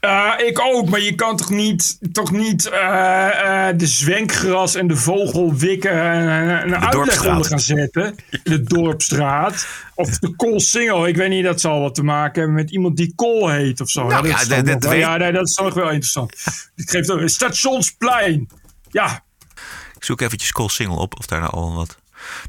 Uh, 0.01 0.33
ik 0.37 0.59
ook, 0.59 0.89
maar 0.89 0.99
je 0.99 1.15
kan 1.15 1.37
toch 1.37 1.49
niet, 1.49 1.97
toch 2.11 2.31
niet 2.31 2.65
uh, 2.65 2.73
uh, 2.73 3.67
de 3.75 3.87
zwenkgras 3.87 4.75
en 4.75 4.87
de 4.87 4.95
vogelwikken 4.95 5.97
een 6.63 6.75
uitleg 6.75 7.25
onder 7.27 7.45
gaan 7.45 7.59
zetten. 7.59 8.15
De 8.43 8.63
dorpstraat. 8.63 9.67
Of 9.95 10.09
de 10.19 10.35
koolsingel. 10.35 11.07
Ik 11.07 11.15
weet 11.15 11.29
niet, 11.29 11.43
dat 11.43 11.61
zal 11.61 11.79
wat 11.81 11.95
te 11.95 12.03
maken 12.03 12.41
hebben 12.41 12.53
met 12.53 12.71
iemand 12.71 12.97
die 12.97 13.13
kool 13.15 13.49
heet 13.49 13.81
of 13.81 13.89
zo. 13.89 14.07
Nou, 14.07 14.27
ja, 14.27 14.37
dat- 14.37 14.47
toch 14.49 14.63
dat 14.63 14.83
wel- 14.83 14.91
weet- 14.91 14.99
ja 15.01 15.17
nee, 15.17 15.31
dat 15.31 15.47
is 15.47 15.53
toch 15.53 15.73
wel 15.73 15.89
interessant. 15.89 16.33
Ik 16.75 16.89
geef 16.89 17.07
het 17.07 17.31
Stationsplein. 17.31 18.49
Ja, 18.91 19.23
Ik 19.95 20.03
zoek 20.05 20.21
eventjes 20.21 20.51
Koolsingel 20.51 20.97
op 20.97 21.17
of 21.19 21.25
daar 21.25 21.39
nou 21.39 21.51
al 21.53 21.73
wat. 21.73 21.97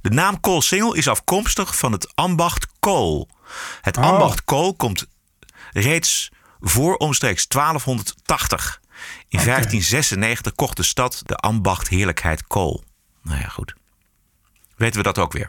De 0.03 0.11
naam 0.11 0.41
Koolsingel 0.41 0.95
is 0.95 1.09
afkomstig 1.09 1.77
van 1.77 1.93
het 1.93 2.13
ambacht 2.15 2.67
kool. 2.81 3.29
Het 3.81 3.97
Oh. 3.97 4.05
ambacht 4.11 4.45
kool 4.45 4.75
komt 4.75 5.07
reeds 5.73 6.31
voor 6.61 6.97
omstreeks 6.97 7.49
1280. 7.49 8.81
In 9.29 9.39
1596 9.45 10.55
kocht 10.55 10.77
de 10.77 10.83
stad 10.83 11.23
de 11.27 11.37
ambacht 11.37 11.89
heerlijkheid 11.89 12.47
kool. 12.47 12.85
Nou 13.23 13.41
ja, 13.41 13.49
goed. 13.49 13.75
Weten 14.77 14.97
we 14.97 15.03
dat 15.03 15.19
ook 15.19 15.33
weer. 15.33 15.49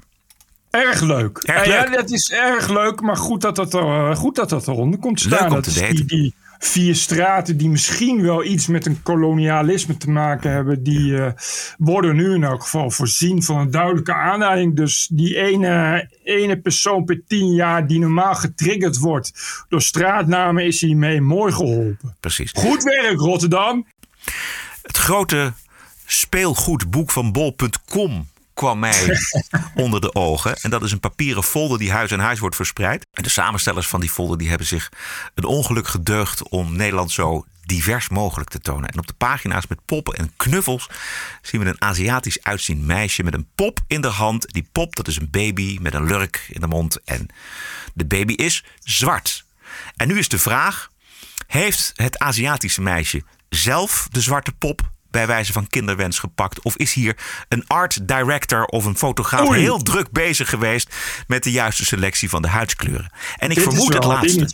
erg 0.70 1.02
leuk. 1.02 1.38
Erg 1.38 1.60
Eh, 1.60 1.66
Ja, 1.66 1.86
dat 1.86 2.10
is 2.12 2.30
erg 2.32 2.68
leuk, 2.68 3.02
maar 3.02 3.18
goed 3.18 3.42
dat 3.42 3.56
dat, 3.56 3.74
er, 3.74 4.16
goed 4.16 4.36
dat, 4.36 4.50
dat 4.50 4.68
eronder 4.68 5.00
komt 5.00 5.18
te 5.22 5.30
Leuk 5.30 5.38
staan. 5.38 5.48
om 5.50 5.54
dat 5.56 5.64
te 5.64 5.70
is 5.70 5.76
weten. 5.80 5.96
die, 5.96 6.06
die 6.22 6.36
vier 6.64 6.96
straten 6.96 7.58
die 7.58 7.70
misschien 7.70 8.22
wel 8.22 8.44
iets 8.44 8.68
met 8.68 8.86
een 8.86 9.02
kolonialisme 9.04 9.98
te 9.98 10.10
maken 10.10 10.52
hebben, 10.52 10.84
die 10.84 11.18
eh, 11.18 11.32
worden 11.78 12.16
nu 12.16 12.34
in 12.34 12.44
elk 12.44 12.62
geval 12.62 12.92
voorzien 12.92 13.44
van 13.44 13.58
een 13.58 13.72
duidelijke 13.72 14.14
aanleiding. 14.14 14.76
Dus 14.76 15.10
die 15.12 15.36
ene, 15.36 16.10
ene 16.24 16.60
persoon 16.60 17.04
per 17.04 17.22
tien 17.28 17.54
jaar 17.54 17.88
die 17.88 18.00
normaal 18.00 18.36
getriggerd 18.36 18.98
wordt 18.98 19.32
door 19.70 19.82
straatnamen, 19.82 20.66
is 20.66 20.82
hiermee 20.82 21.22
mooi 21.22 21.54
geholpen. 21.54 22.16
Precies. 22.20 22.52
Goed 22.54 22.84
werk, 22.84 23.20
Rotterdam. 23.20 23.88
Het 24.82 24.98
grote 24.98 25.54
speelgoedboek 26.06 27.12
van 27.12 27.32
bol.com 27.32 28.28
kwam 28.62 28.80
mij 28.80 29.20
onder 29.84 30.02
de 30.02 30.16
ogen. 30.16 30.56
En 30.62 30.70
dat 30.70 30.84
is 30.84 30.92
een 30.92 31.00
papieren 31.00 31.44
folder 31.44 31.80
die 31.80 31.92
huis 31.92 32.12
aan 32.12 32.20
huis 32.20 32.40
wordt 32.40 32.56
verspreid. 32.56 33.06
En 33.12 33.24
de 33.24 33.30
samenstellers 33.30 33.88
van 33.88 34.00
die 34.00 34.10
folder 34.10 34.38
die 34.38 34.50
hebben 34.50 34.68
zich 34.68 34.92
een 35.34 35.44
ongeluk 35.44 35.88
gedeugd 35.88 36.50
om 36.50 36.76
Nederland 36.76 37.12
zo 37.12 37.46
divers 37.66 38.10
mogelijk 38.10 38.50
te 38.50 38.60
tonen. 38.60 38.90
En 38.90 39.00
op 39.00 39.08
de 39.08 39.14
pagina's 39.14 39.68
met 39.68 39.86
poppen 39.86 40.14
en 40.14 40.34
knuffels 40.38 40.90
zien 41.42 41.62
we 41.62 41.68
een 41.68 41.82
Aziatisch 41.82 42.44
uitziend 42.44 42.86
meisje 42.86 43.24
met 43.24 43.34
een 43.34 43.48
pop 43.56 43.80
in 43.88 44.02
de 44.02 44.08
hand. 44.08 44.54
Die 44.54 44.68
pop, 44.72 44.96
dat 44.96 45.08
is 45.08 45.16
een 45.16 45.30
baby 45.32 45.78
met 45.82 45.94
een 45.94 46.06
lurk 46.06 46.46
in 46.50 46.62
de 46.62 46.68
mond. 46.68 47.04
En 47.04 47.28
de 47.94 48.06
baby 48.06 48.34
is 48.34 48.64
zwart. 48.80 49.46
En 49.96 50.08
nu 50.08 50.18
is 50.18 50.30
de 50.30 50.40
vraag, 50.40 50.92
heeft 51.48 51.92
het 51.96 52.20
Aziatische 52.20 52.82
meisje 52.82 53.24
zelf 53.50 54.08
de 54.12 54.22
zwarte 54.22 54.52
pop 54.52 54.90
bij 55.12 55.28
wijze 55.28 55.54
van 55.54 55.68
kinderwens 55.68 56.20
gepakt? 56.20 56.62
Of 56.62 56.78
is 56.78 56.94
hier 56.94 57.18
een 57.50 57.68
art 57.68 58.08
director 58.08 58.66
of 58.66 58.86
een 58.86 58.98
fotograaf 58.98 59.50
Oei. 59.50 59.60
heel 59.60 59.82
druk 59.84 60.12
bezig 60.12 60.50
geweest 60.50 60.96
met 61.28 61.44
de 61.44 61.52
juiste 61.52 61.86
selectie 61.86 62.30
van 62.30 62.42
de 62.42 62.48
huidskleuren? 62.48 63.12
En 63.38 63.50
ik 63.50 63.56
Dit 63.56 63.58
is 63.58 63.74
vermoed 63.74 63.94
het 63.94 64.04
laatste. 64.04 64.50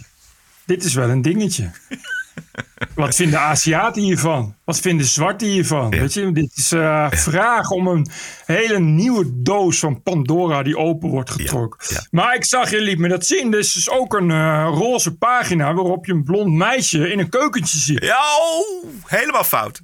Dit 0.66 0.84
is 0.84 0.94
wel 0.94 1.10
een 1.10 1.22
dingetje. 1.22 1.72
Wat 2.96 3.16
vinden 3.16 3.40
Aziaten 3.40 4.02
hiervan? 4.02 4.56
Wat 4.64 4.80
vinden 4.80 5.06
zwarten 5.06 5.48
hiervan? 5.48 5.90
Weet 5.90 6.14
je, 6.14 6.32
dit 6.32 6.52
is 6.56 6.72
eh 6.72 7.08
vraag 7.12 7.70
om 7.70 7.88
een 7.88 8.08
hele 8.46 8.80
nieuwe 8.80 9.42
doos 9.42 9.80
van 9.80 10.02
Pandora 10.04 10.64
die 10.64 10.78
open 10.78 11.10
wordt 11.10 11.30
getrokken. 11.30 12.06
Maar 12.12 12.36
ik 12.36 12.46
zag, 12.46 12.70
je 12.70 12.82
liet 12.82 12.98
me 12.98 13.08
dat 13.08 13.26
zien. 13.26 13.54
Is 13.54 13.74
dus 13.74 13.90
ook 13.90 14.14
een 14.14 14.32
eh, 14.32 14.70
roze 14.72 15.18
pagina 15.18 15.74
waarop 15.74 16.06
je 16.06 16.14
een 16.14 16.24
blond 16.24 16.54
meisje 16.54 17.10
in 17.10 17.20
een 17.20 17.30
keukentje 17.30 17.78
ziet. 17.78 18.04
Ja, 18.04 18.20
oh, 18.40 18.86
helemaal 19.06 19.44
fout. 19.44 19.82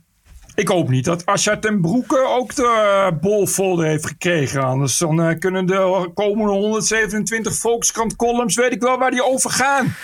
Ik 0.56 0.68
hoop 0.68 0.90
niet 0.90 1.06
dat 1.06 1.26
Asja 1.26 1.58
ten 1.58 1.82
Broeke 1.82 2.26
ook 2.28 2.56
de 2.56 3.08
uh, 3.12 3.20
bolfolder 3.22 3.86
heeft 3.86 4.06
gekregen. 4.06 4.64
Anders 4.64 4.98
dan 4.98 5.22
eh, 5.22 5.40
kunnen 5.40 5.66
de 5.66 6.12
komende 6.14 6.52
127 6.52 7.56
Volkskrant 7.56 8.16
columns, 8.16 8.56
weet 8.56 8.72
ik 8.72 8.82
wel 8.82 8.98
waar 8.98 9.12
die 9.12 9.24
over 9.26 9.50
gaan. 9.50 9.96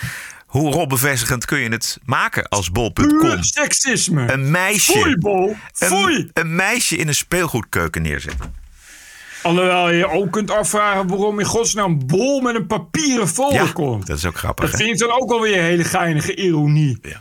Hoe 0.46 0.70
rolbevestigend 0.72 1.44
kun 1.44 1.58
je 1.58 1.68
het 1.68 1.98
maken 2.04 2.48
als 2.48 2.70
bol.com? 2.70 3.42
Seksisme. 3.42 4.32
Een 4.32 4.50
meisje, 4.50 4.92
Foei, 4.92 5.16
Bol. 5.16 5.56
Foei. 5.72 6.14
een, 6.16 6.30
een 6.32 6.54
meisje 6.54 6.96
in 6.96 7.08
een 7.08 7.14
speelgoedkeuken 7.14 8.02
neerzetten. 8.02 8.54
Alhoewel 9.42 9.90
je 9.90 10.10
ook 10.10 10.32
kunt 10.32 10.50
afvragen 10.50 11.06
waarom 11.08 11.38
in 11.38 11.46
godsnaam 11.46 12.06
Bol 12.06 12.40
met 12.40 12.54
een 12.54 12.66
papieren 12.66 13.28
folder 13.28 13.62
Ja, 13.62 13.72
komt. 13.72 14.06
dat 14.06 14.16
is 14.16 14.26
ook 14.26 14.36
grappig. 14.36 14.70
Dat 14.70 14.78
hè? 14.78 14.84
vind 14.84 15.00
ik 15.00 15.08
dan 15.08 15.20
ook 15.20 15.30
alweer 15.30 15.58
een 15.58 15.64
hele 15.64 15.84
geinige 15.84 16.34
ironie. 16.34 16.98
Er 17.02 17.20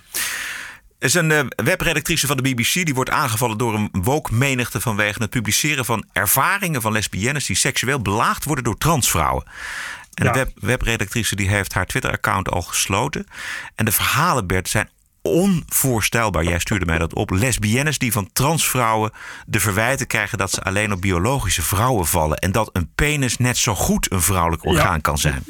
is 1.00 1.14
een 1.14 1.32
eh, 1.32 1.40
webredactrice 1.56 2.28
van 2.28 2.38
de 2.38 2.44
BBC 2.44 2.74
die 2.74 2.94
wordt 2.94 3.10
aangevallen 3.10 3.58
door 3.58 3.74
een 3.74 3.90
woke 3.92 4.34
menigte 4.34 4.82
vanwege 4.82 5.22
het 5.22 5.30
publiceren 5.30 5.86
van 5.86 6.06
ervaringen 6.14 6.82
van 6.82 6.92
lesbiennes 6.92 7.46
die 7.46 7.56
seksueel 7.56 8.02
belaagd 8.02 8.44
worden 8.46 8.64
door 8.64 8.78
transvrouwen. 8.78 9.44
En 10.14 10.26
Ja. 10.26 10.32
de 10.32 10.38
web, 10.40 10.52
webredactrice 10.56 11.36
die 11.36 11.50
heeft 11.50 11.74
haar 11.74 11.86
Twitter-account 11.86 12.50
al 12.50 12.62
gesloten. 12.62 13.26
En 13.76 13.86
de 13.86 13.92
verhalen, 13.92 14.48
Bert, 14.48 14.70
zijn 14.70 14.90
onvoorstelbaar. 15.22 16.44
Jij 16.44 16.60
stuurde 16.60 16.86
mij 16.86 16.98
dat 16.98 17.14
op. 17.14 17.30
Lesbiennes 17.30 17.98
die 17.98 18.12
van 18.12 18.30
transvrouwen 18.34 19.12
de 19.46 19.60
verwijten 19.60 20.08
krijgen 20.08 20.38
dat 20.38 20.52
ze 20.52 20.62
alleen 20.64 20.92
op 20.92 21.02
biologische 21.02 21.62
vrouwen 21.62 22.08
vallen. 22.08 22.38
En 22.38 22.52
dat 22.52 22.70
een 22.74 22.92
penis 22.96 23.38
net 23.38 23.58
zo 23.58 23.76
goed 23.76 24.12
een 24.12 24.22
vrouwelijk 24.22 24.66
orgaan 24.66 25.02
kan 25.02 25.18
zijn. 25.18 25.44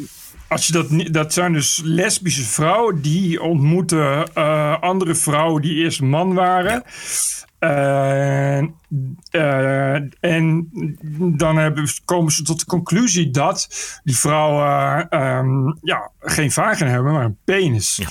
Als 0.50 0.68
je 0.68 0.74
dat, 0.74 1.14
dat 1.14 1.34
zijn 1.34 1.54
dus 1.54 1.82
lesbische 1.84 2.44
vrouwen 2.44 3.02
die 3.02 3.42
ontmoeten 3.42 4.34
eh, 4.34 4.82
andere 4.82 5.16
vrouwen 5.16 5.62
die 5.62 5.76
eerst 5.76 6.02
man 6.02 6.34
waren. 6.34 6.84
Eh, 7.60 8.58
eh, 9.30 10.02
en 10.20 10.70
dan 11.38 11.58
hebben, 11.58 11.88
komen 12.06 12.32
ze 12.32 12.44
tot 12.44 12.60
de 12.60 12.66
conclusie 12.66 13.32
dat 13.32 13.68
die 14.04 14.18
vrouwen 14.18 15.10
ehm, 15.10 15.74
ja, 15.82 16.12
geen 16.20 16.52
vagina 16.52 16.90
hebben, 16.90 17.14
maar 17.14 17.26
een 17.26 17.38
penis. 17.44 18.02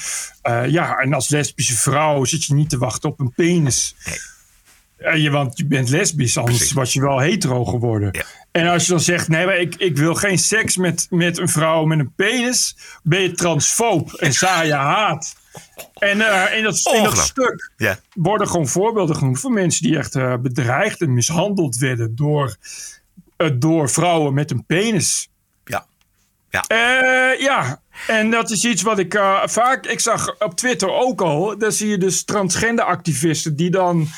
Ja. 0.43 0.63
ja, 0.63 0.99
en 0.99 1.13
als 1.13 1.29
lesbische 1.29 1.77
vrouw 1.77 2.25
zit 2.25 2.45
je 2.45 2.55
niet 2.55 2.71
te 2.71 2.79
wachten 2.79 3.11
op 3.11 3.21
een 3.21 3.33
penis. 3.37 3.95
Eh, 4.99 5.23
je, 5.23 5.31
want 5.31 5.59
je 5.59 5.67
bent 5.67 5.89
lesbisch, 5.89 6.37
anders 6.37 6.73
was 6.73 6.93
je 6.93 7.01
wel 7.01 7.19
hetero 7.19 7.65
geworden. 7.65 8.11
En 8.59 8.67
als 8.67 8.85
je 8.85 8.91
dan 8.91 9.01
zegt, 9.01 9.29
nee, 9.29 9.47
maar 9.47 9.57
ik, 9.57 9.75
ik 9.75 9.97
wil 9.97 10.15
geen 10.15 10.39
seks 10.39 10.77
met, 10.77 11.07
met 11.11 11.39
een 11.39 11.49
vrouw 11.49 11.85
met 11.85 11.99
een 11.99 12.13
penis, 12.15 12.77
ben 13.03 13.21
je 13.21 13.33
transfoob 13.33 14.13
en 14.13 14.33
zaai 14.33 14.67
je 14.67 14.75
haat. 14.75 15.35
En 15.99 16.21
eh, 16.21 16.57
in, 16.57 16.63
dat, 16.63 16.91
in 16.95 17.03
dat 17.03 17.19
stuk 17.19 17.71
worden 18.15 18.49
gewoon 18.49 18.69
voorbeelden 18.69 19.17
genoemd 19.17 19.41
van 19.41 19.53
mensen 19.53 19.83
die 19.83 19.99
echt 19.99 20.15
eh, 20.15 20.35
bedreigd 20.37 21.01
en 21.01 21.15
mishandeld 21.15 21.77
werden 21.77 22.17
door, 22.17 22.57
eh, 23.37 23.51
door 23.55 23.91
vrouwen 23.91 24.35
met 24.35 24.51
een 24.51 24.65
penis. 24.67 25.29
Ja. 25.65 25.87
Ja. 26.51 26.65
Ja, 27.39 27.81
en 28.07 28.31
dat 28.31 28.51
is 28.51 28.65
iets 28.65 28.83
wat 28.83 28.99
ik 28.99 29.21
vaak. 29.45 29.87
Ik 29.87 30.01
zag 30.01 30.39
op 30.39 30.55
Twitter 30.55 30.91
ook 30.91 31.21
al. 31.21 31.59
Daar 31.59 31.73
zie 31.73 31.89
je 31.89 31.99
dus 31.99 32.25
transgender 32.25 32.85
activisten 32.85 33.57
die 33.57 33.71
dan 33.71 34.09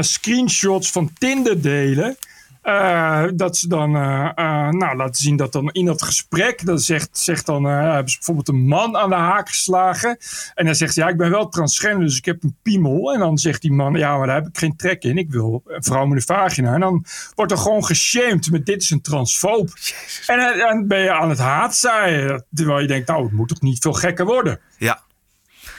screenshots 0.00 0.90
van 0.90 1.12
Tinder 1.18 1.62
delen. 1.62 2.16
Eh, 2.62 3.24
dat 3.34 3.56
ze 3.56 3.68
dan 3.68 3.96
eh, 3.96 4.30
eh, 4.34 4.68
nou, 4.68 4.96
laten 4.96 5.22
zien 5.22 5.36
dat 5.36 5.52
dan 5.52 5.70
in 5.70 5.84
dat 5.84 6.02
gesprek, 6.02 6.66
dan 6.66 6.78
zegt, 6.78 7.18
zegt 7.18 7.46
dan, 7.46 7.64
hebben 7.64 8.10
ze 8.10 8.16
bijvoorbeeld 8.16 8.48
een 8.48 8.66
man 8.66 8.96
aan 8.96 9.08
de 9.08 9.14
haak 9.14 9.48
geslagen. 9.48 10.16
En 10.54 10.64
dan 10.64 10.74
zegt 10.74 10.96
hij, 10.96 11.04
ja, 11.04 11.10
ik 11.10 11.16
ben 11.16 11.30
wel 11.30 11.48
transgender, 11.48 12.06
dus 12.06 12.16
ik 12.16 12.24
heb 12.24 12.42
een 12.42 12.56
piemel. 12.62 13.12
En 13.12 13.18
dan 13.18 13.38
zegt 13.38 13.62
die 13.62 13.72
man, 13.72 13.94
ja, 13.94 14.16
maar 14.16 14.26
daar 14.26 14.36
heb 14.36 14.46
ik 14.46 14.58
geen 14.58 14.76
trek 14.76 15.02
in. 15.02 15.18
Ik 15.18 15.30
wil 15.30 15.62
een 15.66 15.82
vrouw 15.82 16.06
met 16.06 16.16
een 16.16 16.36
vagina. 16.36 16.74
En 16.74 16.80
dan 16.80 17.04
wordt 17.34 17.52
er 17.52 17.58
gewoon 17.58 17.84
geshamed 17.84 18.50
met 18.50 18.66
dit 18.66 18.82
is 18.82 18.90
een 18.90 19.02
transfoob. 19.02 19.68
En 20.26 20.58
dan 20.58 20.86
ben 20.86 21.00
je 21.00 21.12
aan 21.12 21.28
het 21.28 21.38
haatzaaien. 21.38 22.44
Terwijl 22.54 22.80
je 22.80 22.86
denkt, 22.86 23.08
nou, 23.08 23.22
het 23.22 23.32
moet 23.32 23.48
toch 23.48 23.60
niet 23.60 23.82
veel 23.82 23.92
gekker 23.92 24.24
worden. 24.24 24.60
Ja. 24.78 25.02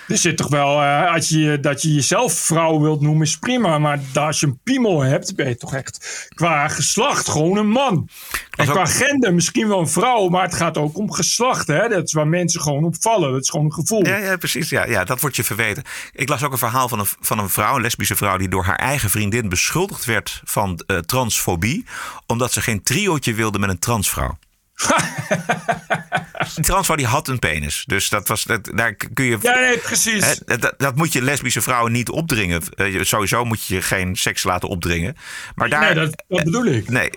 Er 0.07 0.17
zit 0.17 0.37
toch 0.37 0.47
wel, 0.47 0.81
eh, 0.81 1.13
als 1.13 1.29
je, 1.29 1.59
dat 1.59 1.81
je 1.81 1.93
jezelf 1.93 2.33
vrouw 2.33 2.79
wilt 2.79 3.01
noemen 3.01 3.25
is 3.25 3.37
prima. 3.37 3.79
Maar 3.79 3.99
als 4.13 4.39
je 4.39 4.45
een 4.45 4.59
piemel 4.63 5.01
hebt, 5.01 5.35
ben 5.35 5.47
je 5.47 5.57
toch 5.57 5.73
echt 5.73 6.27
qua 6.35 6.67
geslacht 6.67 7.29
gewoon 7.29 7.57
een 7.57 7.69
man. 7.69 8.09
En 8.55 8.67
qua 8.67 8.85
gender 8.85 9.33
misschien 9.33 9.67
wel 9.67 9.79
een 9.79 9.87
vrouw, 9.87 10.29
maar 10.29 10.43
het 10.43 10.53
gaat 10.53 10.77
ook 10.77 10.97
om 10.97 11.11
geslacht. 11.11 11.67
Hè? 11.67 11.87
Dat 11.87 12.03
is 12.03 12.13
waar 12.13 12.27
mensen 12.27 12.61
gewoon 12.61 12.83
op 12.83 12.95
vallen. 12.99 13.31
Dat 13.31 13.41
is 13.41 13.49
gewoon 13.49 13.65
een 13.65 13.73
gevoel. 13.73 14.05
Ja, 14.05 14.17
ja 14.17 14.37
precies. 14.37 14.69
Ja, 14.69 14.85
ja, 14.85 15.03
dat 15.03 15.21
wordt 15.21 15.35
je 15.35 15.43
verweten. 15.43 15.83
Ik 16.13 16.29
las 16.29 16.43
ook 16.43 16.51
een 16.51 16.57
verhaal 16.57 16.89
van 16.89 16.99
een, 16.99 17.07
van 17.19 17.39
een 17.39 17.49
vrouw, 17.49 17.75
een 17.75 17.81
lesbische 17.81 18.15
vrouw, 18.15 18.37
die 18.37 18.49
door 18.49 18.63
haar 18.63 18.75
eigen 18.75 19.09
vriendin 19.09 19.49
beschuldigd 19.49 20.05
werd 20.05 20.41
van 20.43 20.83
eh, 20.87 20.97
transfobie. 20.97 21.85
Omdat 22.27 22.51
ze 22.51 22.61
geen 22.61 22.83
triootje 22.83 23.33
wilde 23.33 23.59
met 23.59 23.69
een 23.69 23.79
transvrouw. 23.79 24.37
Een 26.55 26.63
transvrouw 26.63 26.95
die 26.95 27.05
had 27.05 27.27
een 27.27 27.39
penis. 27.39 27.83
Dus 27.87 28.09
dat 28.09 28.27
was, 28.27 28.43
dat, 28.43 28.71
daar 28.73 28.93
kun 28.93 29.25
je. 29.25 29.37
Ja, 29.41 29.59
nee, 29.59 29.77
precies. 29.77 30.39
Hè, 30.45 30.57
dat, 30.57 30.73
dat 30.77 30.95
moet 30.95 31.13
je 31.13 31.21
lesbische 31.21 31.61
vrouwen 31.61 31.91
niet 31.91 32.09
opdringen. 32.09 32.61
Eh, 32.75 33.01
sowieso 33.01 33.45
moet 33.45 33.65
je 33.65 33.81
geen 33.81 34.15
seks 34.15 34.43
laten 34.43 34.69
opdringen. 34.69 35.15
Maar 35.55 35.69
daar, 35.69 35.81
nee, 35.81 35.93
dat, 35.93 36.23
dat 36.27 36.43
bedoel 36.43 36.65
ik. 36.65 36.89
Nee. 36.89 37.09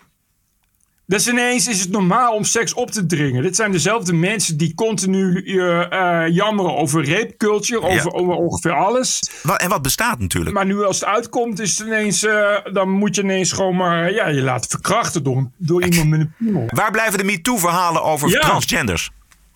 Dus 1.07 1.29
ineens 1.29 1.69
is 1.69 1.81
het 1.81 1.91
normaal 1.91 2.35
om 2.35 2.45
seks 2.45 2.75
op 2.75 2.91
te 2.91 3.07
dringen. 3.07 3.43
Dit 3.43 3.57
zijn 3.57 3.71
dezelfde 3.73 4.13
mensen 4.13 4.57
die 4.57 4.75
continu 4.75 5.43
eh, 5.45 6.23
jammeren 6.29 6.77
over 6.77 7.09
rape 7.09 7.37
culture, 7.37 7.81
over, 7.81 8.13
over 8.13 8.35
ongeveer 8.35 8.73
alles. 8.73 9.31
En 9.57 9.69
wat 9.69 9.83
bestaat 9.83 10.19
natuurlijk. 10.19 10.55
Maar 10.55 10.67
nu 10.67 10.85
als 10.85 11.01
het 11.01 11.09
uitkomt, 11.09 11.59
is 11.61 11.79
het 11.79 11.87
ineens, 11.87 12.25
eh, 12.25 12.57
dan 12.73 12.91
moet 12.91 13.15
je 13.17 13.23
ineens 13.23 13.53
gewoon 13.53 13.77
maar 13.77 14.13
ja, 14.13 14.29
je 14.29 14.43
laten 14.43 14.71
verkrachten 14.71 15.23
door, 15.23 15.51
door 15.57 15.85
iemand 15.85 16.09
met 16.09 16.21
een 16.21 16.35
piemel. 16.39 16.65
Waar 16.67 16.91
blijven 16.91 17.19
de 17.19 17.25
MeToo-verhalen 17.25 18.03
over 18.03 18.29
Ja. 18.29 18.41
transgenders? 18.41 19.11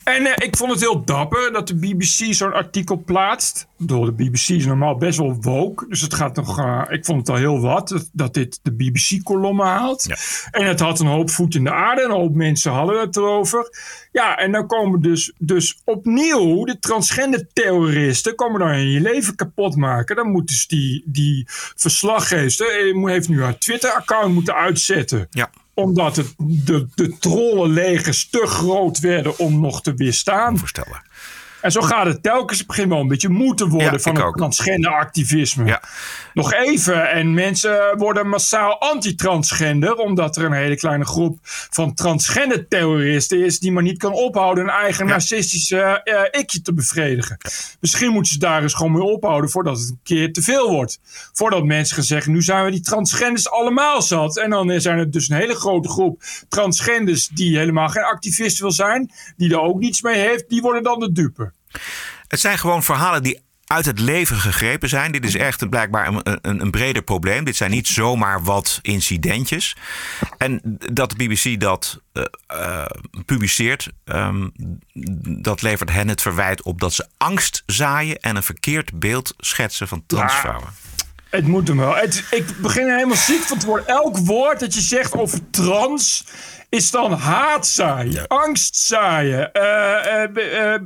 En 0.05 0.27
eh, 0.27 0.47
ik 0.47 0.57
vond 0.57 0.71
het 0.73 0.81
heel 0.81 1.05
dapper 1.05 1.53
dat 1.53 1.69
de 1.69 1.75
BBC 1.75 2.33
zo'n 2.35 2.53
artikel 2.53 3.03
plaatst. 3.07 3.67
Door 3.79 4.07
de 4.07 4.13
BBC 4.13 4.49
is 4.49 4.67
normaal 4.67 4.97
best 4.97 5.19
wel 5.19 5.37
woke. 5.41 5.87
Dus 5.89 6.01
het 6.01 6.15
gaat 6.15 6.37
nog. 6.37 6.59
eh, 6.59 6.83
ik 6.89 7.05
vond 7.05 7.19
het 7.19 7.29
al 7.29 7.37
heel 7.37 7.61
wat 7.61 7.89
dat, 7.89 8.09
dat 8.13 8.35
dit 8.35 8.59
de 8.63 8.73
BBC-kolommen 8.73 9.67
haalt. 9.67 10.07
En 10.51 10.67
het 10.67 10.81
had 10.81 11.01
een 11.01 11.07
hoop 11.07 11.31
voet 11.31 11.55
in 11.55 11.65
de 11.65 11.73
aarde. 11.73 12.03
Een 12.03 12.11
hoop 12.11 12.35
mensen 12.35 12.73
hadden 12.73 13.01
het 13.01 13.17
erover. 13.17 13.69
Ja, 14.13 14.39
en 14.39 14.53
dan 14.53 14.67
komen 14.67 15.01
dus, 15.03 15.33
dus 15.39 15.81
opnieuw 15.85 16.65
de 16.65 16.79
transgender-terroristen. 16.79 18.35
komen 18.35 18.61
dan 18.61 18.89
je 18.91 19.01
leven 19.01 19.35
kapot 19.35 19.77
maken. 19.77 20.17
Dan 20.17 20.31
moet 20.31 20.49
dus 20.49 20.67
die, 20.67 21.03
die 21.07 21.45
verslaggever. 21.77 22.67
eh, 22.67 23.05
heeft 23.05 23.29
nu 23.29 23.43
haar 23.43 23.59
Twitter-account 23.59 24.35
moeten 24.35 24.55
uitzetten 24.55 25.27
Ja. 25.31 25.51
Omdat 25.75 26.17
het, 26.17 26.35
de, 26.39 26.87
de 26.95 27.19
trollenlegers 27.19 28.29
te 28.29 28.47
groot 28.47 28.99
werden 28.99 29.39
om 29.39 29.61
nog 29.61 29.83
te 29.83 29.95
weerstaan. 29.95 30.59
Voorstellen. 30.59 31.03
En 31.61 31.73
zo 31.73 31.81
gaat 31.81 32.07
het 32.07 32.23
telkens. 32.23 32.59
Het 32.59 32.67
begint 32.67 32.89
wel 32.89 33.01
een 33.01 33.09
beetje 33.09 33.29
moe 33.29 33.55
te 33.55 33.69
worden 33.69 33.93
Ja, 33.93 33.99
van 33.99 34.15
het 34.15 34.25
ook. 34.25 34.37
transgender 34.37 34.91
activisme. 34.91 35.81
Nog 36.35 36.53
even. 36.53 37.11
En 37.11 37.35
mensen 37.35 37.99
worden 37.99 38.29
massaal 38.29 38.81
anti-transgender. 38.81 39.95
Omdat 39.95 40.37
er 40.37 40.45
een 40.45 40.53
hele 40.53 40.77
kleine 40.77 41.05
groep 41.05 41.39
van 41.71 41.95
transgender 41.95 42.69
terroristen 42.69 43.45
is. 43.45 43.59
Die 43.59 43.73
maar 43.73 43.83
niet 43.83 43.99
kan 43.99 44.13
ophouden 44.13 44.65
een 44.65 44.71
eigen 44.71 45.07
narcistische 45.07 46.03
eh, 46.03 46.41
ikje 46.41 46.63
te 46.63 46.75
bevredigen. 46.75 47.39
Misschien 47.81 48.13
moeten 48.13 48.33
ze 48.33 48.39
daar 48.39 48.63
eens 48.63 48.75
gewoon 48.75 48.93
mee 48.93 49.03
ophouden 49.03 49.51
voordat 49.51 49.79
het 49.79 49.89
een 49.89 50.01
keer 50.03 50.33
te 50.33 50.43
veel 50.43 50.71
wordt. 50.71 51.01
Voordat 51.33 51.65
mensen 51.65 51.95
gaan 51.95 52.05
zeggen, 52.05 52.33
nu 52.33 52.43
zijn 52.43 52.65
we 52.65 52.71
die 52.71 52.81
transgenders 52.81 53.51
allemaal 53.51 54.03
zat. 54.03 54.39
En 54.39 54.51
dan 54.51 54.81
zijn 54.81 54.99
er 54.99 55.11
dus 55.11 55.29
een 55.29 55.37
hele 55.37 55.55
grote 55.55 55.89
groep 55.89 56.23
transgenders 56.49 57.29
die 57.29 57.59
helemaal 57.59 57.89
geen 57.89 58.05
activist 58.05 58.59
wil 58.59 58.73
zijn. 58.73 59.11
Die 59.37 59.51
er 59.51 59.61
ook 59.61 59.79
niets 59.79 60.03
mee 60.03 60.19
heeft. 60.19 60.49
Die 60.49 60.61
worden 60.61 60.83
dan 60.83 61.01
de 61.01 61.13
dupe. 61.13 61.53
Het 62.29 62.41
zijn 62.41 62.59
gewoon 62.59 62.83
verhalen 62.83 63.23
die 63.23 63.41
uit 63.73 63.85
het 63.87 63.99
leven 64.01 64.37
gegrepen 64.37 64.89
zijn. 64.89 65.13
Dit 65.13 65.25
is 65.25 65.35
echt 65.37 65.63
een- 65.63 65.69
blijkbaar 65.69 66.07
een, 66.09 66.21
een, 66.43 66.61
een 66.61 66.71
breder 66.71 67.03
probleem. 67.03 67.45
Dit 67.45 67.57
zijn 67.57 67.71
niet 67.71 67.89
zomaar 67.89 68.43
wat 68.43 68.79
incidentjes. 68.83 69.77
En 70.39 70.61
dat 70.93 71.11
de 71.11 71.17
BBC 71.29 71.61
dat 71.61 72.01
eh, 72.13 72.23
eh, 72.47 72.85
publiceert, 73.27 73.89
ehm, 74.05 74.49
dat 75.43 75.63
levert 75.63 75.91
hen 75.91 76.09
het 76.09 76.21
verwijt 76.23 76.63
op 76.63 76.81
dat 76.81 76.93
ze 76.93 77.07
angst 77.17 77.63
zaaien 77.67 78.17
en 78.17 78.37
een 78.37 78.43
verkeerd 78.43 78.99
beeld 78.99 79.35
schetsen 79.39 79.89
van 79.89 80.03
transvrouwen. 80.07 80.69
Het 81.31 81.47
moet 81.47 81.69
hem 81.69 81.77
wel. 81.77 81.95
Het, 81.97 82.25
ik 82.31 82.57
begin 82.61 82.87
er 82.87 82.95
helemaal 82.95 83.17
ziek 83.17 83.43
van 83.43 83.59
te 83.59 83.67
worden. 83.67 83.87
Elk 83.87 84.17
woord 84.19 84.61
dat 84.61 84.75
je 84.75 84.81
zegt 84.81 85.13
over 85.13 85.51
trans 85.51 86.25
is 86.69 86.91
dan 86.91 87.13
haatzaaien, 87.13 88.27
angst 88.27 88.77
zaaien, 88.77 89.53
eh, 89.53 90.23
eh, 90.23 90.37
eh, 90.37 90.75
eh, 90.75 90.81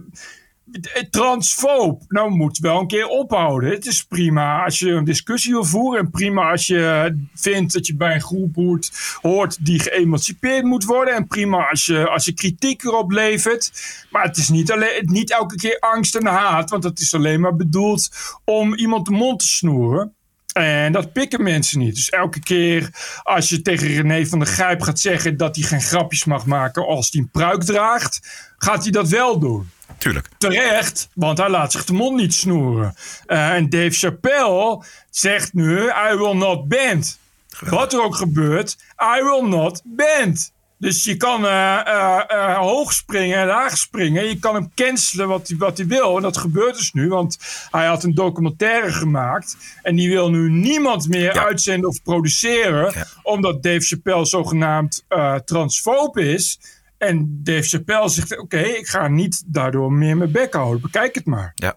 transfoob. 1.10 2.02
Nou, 2.08 2.30
moet 2.30 2.58
wel 2.58 2.80
een 2.80 2.86
keer 2.86 3.06
ophouden. 3.06 3.70
Het 3.70 3.86
is 3.86 4.02
prima 4.02 4.64
als 4.64 4.78
je 4.78 4.90
een 4.90 5.04
discussie 5.04 5.52
wil 5.52 5.64
voeren. 5.64 6.00
En 6.00 6.10
prima 6.10 6.50
als 6.50 6.66
je 6.66 7.16
vindt 7.34 7.72
dat 7.72 7.86
je 7.86 7.96
bij 7.96 8.14
een 8.14 8.20
groep 8.20 8.54
hoort, 8.54 9.18
hoort 9.22 9.64
die 9.64 9.80
geëmancipeerd 9.80 10.64
moet 10.64 10.84
worden. 10.84 11.14
En 11.14 11.26
prima 11.26 11.68
als 11.70 11.86
je, 11.86 12.08
als 12.08 12.24
je 12.24 12.32
kritiek 12.32 12.84
erop 12.84 13.10
levert. 13.10 13.72
Maar 14.10 14.22
het 14.22 14.36
is 14.36 14.48
niet, 14.48 14.72
alleen, 14.72 15.02
niet 15.04 15.30
elke 15.30 15.56
keer 15.56 15.78
angst 15.78 16.14
en 16.14 16.26
haat. 16.26 16.70
Want 16.70 16.84
het 16.84 17.00
is 17.00 17.14
alleen 17.14 17.40
maar 17.40 17.56
bedoeld 17.56 18.08
om 18.44 18.74
iemand 18.74 19.06
de 19.06 19.12
mond 19.12 19.38
te 19.38 19.46
snoeren. 19.46 20.14
En 20.54 20.92
dat 20.92 21.12
pikken 21.12 21.42
mensen 21.42 21.78
niet. 21.78 21.94
Dus 21.94 22.10
elke 22.10 22.40
keer 22.40 22.90
als 23.22 23.48
je 23.48 23.62
tegen 23.62 23.86
René 23.86 24.26
van 24.26 24.38
der 24.38 24.48
Grijp 24.48 24.82
gaat 24.82 25.00
zeggen 25.00 25.36
dat 25.36 25.56
hij 25.56 25.64
geen 25.64 25.82
grapjes 25.82 26.24
mag 26.24 26.46
maken 26.46 26.86
als 26.86 27.10
hij 27.10 27.20
een 27.20 27.30
pruik 27.30 27.62
draagt, 27.62 28.20
gaat 28.56 28.82
hij 28.82 28.92
dat 28.92 29.08
wel 29.08 29.38
doen. 29.38 29.70
Tuurlijk. 29.98 30.28
Terecht, 30.38 31.08
want 31.14 31.38
hij 31.38 31.48
laat 31.48 31.72
zich 31.72 31.84
de 31.84 31.92
mond 31.92 32.16
niet 32.16 32.34
snoeren. 32.34 32.94
Eh, 33.26 33.54
en 33.54 33.68
Dave 33.68 33.90
Chappelle 33.90 34.84
zegt 35.10 35.54
nu: 35.54 35.78
I 36.10 36.16
will 36.16 36.34
not 36.34 36.68
bend. 36.68 37.18
Wat 37.60 37.92
er 37.92 38.02
ook 38.02 38.16
gebeurt, 38.16 38.76
I 39.18 39.22
will 39.22 39.48
not 39.48 39.82
bend. 39.84 40.52
Dus 40.84 41.04
je 41.04 41.16
kan 41.16 41.46
eh, 41.46 41.86
eh, 41.86 42.20
eh, 42.28 42.56
hoog 42.56 42.92
springen 42.92 43.38
en 43.38 43.46
laag 43.46 43.76
springen. 43.76 44.28
Je 44.28 44.38
kan 44.38 44.54
hem 44.54 44.72
cancelen 44.74 45.28
wat 45.28 45.48
hij, 45.48 45.56
wat 45.56 45.76
hij 45.76 45.86
wil. 45.86 46.16
En 46.16 46.22
dat 46.22 46.36
gebeurt 46.36 46.76
dus 46.76 46.92
nu, 46.92 47.08
want 47.08 47.38
hij 47.70 47.86
had 47.86 48.04
een 48.04 48.14
documentaire 48.14 48.92
gemaakt. 48.92 49.56
En 49.82 49.96
die 49.96 50.08
wil 50.08 50.30
nu 50.30 50.50
niemand 50.50 51.08
meer 51.08 51.44
uitzenden 51.44 51.88
of 51.88 52.02
produceren. 52.02 53.06
Omdat 53.22 53.62
Dave 53.62 53.80
Chappelle 53.80 54.24
zogenaamd 54.24 55.04
transfoob 55.44 56.18
is. 56.18 56.60
En 56.98 57.40
Dave 57.42 57.68
Chappelle 57.68 58.08
zegt: 58.08 58.38
Oké, 58.38 58.60
ik 58.60 58.86
ga 58.86 59.08
niet 59.08 59.42
daardoor 59.46 59.92
meer 59.92 60.16
mijn 60.16 60.32
bek 60.32 60.54
houden. 60.54 60.80
Bekijk 60.80 61.14
het 61.14 61.26
maar. 61.26 61.52
Ja. 61.54 61.74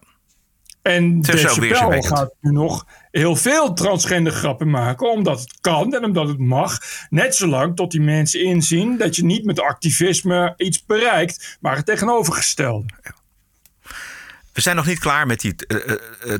En 0.88 1.20
Dave 1.20 1.48
Chappelle 1.48 2.06
gaat 2.06 2.34
nu 2.40 2.50
nog 2.50 2.86
heel 3.10 3.36
veel 3.36 3.74
transgender 3.74 4.32
grappen 4.32 4.70
maken. 4.70 5.10
Omdat 5.10 5.40
het 5.40 5.58
kan 5.60 5.94
en 5.94 6.04
omdat 6.04 6.28
het 6.28 6.38
mag. 6.38 6.78
Net 7.10 7.34
zolang 7.34 7.76
tot 7.76 7.90
die 7.90 8.00
mensen 8.00 8.44
inzien 8.44 8.96
dat 8.96 9.16
je 9.16 9.24
niet 9.24 9.44
met 9.44 9.60
activisme 9.60 10.54
iets 10.56 10.84
bereikt. 10.84 11.58
Maar 11.60 11.76
het 11.76 11.86
tegenovergestelde. 11.86 12.86
We 14.52 14.60
zijn 14.60 14.76
nog 14.76 14.86
niet 14.86 14.98
klaar 14.98 15.26
met 15.26 15.40
die 15.40 15.54
eh, 15.56 15.76
eh, 15.76 15.96
eh, 16.22 16.34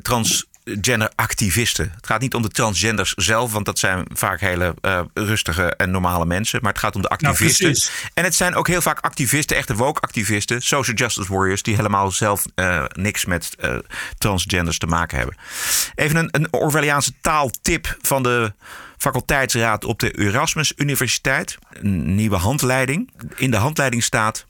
transgender 0.76 1.12
activisten. 1.14 1.92
Het 1.94 2.06
gaat 2.06 2.20
niet 2.20 2.34
om 2.34 2.42
de 2.42 2.48
transgenders 2.48 3.12
zelf, 3.14 3.52
want 3.52 3.64
dat 3.64 3.78
zijn 3.78 4.06
vaak 4.12 4.40
hele 4.40 4.74
eh, 4.80 5.00
rustige 5.14 5.74
en 5.76 5.90
normale 5.90 6.26
mensen. 6.26 6.58
Maar 6.62 6.72
het 6.72 6.80
gaat 6.80 6.94
om 6.94 7.02
de 7.02 7.08
activisten. 7.08 7.66
precies. 7.66 7.90
en 8.14 8.24
het 8.24 8.34
zijn 8.34 8.54
ook 8.54 8.66
heel 8.66 8.80
vaak 8.80 9.00
activisten, 9.00 9.56
echte 9.56 9.74
woke-activisten, 9.74 10.62
social 10.62 10.96
justice 10.96 11.32
warriors, 11.32 11.62
die 11.62 11.74
helemaal 11.74 12.10
zelf 12.10 12.44
eh, 12.54 12.84
niks 12.92 13.24
met 13.24 13.54
eh, 13.58 13.78
transgenders 14.18 14.78
te 14.78 14.86
maken 14.86 15.18
hebben. 15.18 15.36
Even 15.94 16.16
een, 16.16 16.28
een 16.30 16.52
Orwelliaanse 16.52 17.12
taaltip 17.20 17.96
van 18.00 18.22
de 18.22 18.52
faculteitsraad 18.96 19.84
op 19.84 19.98
de 19.98 20.10
Erasmus 20.10 20.72
Universiteit. 20.76 21.58
Een 21.72 22.14
nieuwe 22.14 22.36
handleiding. 22.36 23.10
In 23.36 23.50
de 23.50 23.56
handleiding 23.56 24.02
staat. 24.02 24.46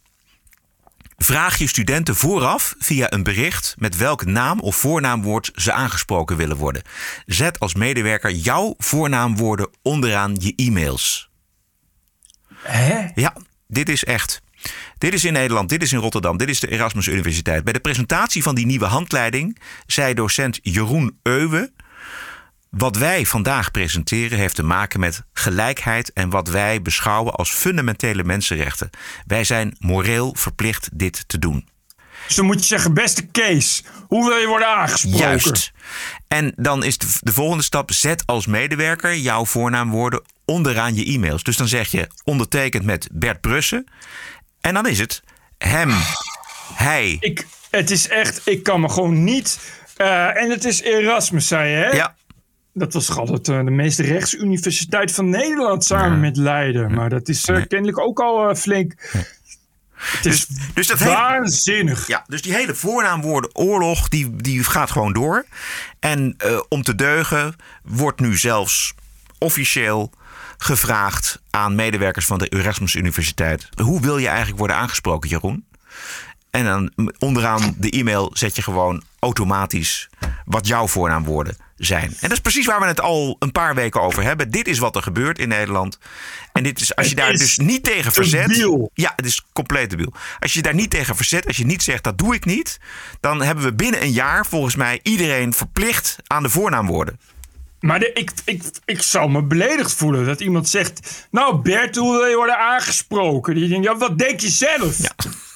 Vraag 1.21 1.57
je 1.57 1.66
studenten 1.66 2.16
vooraf 2.16 2.75
via 2.79 3.12
een 3.12 3.23
bericht 3.23 3.75
met 3.79 3.97
welk 3.97 4.25
naam 4.25 4.61
of 4.61 4.77
voornaamwoord 4.77 5.51
ze 5.55 5.73
aangesproken 5.73 6.37
willen 6.37 6.57
worden. 6.57 6.83
Zet 7.27 7.59
als 7.59 7.75
medewerker 7.75 8.31
jouw 8.31 8.75
voornaamwoorden 8.79 9.69
onderaan 9.83 10.37
je 10.41 10.53
e-mails. 10.57 11.31
Hè? 12.55 13.09
Ja, 13.14 13.37
dit 13.66 13.89
is 13.89 14.05
echt. 14.05 14.43
Dit 14.99 15.14
is 15.14 15.25
in 15.25 15.33
Nederland, 15.33 15.69
dit 15.69 15.83
is 15.83 15.93
in 15.93 15.99
Rotterdam, 15.99 16.37
dit 16.37 16.49
is 16.49 16.61
de 16.61 16.71
Erasmus 16.71 17.07
Universiteit. 17.07 17.64
Bij 17.64 17.73
de 17.73 17.81
presentatie 17.81 18.43
van 18.43 18.55
die 18.55 18.66
nieuwe 18.66 18.87
handleiding 18.87 19.59
zei 19.87 20.14
docent 20.14 20.59
Jeroen 20.62 21.19
Euwe. 21.23 21.73
Wat 22.71 22.97
wij 22.97 23.27
vandaag 23.27 23.71
presenteren 23.71 24.39
heeft 24.39 24.55
te 24.55 24.62
maken 24.62 25.01
met 25.01 25.23
gelijkheid 25.33 26.12
en 26.12 26.31
wat 26.31 26.49
wij 26.49 26.83
beschouwen 26.83 27.35
als 27.35 27.51
fundamentele 27.51 28.25
mensenrechten. 28.25 28.91
Wij 29.27 29.45
zijn 29.45 29.77
moreel 29.79 30.35
verplicht 30.39 30.89
dit 30.93 31.25
te 31.29 31.39
doen. 31.39 31.69
Dus 32.27 32.37
dan 32.37 32.47
moet 32.47 32.61
je 32.61 32.66
zeggen: 32.66 32.95
Beste 32.95 33.27
Kees, 33.27 33.85
hoe 34.07 34.29
wil 34.29 34.37
je 34.37 34.47
worden 34.47 34.69
aangesproken? 34.69 35.19
Juist. 35.19 35.73
En 36.29 36.53
dan 36.57 36.85
is 36.85 36.99
de, 36.99 37.07
de 37.21 37.33
volgende 37.33 37.62
stap: 37.64 37.93
zet 37.93 38.23
als 38.27 38.47
medewerker 38.47 39.16
jouw 39.16 39.45
voornaamwoorden 39.45 40.23
onderaan 40.45 40.95
je 40.95 41.05
e-mails. 41.05 41.43
Dus 41.43 41.57
dan 41.57 41.69
zeg 41.69 41.91
je 41.91 42.09
ondertekend 42.25 42.85
met 42.85 43.09
Bert 43.12 43.41
Brussen. 43.41 43.87
En 44.61 44.75
dan 44.75 44.87
is 44.87 44.99
het 44.99 45.23
hem, 45.59 45.93
hij. 46.75 47.16
Ik, 47.21 47.47
het 47.71 47.91
is 47.91 48.09
echt, 48.09 48.41
ik 48.45 48.62
kan 48.62 48.81
me 48.81 48.89
gewoon 48.89 49.25
niet. 49.25 49.59
eh, 49.97 50.43
en 50.43 50.51
het 50.51 50.64
is 50.64 50.83
Erasmus, 50.83 51.47
zei 51.49 51.71
je, 51.71 51.77
hè? 51.77 51.91
Ja. 51.91 52.16
Dat 52.79 52.93
was 52.93 53.07
toch 53.07 53.18
altijd 53.18 53.49
eh, 53.49 53.64
de 53.64 53.70
meest 53.70 53.99
rechtsuniversiteit 53.99 55.12
van 55.12 55.29
Nederland 55.29 55.85
samen 55.85 56.20
met 56.20 56.37
Leiden. 56.37 56.95
Maar 56.95 57.09
dat 57.11 57.29
is 57.29 57.45
eh, 57.45 57.62
kennelijk 57.66 57.99
ook 57.99 58.20
al 58.20 58.49
eh, 58.49 58.57
flink. 58.57 58.95
Het 59.99 60.26
is 60.26 60.47
Dus 60.74 60.87
dat 60.87 60.99
hele- 60.99 61.11
waanzinnig. 61.11 62.07
Ja, 62.07 62.24
dus 62.26 62.43
die 62.43 62.53
hele 62.55 62.74
voornaamwoorden 62.74 63.57
oorlog, 63.57 64.09
die, 64.09 64.37
die 64.37 64.64
gaat 64.64 64.91
gewoon 64.91 65.12
door. 65.12 65.47
En 66.01 66.37
om 66.68 66.83
te 66.83 66.95
deugen 66.95 67.57
wordt 67.83 68.20
nu 68.20 68.37
zelfs 68.37 68.95
officieel 69.39 70.11
gevraagd 70.59 71.41
aan 71.51 71.74
medewerkers 71.74 72.26
van 72.26 72.39
de 72.39 72.49
Erasmus 72.49 72.95
Universiteit. 72.95 73.68
Hoe 73.83 74.01
wil 74.01 74.18
je 74.18 74.29
eigenlijk 74.29 74.59
worden 74.59 74.76
aangesproken, 74.76 75.29
Jeroen? 75.29 75.66
En 76.51 76.64
dan 76.64 76.93
onderaan 77.18 77.74
de 77.79 77.91
e-mail 77.91 78.31
zet 78.33 78.57
je 78.57 78.62
gewoon 78.62 79.03
automatisch 79.18 80.09
wat 80.45 80.66
jouw 80.66 80.87
voornaamwoorden 80.89 81.57
zijn. 81.79 82.09
En 82.09 82.16
dat 82.20 82.33
is 82.33 82.41
precies 82.41 82.66
waar 82.66 82.81
we 82.81 82.87
het 82.87 83.01
al 83.01 83.37
een 83.39 83.53
paar 83.53 83.74
weken 83.74 84.01
over 84.01 84.22
hebben. 84.22 84.51
Dit 84.51 84.68
is 84.68 84.79
wat 84.79 84.97
er 84.97 85.03
gebeurt 85.03 85.39
in 85.39 85.49
Nederland. 85.49 85.99
En 86.53 86.62
dit 86.62 86.81
is, 86.81 86.95
als 86.95 87.09
je 87.09 87.14
daar 87.14 87.33
dus 87.33 87.59
niet 87.59 87.85
tegen 87.85 88.12
verzet. 88.12 88.49
debiel. 88.49 88.91
Ja, 88.95 89.12
het 89.16 89.26
is 89.26 89.45
compleet 89.53 89.91
debiel. 89.91 90.12
Als 90.39 90.55
je 90.55 90.62
daar 90.62 90.74
niet 90.74 90.91
tegen 90.91 91.16
verzet, 91.16 91.47
als 91.47 91.57
je 91.57 91.66
niet 91.66 91.83
zegt 91.83 92.05
dat 92.05 92.18
doe 92.18 92.35
ik 92.35 92.45
niet. 92.45 92.79
Dan 93.20 93.43
hebben 93.43 93.64
we 93.64 93.74
binnen 93.74 94.03
een 94.03 94.12
jaar 94.12 94.47
volgens 94.47 94.76
mij 94.76 95.01
iedereen 95.03 95.53
verplicht 95.53 96.16
aan 96.26 96.43
de 96.43 96.49
voornaamwoorden. 96.49 97.20
Maar 97.81 98.01
de, 98.01 98.12
ik, 98.12 98.31
ik, 98.45 98.62
ik 98.85 99.03
zou 99.03 99.31
me 99.31 99.43
beledigd 99.43 99.93
voelen 99.95 100.26
dat 100.26 100.41
iemand 100.41 100.68
zegt... 100.68 101.26
Nou 101.31 101.62
Bert, 101.62 101.97
hoe 101.97 102.12
wil 102.12 102.26
je 102.26 102.37
worden 102.37 102.59
aangesproken? 102.59 103.55
Die 103.55 103.68
denkt, 103.68 103.85
ja, 103.85 103.97
wat 103.97 104.18
denk 104.18 104.41
je 104.41 104.49
zelf? 104.49 104.97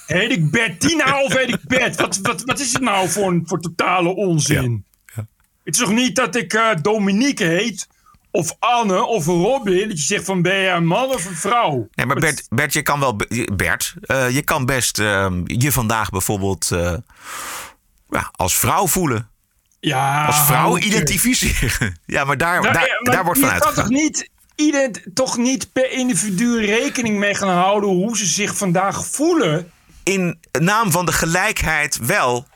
Heet 0.06 0.30
ik 0.30 0.50
Bert 0.50 0.80
Tina 0.80 1.22
of 1.22 1.34
heet 1.36 1.48
ik 1.48 1.60
Bert? 1.62 1.96
Wat, 1.96 2.18
wat, 2.22 2.42
wat 2.44 2.60
is 2.60 2.72
het 2.72 2.82
nou 2.82 3.08
voor, 3.08 3.28
een, 3.28 3.42
voor 3.46 3.60
totale 3.60 4.08
onzin? 4.08 4.84
Het 5.64 5.74
is 5.74 5.80
toch 5.80 5.92
niet 5.92 6.16
dat 6.16 6.36
ik 6.36 6.52
eh, 6.52 6.68
Dominique 6.82 7.44
heet... 7.44 7.88
Of 8.34 8.56
Anne 8.58 9.04
of 9.04 9.26
Robin. 9.26 9.88
Dat 9.88 9.98
je 9.98 10.04
zegt 10.04 10.24
van 10.24 10.42
ben 10.42 10.56
je 10.56 10.68
een 10.68 10.86
man 10.86 11.08
of 11.08 11.24
een 11.24 11.36
vrouw? 11.36 11.88
Nee, 11.94 12.06
maar 12.06 12.16
Bert, 12.16 12.46
Bert 12.48 12.72
je 12.72 12.82
kan 12.82 13.00
wel. 13.00 13.16
Bert, 13.56 13.94
eh, 14.00 14.30
je 14.30 14.42
kan 14.42 14.66
best 14.66 14.98
eh, 14.98 15.30
je 15.44 15.72
vandaag 15.72 16.10
bijvoorbeeld 16.10 16.70
eh, 16.70 16.94
ja, 18.08 18.30
als 18.32 18.58
vrouw 18.58 18.86
voelen. 18.86 19.30
Ja, 19.80 20.26
Als 20.26 20.40
vrouw 20.40 20.78
identificeren. 20.78 21.96
Ja, 22.06 22.24
maar 22.24 22.36
daar, 22.36 22.60
Nou, 22.60 22.72
daar, 22.72 22.86
ja, 22.86 23.00
maar 23.02 23.14
daar 23.14 23.24
wordt 23.24 23.40
je 23.40 23.46
van 23.46 23.58
kan 23.58 23.74
toch 23.74 23.88
niet, 23.88 24.28
ieder, 24.54 24.90
toch 25.14 25.36
niet 25.36 25.72
per 25.72 25.90
individu 25.90 26.66
rekening 26.66 27.18
mee 27.18 27.34
gaan 27.34 27.56
houden 27.56 27.90
hoe 27.90 28.16
ze 28.16 28.26
zich 28.26 28.56
vandaag 28.56 29.06
voelen? 29.06 29.70
In 30.02 30.38
naam 30.52 30.90
van 30.90 31.06
de 31.06 31.12
gelijkheid 31.12 31.98
wel. 32.06 32.46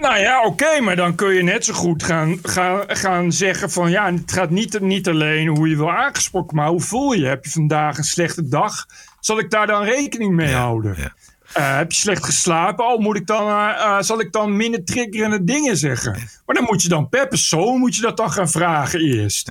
Nou 0.00 0.18
ja, 0.18 0.44
oké, 0.44 0.80
maar 0.80 0.96
dan 0.96 1.14
kun 1.14 1.34
je 1.34 1.42
net 1.42 1.64
zo 1.64 1.72
goed 1.72 2.02
gaan, 2.02 2.38
gaan, 2.42 2.84
gaan 2.86 3.32
zeggen 3.32 3.70
van 3.70 3.90
ja, 3.90 4.12
het 4.12 4.32
gaat 4.32 4.50
niet, 4.50 4.80
niet 4.80 5.08
alleen 5.08 5.48
hoe 5.48 5.68
je 5.68 5.76
wil 5.76 5.90
aangesproken, 5.90 6.56
maar 6.56 6.68
hoe 6.68 6.80
voel 6.80 7.12
je? 7.12 7.26
Heb 7.26 7.44
je 7.44 7.50
vandaag 7.50 7.98
een 7.98 8.04
slechte 8.04 8.48
dag? 8.48 8.86
Zal 9.20 9.38
ik 9.38 9.50
daar 9.50 9.66
dan 9.66 9.82
rekening 9.82 10.34
mee 10.34 10.54
houden? 10.54 11.12
Eh, 11.52 11.76
heb 11.76 11.92
je 11.92 11.98
slecht 11.98 12.24
geslapen? 12.24 12.86
Oh, 12.86 13.00
moet 13.00 13.16
ik 13.16 13.26
dan, 13.26 13.48
eh, 13.48 13.68
eh, 13.68 14.00
zal 14.00 14.20
ik 14.20 14.32
dan 14.32 14.56
minder 14.56 14.84
triggerende 14.84 15.44
dingen 15.44 15.76
zeggen? 15.76 16.12
Maar 16.46 16.54
dan 16.54 16.64
moet 16.64 16.82
je 16.82 16.88
dan 16.88 17.08
per 17.08 17.28
persoon 17.28 17.78
moet 17.78 17.96
je 17.96 18.02
dat 18.02 18.16
dan 18.16 18.32
gaan 18.32 18.50
vragen 18.50 19.00
eerst. 19.00 19.50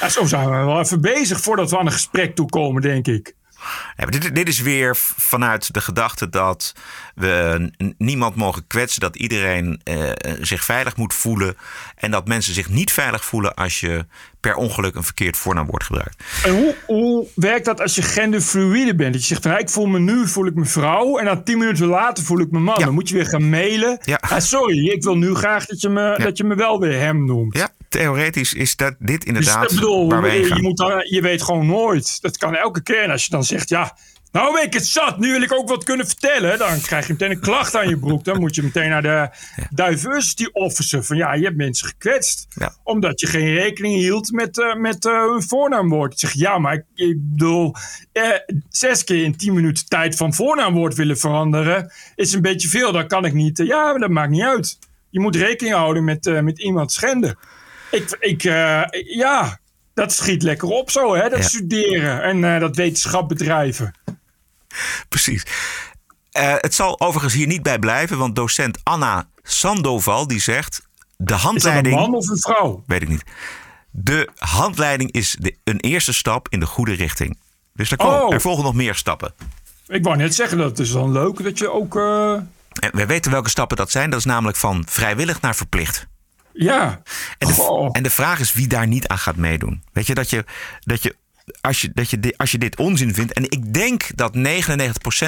Ja, 0.00 0.08
zo 0.08 0.24
zijn 0.24 0.50
we 0.50 0.56
wel 0.56 0.80
even 0.80 1.00
bezig 1.00 1.40
voordat 1.40 1.70
we 1.70 1.78
aan 1.78 1.86
een 1.86 1.92
gesprek 1.92 2.34
toekomen, 2.34 2.82
denk 2.82 3.06
ik. 3.06 3.34
Ja, 3.96 4.06
dit, 4.06 4.34
dit 4.34 4.48
is 4.48 4.60
weer 4.60 4.96
vanuit 4.96 5.74
de 5.74 5.80
gedachte 5.80 6.28
dat 6.28 6.74
we 7.16 7.70
niemand 7.98 8.34
mogen 8.34 8.66
kwetsen. 8.66 9.00
Dat 9.00 9.16
iedereen 9.16 9.80
eh, 9.84 10.10
zich 10.40 10.64
veilig 10.64 10.96
moet 10.96 11.14
voelen. 11.14 11.56
En 11.96 12.10
dat 12.10 12.28
mensen 12.28 12.54
zich 12.54 12.68
niet 12.68 12.92
veilig 12.92 13.24
voelen 13.24 13.54
als 13.54 13.80
je 13.80 14.06
per 14.40 14.54
ongeluk 14.54 14.94
een 14.94 15.02
verkeerd 15.02 15.36
voornaamwoord 15.36 15.84
gebruikt. 15.84 16.22
En 16.44 16.56
hoe, 16.56 16.74
hoe 16.86 17.26
werkt 17.34 17.64
dat 17.64 17.80
als 17.80 17.94
je 17.94 18.02
genderfluïde 18.02 18.94
bent? 18.94 19.12
Dat 19.12 19.20
je 19.20 19.28
zegt, 19.28 19.44
nou, 19.44 19.58
ik 19.58 19.70
voel 19.70 19.86
me 19.86 19.98
nu 19.98 20.28
voel 20.28 20.46
ik 20.46 20.54
me 20.54 20.64
vrouw 20.64 21.18
en 21.18 21.24
dan 21.24 21.44
tien 21.44 21.58
minuten 21.58 21.86
later 21.86 22.24
voel 22.24 22.40
ik 22.40 22.50
me 22.50 22.58
man. 22.58 22.80
Dan 22.80 22.94
moet 22.94 23.08
je 23.08 23.14
weer 23.14 23.26
gaan 23.26 23.48
mailen. 23.48 23.98
Ah, 24.20 24.38
sorry, 24.38 24.88
ik 24.88 25.02
wil 25.02 25.16
nu 25.16 25.34
graag 25.34 25.66
dat 25.66 25.80
je, 25.80 25.88
me, 25.88 26.18
dat 26.22 26.36
je 26.36 26.44
me 26.44 26.54
wel 26.54 26.80
weer 26.80 26.98
hem 26.98 27.24
noemt. 27.24 27.56
Ja, 27.56 27.68
theoretisch 27.88 28.54
is 28.54 28.76
dat 28.76 28.94
dit 28.98 29.20
Dus 29.20 29.28
inderdaad 29.28 29.70
ik 29.70 29.78
bedoel, 29.78 30.08
waar 30.08 30.36
je, 30.36 30.62
moet 30.62 30.76
dan, 30.76 31.06
je 31.10 31.20
weet 31.20 31.42
gewoon 31.42 31.66
nooit. 31.66 32.18
Dat 32.20 32.36
kan 32.36 32.54
elke 32.54 32.82
keer. 32.82 33.02
En 33.02 33.10
als 33.10 33.24
je 33.24 33.30
dan 33.30 33.44
zegt, 33.44 33.68
ja, 33.68 33.96
nou 34.36 34.52
ben 34.54 34.62
ik 34.62 34.72
het 34.72 34.86
zat. 34.86 35.18
Nu 35.18 35.30
wil 35.32 35.42
ik 35.42 35.52
ook 35.52 35.68
wat 35.68 35.84
kunnen 35.84 36.06
vertellen. 36.06 36.58
Dan 36.58 36.80
krijg 36.80 37.06
je 37.06 37.12
meteen 37.12 37.30
een 37.30 37.40
klacht 37.40 37.76
aan 37.76 37.88
je 37.88 37.98
broek. 37.98 38.24
Dan 38.24 38.40
moet 38.40 38.54
je 38.54 38.62
meteen 38.62 38.88
naar 38.90 39.02
de 39.02 39.28
diversity 39.70 40.46
officer. 40.52 41.04
Van 41.04 41.16
ja, 41.16 41.34
je 41.34 41.44
hebt 41.44 41.56
mensen 41.56 41.86
gekwetst. 41.88 42.46
Omdat 42.82 43.20
je 43.20 43.26
geen 43.26 43.54
rekening 43.54 43.94
hield 43.94 44.32
met, 44.32 44.58
eh, 44.60 44.74
met 44.74 45.04
eh, 45.06 45.12
hun 45.30 45.42
voornaamwoord. 45.42 46.12
Ik 46.12 46.18
zeg, 46.18 46.32
ja, 46.32 46.58
maar 46.58 46.74
ik, 46.74 46.84
ik 46.94 47.16
bedoel... 47.20 47.74
Eh, 48.12 48.28
zes 48.68 49.04
keer 49.04 49.24
in 49.24 49.36
tien 49.36 49.54
minuten 49.54 49.88
tijd 49.88 50.16
van 50.16 50.34
voornaamwoord 50.34 50.94
willen 50.94 51.18
veranderen... 51.18 51.92
is 52.14 52.32
een 52.32 52.42
beetje 52.42 52.68
veel. 52.68 52.92
Dat 52.92 53.06
kan 53.06 53.24
ik 53.24 53.32
niet. 53.32 53.58
Ja, 53.58 53.90
maar 53.90 54.00
dat 54.00 54.10
maakt 54.10 54.30
niet 54.30 54.42
uit. 54.42 54.78
Je 55.10 55.20
moet 55.20 55.36
rekening 55.36 55.74
houden 55.74 56.04
met, 56.04 56.26
eh, 56.26 56.40
met 56.40 56.58
iemand 56.58 56.92
schenden. 56.92 57.38
Ik, 57.90 58.16
ik, 58.20 58.42
ja, 59.06 59.58
dat 59.94 60.12
schiet 60.12 60.42
lekker 60.42 60.68
op 60.68 60.90
zo, 60.90 61.14
hè? 61.14 61.28
Dat 61.28 61.38
Ja. 61.38 61.44
studeren 61.44 62.22
en 62.22 62.60
dat 62.60 62.76
wetenschap 62.76 63.28
bedrijven. 63.28 63.94
Precies. 65.08 65.42
Eh, 66.30 66.54
het 66.56 66.74
zal 66.74 67.00
overigens 67.00 67.34
hier 67.34 67.46
niet 67.46 67.62
bij 67.62 67.78
blijven, 67.78 68.18
want 68.18 68.36
docent 68.36 68.78
Anna 68.82 69.28
Sandoval 69.42 70.26
die 70.26 70.40
zegt... 70.40 70.84
De 71.16 71.34
handleiding... 71.34 71.94
man 71.94 72.14
of 72.14 72.28
een 72.28 72.38
vrouw? 72.38 72.82
Weet 72.86 73.02
ik 73.02 73.08
niet. 73.08 73.22
De 73.90 74.28
handleiding 74.38 75.12
is 75.12 75.36
de, 75.40 75.56
een 75.64 75.80
eerste 75.80 76.12
stap 76.12 76.48
in 76.48 76.60
de 76.60 76.66
goede 76.66 76.92
richting. 76.94 77.38
Dus 77.74 77.90
er, 77.90 77.96
komen, 77.96 78.24
Oh. 78.26 78.32
er 78.34 78.40
volgen 78.40 78.64
nog 78.64 78.74
meer 78.74 78.94
stappen. 78.94 79.34
Ik 79.86 80.04
wou 80.04 80.16
net 80.16 80.34
zeggen, 80.34 80.58
dat 80.58 80.78
is 80.78 80.90
dan 80.92 81.12
leuk 81.12 81.42
dat 81.42 81.58
je 81.58 81.70
ook... 81.70 81.96
eh, 81.96 82.32
En 82.32 82.90
we 82.92 83.06
weten 83.06 83.30
welke 83.30 83.48
stappen 83.48 83.76
dat 83.76 83.90
zijn. 83.90 84.10
Dat 84.10 84.18
is 84.18 84.24
namelijk 84.24 84.56
van 84.56 84.84
vrijwillig 84.88 85.40
naar 85.40 85.54
verplicht. 85.54 86.06
ja, 86.52 87.02
En 87.38 87.48
de, 87.48 87.88
en 87.92 88.02
de 88.02 88.10
vraag 88.10 88.38
is 88.40 88.52
wie 88.52 88.66
daar 88.66 88.86
niet 88.86 89.08
aan 89.08 89.18
gaat 89.18 89.36
meedoen. 89.36 89.82
Weet 89.92 90.06
je, 90.06 90.14
dat 90.14 90.30
je, 90.30 90.44
dat 90.80 91.02
je, 91.02 91.16
als, 91.60 91.80
je, 91.80 91.90
dat 91.94 92.10
je, 92.10 92.20
di- 92.20 92.32
als 92.36 92.50
je 92.50 92.58
dit 92.58 92.76
onzin 92.76 93.14
vindt. 93.14 93.32
En 93.32 93.42
ik 93.50 93.74
denk 93.74 94.02
dat 94.14 94.36
99% 94.36 94.40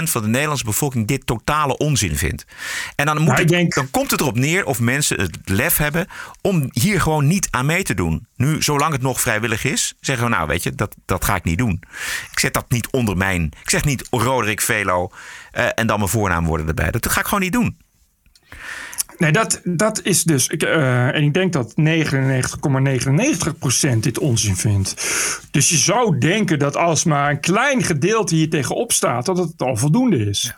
van 0.02 0.22
de 0.22 0.28
Nederlandse 0.28 0.64
bevolking 0.64 1.06
dit 1.06 1.26
totale 1.26 1.76
onzin 1.76 2.16
vindt. 2.16 2.44
En 2.96 3.06
dan, 3.06 3.18
moet 3.20 3.28
het- 3.38 3.50
dan 3.74 3.90
komt 3.90 4.10
het 4.10 4.20
erop 4.20 4.36
neer 4.36 4.64
of 4.64 4.80
mensen 4.80 5.20
het 5.20 5.38
lef 5.44 5.76
hebben 5.76 6.06
om 6.40 6.68
hier 6.72 7.00
gewoon 7.00 7.26
niet 7.26 7.48
aan 7.50 7.66
mee 7.66 7.82
te 7.82 7.94
doen. 7.94 8.26
Nu, 8.36 8.62
zolang 8.62 8.92
het 8.92 9.02
nog 9.02 9.20
vrijwillig 9.20 9.64
is, 9.64 9.94
zeggen 10.00 10.24
we 10.24 10.30
nou, 10.30 10.46
weet 10.46 10.62
je, 10.62 10.74
dat, 10.74 10.94
dat 11.04 11.24
ga 11.24 11.34
ik 11.36 11.44
niet 11.44 11.58
doen. 11.58 11.82
Ik 12.32 12.38
zet 12.38 12.54
dat 12.54 12.70
niet 12.70 12.88
onder 12.90 13.16
mijn. 13.16 13.42
Ik 13.62 13.70
zeg 13.70 13.84
niet 13.84 14.06
Roderick 14.10 14.60
Velo 14.60 15.10
eh, 15.52 15.66
en 15.74 15.86
dan 15.86 15.98
mijn 15.98 16.10
voornaamwoorden 16.10 16.68
erbij. 16.68 16.90
Dat 16.90 17.08
ga 17.08 17.20
ik 17.20 17.26
gewoon 17.26 17.40
niet 17.42 17.52
doen. 17.52 17.76
Nee, 19.18 19.32
dat, 19.32 19.60
dat 19.64 20.00
is 20.02 20.24
dus. 20.24 20.48
Ik, 20.48 20.62
eh, 20.62 21.14
en 21.14 21.22
ik 21.22 21.34
denk 21.34 21.52
dat 21.52 21.74
99,99% 21.76 21.82
dit 24.00 24.18
onzin 24.18 24.56
vindt. 24.56 24.94
Dus 25.50 25.68
je 25.68 25.76
zou 25.76 26.18
denken 26.18 26.58
dat 26.58 26.76
als 26.76 27.04
maar 27.04 27.30
een 27.30 27.40
klein 27.40 27.82
gedeelte 27.82 28.34
hier 28.34 28.50
tegenop 28.50 28.92
staat, 28.92 29.26
dat 29.26 29.38
het 29.38 29.62
al 29.62 29.76
voldoende 29.76 30.16
is. 30.16 30.54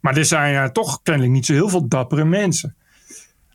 Maar 0.00 0.16
er 0.16 0.24
zijn 0.24 0.54
eh, 0.54 0.64
toch 0.64 1.00
kennelijk 1.02 1.32
niet 1.32 1.46
zo 1.46 1.52
heel 1.52 1.68
veel 1.68 1.88
dappere 1.88 2.24
mensen. 2.24 2.74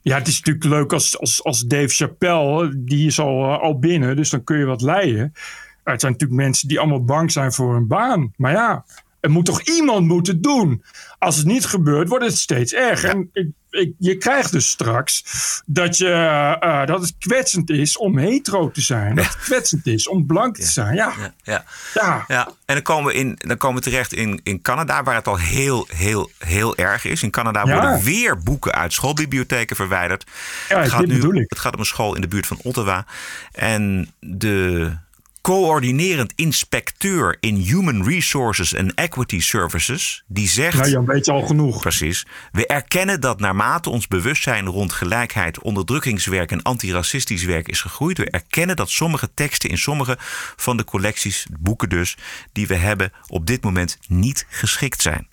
Ja, 0.02 0.18
het 0.18 0.28
is 0.28 0.38
natuurlijk 0.38 0.66
leuk 0.66 0.94
als, 0.94 1.20
als, 1.20 1.44
als 1.44 1.62
Dave 1.62 1.88
Chappelle, 1.88 2.72
die 2.76 3.08
is 3.08 3.20
al, 3.20 3.44
eh, 3.44 3.62
al 3.62 3.80
binnen, 3.80 4.16
dus 4.16 4.30
dan 4.30 4.44
kun 4.44 4.58
je 4.58 4.66
wat 4.66 4.82
leiden. 4.82 5.34
Het 5.84 6.02
zijn 6.02 6.12
natuurlijk 6.12 6.42
mensen 6.42 6.68
die 6.68 6.80
allemaal 6.80 7.04
bang 7.04 7.32
zijn 7.32 7.54
voor 7.54 7.74
hun 7.74 7.88
baan. 7.88 8.34
Maar 8.36 8.52
ja, 8.52 8.86
er 9.20 9.32
moet 9.32 9.46
toch 9.46 9.62
iemand 9.62 10.08
moeten 10.08 10.42
doen. 10.42 10.84
Als 11.20 11.38
het 11.38 11.46
niet 11.46 11.66
gebeurt, 11.66 12.10
wordt 12.10 12.26
het 12.26 12.38
steeds 12.38 12.74
erger. 12.74 13.10
En 13.10 13.30
ik, 13.34 13.48
je 13.98 14.18
krijgt 14.18 14.52
dus 14.52 14.70
straks 14.70 15.24
dat, 15.66 15.98
je, 15.98 16.12
eh, 16.60 16.86
dat 16.86 17.02
het 17.02 17.16
kwetsend 17.20 17.70
is 17.70 17.98
om 17.98 18.18
hetero 18.18 18.72
te 18.72 18.82
zijn. 18.82 19.16
Dat 19.16 19.26
het 19.26 19.38
kwetsend 19.38 19.88
is 19.88 20.08
om 20.08 20.26
blank 20.26 20.56
te 20.56 20.66
zijn. 20.66 20.96
Ja, 20.96 21.14
Ja. 21.44 21.64
ja. 21.94 22.26
Ja, 22.28 22.46
en 22.66 22.74
dan 22.74 22.82
komen 22.82 23.12
we, 23.12 23.20
in, 23.20 23.36
dan 23.38 23.58
komen 23.58 23.78
we 23.84 23.90
terecht 23.90 24.14
in, 24.14 24.40
in 24.44 24.62
Canada, 24.62 25.04
waar 25.04 25.16
het 25.16 25.28
al 25.28 25.38
heel, 25.38 25.88
heel, 25.96 26.30
heel 26.38 26.76
erg 26.76 27.06
is. 27.06 27.24
In 27.24 27.30
Canada 27.30 27.64
worden 27.66 28.04
weer 28.04 28.44
boeken 28.44 28.72
uit 28.72 28.94
schoolbibliotheken 28.94 29.76
verwijderd. 29.76 30.26
Ja, 30.70 30.80
het, 30.80 30.92
gaat 30.92 31.06
nu, 31.06 31.46
het 31.48 31.60
gaat 31.60 31.74
om 31.74 31.80
een 31.80 31.86
school 31.86 32.16
in 32.16 32.22
de 32.22 32.28
buurt 32.28 32.48
van 32.48 32.60
Ottawa. 32.64 33.06
En 33.52 34.12
de 34.20 34.92
coördinerend 35.48 36.34
inspecteur 36.36 37.38
in 37.40 37.56
Human 37.56 38.04
Resources 38.04 38.76
and 38.76 38.94
Equity 38.94 39.40
Services, 39.40 40.24
die 40.28 40.48
zegt... 40.48 40.78
Nou, 40.78 40.90
Jan, 40.90 41.06
weet 41.06 41.26
je 41.26 41.32
al 41.32 41.42
genoeg. 41.42 41.82
Precies. 41.82 42.26
We 42.52 42.68
erkennen 42.68 43.22
dat 43.22 43.40
naarmate 43.40 43.90
ons 43.90 44.08
bewustzijn 44.08 44.66
rond 44.66 44.94
gelijkheid, 44.94 45.62
onderdrukkingswerk 45.62 46.52
en 46.52 46.62
antiracistisch 46.62 47.44
werk 47.44 47.68
is 47.68 47.82
gegroeid, 47.82 48.18
we 48.18 48.30
erkennen 48.30 48.76
dat 48.76 48.90
sommige 48.90 49.34
teksten 49.34 49.70
in 49.70 49.78
sommige 49.78 50.18
van 50.56 50.78
de 50.78 50.84
collecties, 50.84 51.48
boeken 51.60 51.90
dus, 51.90 52.18
die 52.52 52.68
we 52.68 52.76
hebben 52.76 53.12
op 53.28 53.46
dit 53.46 53.64
moment 53.64 53.98
niet 54.08 54.46
geschikt 54.50 55.02
zijn. 55.02 55.28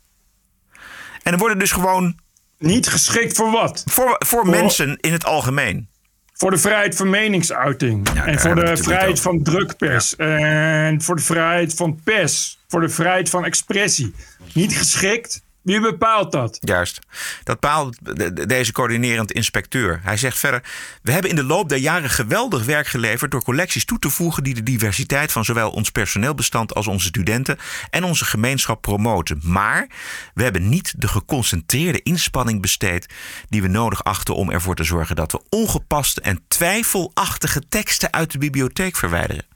En 1.22 1.32
er 1.32 1.38
worden 1.38 1.58
dus 1.58 1.72
gewoon. 1.72 2.18
Niet 2.58 2.88
geschikt 2.88 3.36
voor 3.36 3.50
wat? 3.50 3.82
Voor, 3.90 4.16
voor, 4.18 4.46
mensen 4.46 4.98
in 5.00 5.12
het 5.12 5.24
algemeen. 5.24 5.88
Voor 6.36 6.50
de 6.50 6.58
vrijheid 6.58 6.96
van 6.96 7.10
meningsuiting. 7.10 8.08
en 8.08 8.38
voor 8.38 8.54
de 8.54 8.76
vrijheid 8.76 9.20
van 9.20 9.42
drukpers. 9.42 10.16
En 10.16 11.02
voor 11.02 11.16
de 11.16 11.22
vrijheid 11.22 11.74
van 11.74 12.00
pers. 12.04 12.58
Voor 12.68 12.80
de 12.80 12.88
vrijheid 12.88 13.30
van 13.30 13.44
expressie. 13.44 14.14
Niet 14.52 14.76
geschikt. 14.76 15.43
Wie 15.64 15.80
bepaalt 15.80 16.32
dat? 16.32 16.56
Juist. 16.60 16.98
Dat 17.44 17.60
bepaalt 17.60 17.96
de- 18.02 18.32
de- 18.32 18.46
deze 18.46 18.72
coördinerend 18.72 19.32
inspecteur. 19.32 20.00
Hij 20.02 20.16
zegt 20.16 20.38
verder: 20.38 20.62
We 21.02 21.12
hebben 21.12 21.30
in 21.30 21.36
de 21.36 21.44
loop 21.44 21.68
der 21.68 21.78
jaren 21.78 22.10
geweldig 22.10 22.64
werk 22.64 22.86
geleverd 22.86 23.30
door 23.30 23.42
collecties 23.44 23.84
toe 23.84 23.98
te 23.98 24.10
voegen 24.10 24.42
die 24.44 24.54
de 24.54 24.62
diversiteit 24.62 25.32
van 25.32 25.44
zowel 25.44 25.70
ons 25.70 25.90
personeelbestand 25.90 26.74
als 26.74 26.86
onze 26.86 27.06
studenten 27.06 27.58
en 27.90 28.04
onze 28.04 28.24
gemeenschap 28.24 28.82
promoten. 28.82 29.40
Maar 29.42 29.86
we 30.34 30.42
hebben 30.42 30.68
niet 30.68 30.94
de 30.96 31.08
geconcentreerde 31.08 32.02
inspanning 32.02 32.60
besteed 32.60 33.06
die 33.48 33.62
we 33.62 33.68
nodig 33.68 34.04
achten 34.04 34.34
om 34.34 34.50
ervoor 34.50 34.74
te 34.74 34.84
zorgen 34.84 35.16
dat 35.16 35.32
we 35.32 35.40
ongepaste 35.48 36.20
en 36.20 36.44
twijfelachtige 36.48 37.62
teksten 37.68 38.12
uit 38.12 38.32
de 38.32 38.38
bibliotheek 38.38 38.96
verwijderen. 38.96 39.46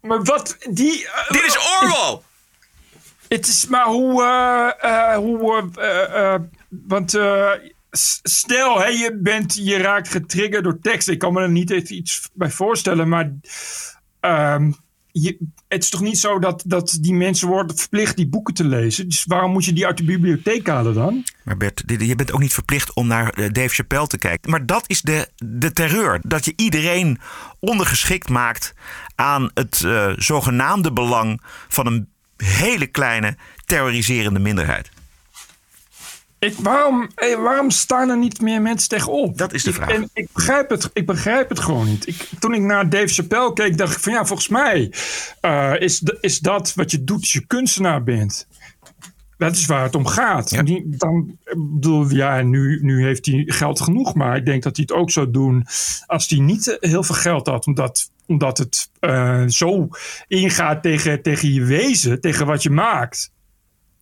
Maar 0.00 0.22
wat, 0.22 0.56
die... 0.70 1.06
eh, 1.08 1.30
Dit 1.30 1.42
is 1.44 1.56
Orwell! 1.80 2.20
Het 3.34 3.46
is 3.46 3.66
maar 3.66 3.86
hoe... 3.86 4.22
eh, 4.22 5.12
eh, 5.12 5.16
hoe 5.16 5.70
eh, 5.76 6.34
want 6.68 7.10
stel, 8.22 8.80
hè, 8.80 8.86
je, 8.86 9.18
bent, 9.22 9.54
je 9.54 9.76
raakt 9.76 10.08
getriggerd 10.08 10.64
door 10.64 10.78
tekst. 10.80 11.08
Ik 11.08 11.18
kan 11.18 11.32
me 11.32 11.40
er 11.40 11.50
niet 11.50 11.70
echt 11.70 11.90
iets 11.90 12.30
bij 12.32 12.50
voorstellen, 12.50 13.08
maar... 13.08 13.32
ehm, 14.20 14.72
je, 15.12 15.38
het 15.68 15.82
is 15.82 15.88
toch 15.90 16.00
niet 16.00 16.18
zo 16.18 16.38
dat, 16.38 16.62
dat 16.66 16.98
die 17.00 17.14
mensen 17.14 17.48
worden 17.48 17.76
verplicht 17.76 18.16
die 18.16 18.28
boeken 18.28 18.54
te 18.54 18.64
lezen? 18.64 19.08
Dus 19.08 19.24
waarom 19.24 19.52
moet 19.52 19.64
je 19.64 19.72
die 19.72 19.86
uit 19.86 19.96
de 19.96 20.04
bibliotheek 20.04 20.66
halen 20.66 20.94
dan? 20.94 21.24
Maar 21.42 21.56
Bert, 21.56 21.82
je 21.86 22.16
bent 22.16 22.32
ook 22.32 22.40
niet 22.40 22.54
verplicht 22.54 22.94
om 22.94 23.06
naar 23.06 23.52
Dave 23.52 23.74
Chappelle 23.74 24.06
te 24.06 24.18
kijken. 24.18 24.50
Maar 24.50 24.66
dat 24.66 24.84
is 24.86 25.02
de, 25.02 25.28
de 25.36 25.72
terreur. 25.72 26.20
Dat 26.22 26.44
je 26.44 26.52
iedereen 26.56 27.18
ondergeschikt 27.60 28.28
maakt 28.28 28.74
aan 29.14 29.50
het 29.54 29.86
zogenaamde 30.16 30.92
belang 30.92 31.40
van 31.68 31.86
een 31.86 32.12
hele 32.36 32.86
kleine 32.86 33.36
terroriserende 33.64 34.38
minderheid. 34.40 34.90
Ik, 36.38 36.54
waarom, 36.58 37.10
waarom 37.42 37.70
staan 37.70 38.08
er 38.10 38.18
niet 38.18 38.40
meer 38.40 38.62
mensen 38.62 38.88
tegenop? 38.88 39.38
Dat 39.38 39.52
is 39.52 39.62
de 39.62 39.68
Ik- 39.70 39.76
vraag. 39.76 39.90
En 39.90 40.10
ik, 40.14 40.28
begrijp 40.32 40.70
het, 40.70 40.90
ik 40.92 41.06
begrijp 41.06 41.48
het 41.48 41.60
gewoon 41.60 41.86
niet. 41.86 42.06
Ik, 42.06 42.28
toen 42.38 42.54
ik 42.54 42.60
naar 42.60 42.88
Dave 42.88 43.06
Chappelle 43.14 43.52
keek, 43.52 43.78
dacht 43.78 43.96
ik 43.96 44.02
van 44.02 44.12
ja, 44.12 44.24
volgens 44.24 44.48
mij 44.48 44.92
eh, 45.40 45.72
is, 45.78 46.02
is 46.20 46.38
dat 46.38 46.72
wat 46.74 46.90
je 46.90 47.04
doet 47.04 47.20
als 47.20 47.32
je 47.32 47.46
kunstenaar 47.46 48.02
bent. 48.02 48.46
Dat 49.38 49.54
is 49.56 49.66
waar 49.66 49.82
het 49.82 49.94
om 49.94 50.06
gaat. 50.06 50.64
Die, 50.66 50.84
dan, 50.86 51.38
ik 51.44 51.56
bedoel, 51.56 52.08
ja, 52.10 52.42
nu, 52.42 52.78
nu 52.82 53.04
heeft 53.04 53.26
hij 53.26 53.42
geld 53.46 53.80
genoeg, 53.80 54.14
maar 54.14 54.36
ik 54.36 54.44
denk 54.44 54.62
dat 54.62 54.76
hij 54.76 54.84
het 54.88 54.96
ook 54.98 55.10
zou 55.10 55.30
doen 55.30 55.66
als 56.06 56.28
hij 56.28 56.38
niet 56.38 56.76
heel 56.80 57.02
veel 57.02 57.14
geld 57.14 57.46
had, 57.46 57.66
omdat, 57.66 58.10
omdat 58.26 58.58
het 58.58 58.90
eh, 59.00 59.44
zo 59.46 59.88
ingaat 60.28 60.82
tegen, 60.82 61.22
tegen 61.22 61.52
je 61.52 61.64
wezen, 61.64 62.20
tegen 62.20 62.46
wat 62.46 62.62
je 62.62 62.70
maakt. 62.70 63.32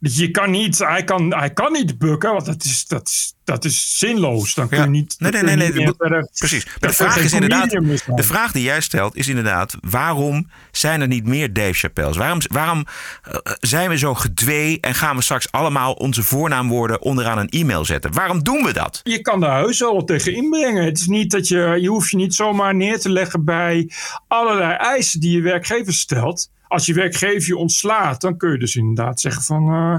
Dus 0.02 0.16
je 0.16 0.30
kan 0.30 0.50
niet, 0.50 0.78
hij 0.78 1.04
kan, 1.04 1.34
hij 1.34 1.50
kan 1.52 1.72
niet 1.72 1.98
bukken, 1.98 2.32
want 2.32 2.46
dat 2.46 2.64
is, 2.64 2.86
dat 2.86 3.08
is, 3.08 3.34
dat 3.44 3.64
is 3.64 3.98
zinloos. 3.98 4.54
Dan 4.54 4.68
kun 4.68 4.80
je 4.80 4.88
niet. 4.88 5.14
Nee, 5.18 5.30
nee, 5.30 5.42
nee. 5.42 5.56
nee 5.56 5.72
de- 5.72 5.94
verder- 5.98 6.28
precies. 6.38 6.66
Maar 6.66 6.90
de 6.90 6.96
vraag 6.96 7.16
is 7.16 7.32
inderdaad. 7.32 7.70
De 8.16 8.22
vraag 8.22 8.52
die 8.52 8.62
jij 8.62 8.80
stelt 8.80 9.16
is 9.16 9.28
inderdaad: 9.28 9.76
waarom 9.80 10.50
zijn 10.70 11.00
er 11.00 11.06
niet 11.06 11.26
meer 11.26 11.52
Dave 11.52 11.72
Chappelle's? 11.72 12.16
Waarom, 12.16 12.38
waarom 12.48 12.86
eh, 13.22 13.34
zijn 13.60 13.88
we 13.88 13.98
zo 13.98 14.14
gedwee 14.14 14.80
en 14.80 14.94
gaan 14.94 15.16
we 15.16 15.22
straks 15.22 15.50
allemaal 15.52 15.92
onze 15.92 16.22
voornaamwoorden 16.22 17.02
onderaan 17.02 17.38
een 17.38 17.48
e-mail 17.48 17.84
zetten? 17.84 18.12
Waarom 18.12 18.42
doen 18.42 18.64
we 18.64 18.72
dat? 18.72 19.00
Je 19.02 19.20
kan 19.20 19.40
daar 19.40 19.58
heus 19.60 19.78
wel 19.78 20.04
tegen 20.04 20.34
inbrengen. 20.34 20.84
Het 20.84 20.98
is 20.98 21.06
niet 21.06 21.30
dat 21.30 21.48
je, 21.48 21.76
je 21.80 21.88
hoeft 21.88 22.10
je 22.10 22.16
niet 22.16 22.34
zomaar 22.34 22.74
neer 22.74 23.00
te 23.00 23.10
leggen 23.10 23.44
bij 23.44 23.90
allerlei 24.28 24.72
eisen 24.72 25.20
die 25.20 25.32
je 25.36 25.40
werkgever 25.42 25.92
stelt. 25.92 26.50
Als 26.72 26.86
je 26.86 26.94
werkgever 26.94 27.46
je 27.48 27.56
ontslaat, 27.56 28.20
dan 28.20 28.36
kun 28.36 28.52
je 28.52 28.58
dus 28.58 28.76
inderdaad 28.76 29.20
zeggen 29.20 29.42
van, 29.42 29.68
eh, 29.72 29.96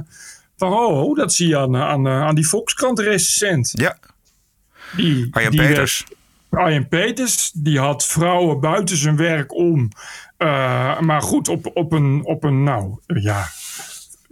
van 0.57 0.73
oh, 0.73 1.15
dat 1.15 1.33
zie 1.33 1.47
je 1.47 1.57
aan, 1.57 1.75
aan, 1.75 2.07
eh, 2.07 2.21
aan 2.21 2.35
die 2.35 2.47
Volkskrant 2.47 2.99
recensent. 2.99 3.71
Ja. 3.73 3.97
Die, 4.95 5.27
Arjan 5.31 5.51
die 5.51 5.61
Peters. 5.61 6.03
werd- 6.07 6.21
Arjen 6.63 6.87
Peters, 6.87 7.51
die 7.55 7.79
had 7.79 8.05
vrouwen 8.05 8.59
buiten 8.59 8.97
zijn 8.97 9.15
werk 9.15 9.53
om. 9.55 9.89
Eh, 10.37 10.99
maar 10.99 11.21
goed, 11.21 11.47
op, 11.47 11.71
op, 11.73 11.91
een, 11.91 12.21
op 12.25 12.43
een, 12.43 12.63
nou 12.63 12.99
ja, 13.07 13.47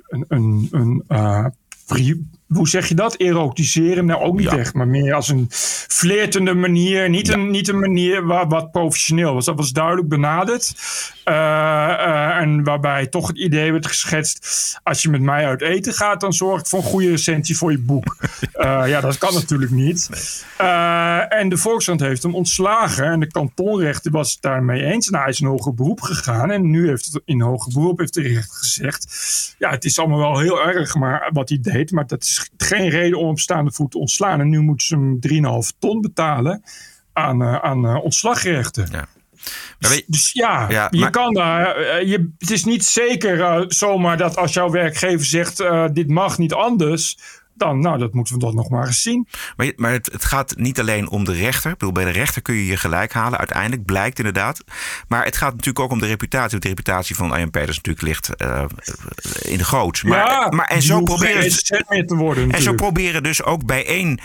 een, 0.07 0.25
een, 0.27 0.67
een 0.71 1.03
eh, 1.07 1.45
hoe 2.47 2.67
zeg 2.69 2.87
je 2.87 2.95
dat? 2.95 3.15
Erotiseren? 3.15 4.05
Nou, 4.05 4.21
ook 4.23 4.37
niet 4.37 4.47
echt, 4.53 4.73
maar 4.73 4.87
meer 4.87 5.13
als 5.13 5.29
een 5.29 5.45
flirtende 5.87 6.53
manier. 6.53 7.09
Niet, 7.09 7.29
een, 7.29 7.51
niet 7.51 7.67
een 7.67 7.79
manier 7.79 8.25
waar, 8.25 8.47
wat 8.47 8.71
professioneel 8.71 9.33
was. 9.33 9.45
Dat 9.45 9.55
was 9.55 9.71
duidelijk 9.71 10.07
benaderd. 10.07 10.73
Eh, 11.23 11.91
eh, 11.91 12.37
en 12.41 12.63
waarbij 12.63 13.07
toch 13.07 13.27
het 13.27 13.37
idee 13.37 13.71
werd 13.71 13.85
geschetst: 13.85 14.79
als 14.83 15.01
je 15.01 15.09
met 15.09 15.21
mij 15.21 15.45
uit 15.45 15.61
eten 15.61 15.93
gaat, 15.93 16.21
dan 16.21 16.33
zorg 16.33 16.59
ik 16.59 16.67
voor 16.67 16.79
een 16.79 16.85
goede 16.85 17.09
recensie 17.09 17.57
voor 17.57 17.71
je 17.71 17.79
boek. 17.79 18.15
Eh, 18.51 18.83
ja, 18.87 19.01
dat 19.01 19.17
kan 19.17 19.33
natuurlijk 19.33 19.71
niet. 19.71 20.09
En 21.29 21.49
de 21.49 21.57
Volkskrant 21.57 21.99
heeft 21.99 22.23
hem 22.23 22.35
ontslagen. 22.35 23.05
En 23.05 23.19
de 23.19 23.27
kantonrechter 23.27 24.11
was 24.11 24.31
het 24.31 24.41
daarmee 24.41 24.83
eens. 24.83 25.09
Nou, 25.09 25.23
hij 25.23 25.31
is 25.31 25.39
in 25.39 25.47
hoger 25.47 25.73
beroep 25.73 26.01
gegaan. 26.01 26.51
En 26.51 26.69
nu 26.69 26.87
heeft 26.87 27.05
het 27.05 27.21
in 27.25 27.41
hoger 27.41 27.73
beroep 27.73 27.99
heeft 27.99 28.13
de 28.13 28.21
rechter 28.21 28.57
gezegd: 28.57 29.55
ja, 29.57 29.69
het 29.69 29.85
is 29.85 29.99
allemaal 29.99 30.17
wel 30.19 30.39
heel 30.39 30.61
erg 30.61 30.95
maar, 30.95 31.29
wat 31.33 31.49
hij 31.49 31.57
deed. 31.61 31.91
Maar 31.91 32.07
dat 32.07 32.23
is 32.23 32.49
geen 32.57 32.89
reden 32.89 33.19
om 33.19 33.29
op 33.29 33.39
staande 33.39 33.71
voet 33.71 33.91
te 33.91 33.97
ontslaan. 33.99 34.39
En 34.39 34.49
nu 34.49 34.59
moeten 34.59 34.87
ze 34.87 34.95
hem 34.95 35.19
3,5 35.73 35.79
ton 35.79 36.01
betalen 36.01 36.63
aan, 37.13 37.43
aan 37.43 38.01
ontslagrechten. 38.01 39.07
Dus, 39.79 40.03
dus 40.07 40.29
ja, 40.33 40.65
Ja, 40.69 40.87
je 40.91 40.99
maar- 40.99 41.09
kan 41.09 41.33
daar. 41.33 41.75
eh, 41.75 42.07
je, 42.07 42.31
het 42.37 42.51
is 42.51 42.63
niet 42.63 42.85
zeker 42.85 43.41
eh, 43.41 43.61
zomaar 43.67 44.17
dat 44.17 44.37
als 44.37 44.53
jouw 44.53 44.69
werkgever 44.69 45.25
zegt: 45.25 45.59
eh, 45.59 45.85
dit 45.93 46.07
mag 46.09 46.37
niet 46.37 46.53
anders. 46.53 47.17
Dan, 47.53 47.79
nou, 47.79 47.97
dat 47.97 48.13
moeten 48.13 48.33
we 48.33 48.39
dan 48.39 48.55
nog 48.55 48.69
maar 48.69 48.87
eens 48.87 49.01
zien. 49.01 49.27
Maar, 49.55 49.71
maar 49.75 49.91
het, 49.91 50.09
het 50.11 50.25
gaat 50.25 50.53
niet 50.57 50.79
alleen 50.79 51.09
om 51.09 51.23
de 51.25 51.33
rechter. 51.33 51.71
Ik 51.71 51.77
bedoel, 51.77 51.93
bij 51.93 52.03
de 52.05 52.11
rechter 52.11 52.41
kun 52.41 52.55
je 52.55 52.65
je 52.65 52.77
gelijk 52.77 53.13
halen. 53.13 53.39
Uiteindelijk 53.39 53.85
blijkt 53.85 54.17
inderdaad. 54.17 54.63
Maar 55.07 55.25
het 55.25 55.37
gaat 55.37 55.51
natuurlijk 55.51 55.79
ook 55.79 55.91
om 55.91 55.99
de 55.99 56.07
reputatie. 56.07 56.49
Want 56.49 56.61
de 56.61 56.67
reputatie 56.69 57.15
van 57.15 57.31
Arjen 57.31 57.49
Peters 57.51 57.77
natuurlijk 57.81 58.05
ligt 58.07 58.29
in 59.41 59.57
de 59.57 59.63
goot. 59.63 60.03
Maar, 60.03 60.17
ja, 60.17 60.49
maar, 60.49 60.67
en 60.67 60.81
zo 60.81 61.01
proberen 61.01 61.51
meer 61.89 62.07
te 62.07 62.15
worden. 62.15 62.51
En 62.51 62.61
zo 62.61 62.73
proberen 62.73 63.23
dus 63.23 63.43
ook 63.43 63.65
bij 63.65 63.85
één 63.85 64.19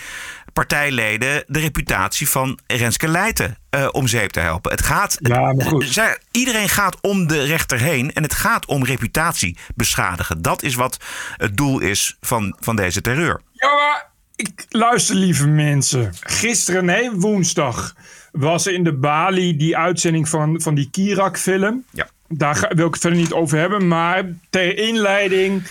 partijleden 0.66 1.44
de 1.46 1.58
reputatie 1.58 2.28
van 2.28 2.58
Renske 2.66 3.08
Leijten 3.08 3.56
eh, 3.70 3.88
om 3.92 4.06
zeep 4.06 4.30
te 4.30 4.40
helpen. 4.40 4.70
Het 4.70 4.82
gaat, 4.82 5.16
Ja, 5.20 5.52
maar 5.52 5.66
goed. 5.66 5.84
zij- 5.88 6.18
iedereen 6.30 6.68
gaat 6.68 6.96
om 7.00 7.26
de 7.26 7.42
rechter 7.44 7.78
heen 7.78 8.12
en 8.12 8.22
het 8.22 8.34
gaat 8.34 8.66
om 8.66 8.84
reputatie 8.84 9.56
beschadigen. 9.74 10.42
Dat 10.42 10.62
is 10.62 10.74
wat 10.74 10.96
het 11.36 11.56
doel 11.56 11.78
is 11.80 12.16
van, 12.20 12.56
van 12.60 12.76
deze 12.76 13.00
terreur. 13.00 13.40
Ja, 13.52 13.72
maar 13.74 14.10
ik 14.36 14.66
luister, 14.68 15.14
lieve 15.14 15.46
mensen. 15.46 16.12
Gisteren, 16.20 16.84
nee, 16.84 17.10
woensdag, 17.10 17.94
was 18.32 18.66
er 18.66 18.72
in 18.72 18.84
de 18.84 18.92
Bali 18.94 19.56
die 19.56 19.76
uitzending 19.76 20.28
van, 20.28 20.60
van 20.62 20.74
die 20.74 20.88
Kirak-film. 20.90 21.84
Ja. 21.92 22.08
Daar 22.28 22.54
ga- 22.54 22.74
wil 22.74 22.86
ik 22.86 22.92
het 22.92 23.02
verder 23.02 23.18
niet 23.20 23.32
over 23.32 23.58
hebben. 23.58 23.88
Maar 23.88 24.24
ter 24.50 24.78
inleiding 24.78 25.62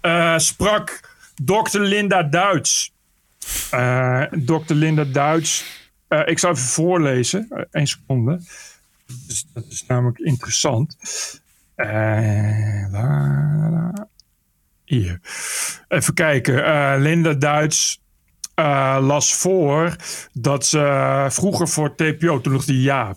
eh, 0.00 0.38
sprak 0.38 1.00
dokter 1.42 1.80
Linda 1.80 2.22
Duits. 2.22 2.92
Eh 3.70 4.24
dokter 4.30 4.76
Linda 4.76 5.04
Duits. 5.04 5.64
eh, 6.08 6.20
ik 6.24 6.38
zal 6.38 6.50
even 6.50 6.62
voorlezen. 6.62 7.66
Eén 7.70 7.86
seconde. 7.86 8.40
Dus 9.26 9.46
dat 9.52 9.64
is 9.68 9.86
namelijk 9.86 10.18
interessant. 10.18 10.96
Eh, 11.74 12.94
hier. 14.84 15.20
Even 15.88 16.14
kijken. 16.14 16.64
Eh, 16.64 16.94
Linda 16.98 17.32
Duits 17.32 18.00
eh, 18.54 18.98
las 19.00 19.34
voor 19.34 19.96
dat 20.32 20.66
ze 20.66 21.26
vroeger 21.30 21.68
voor 21.68 21.94
TPO, 21.94 22.40
toen 22.40 22.52
nog 22.52 22.64
de 22.64 22.80
Jaap. 22.80 23.16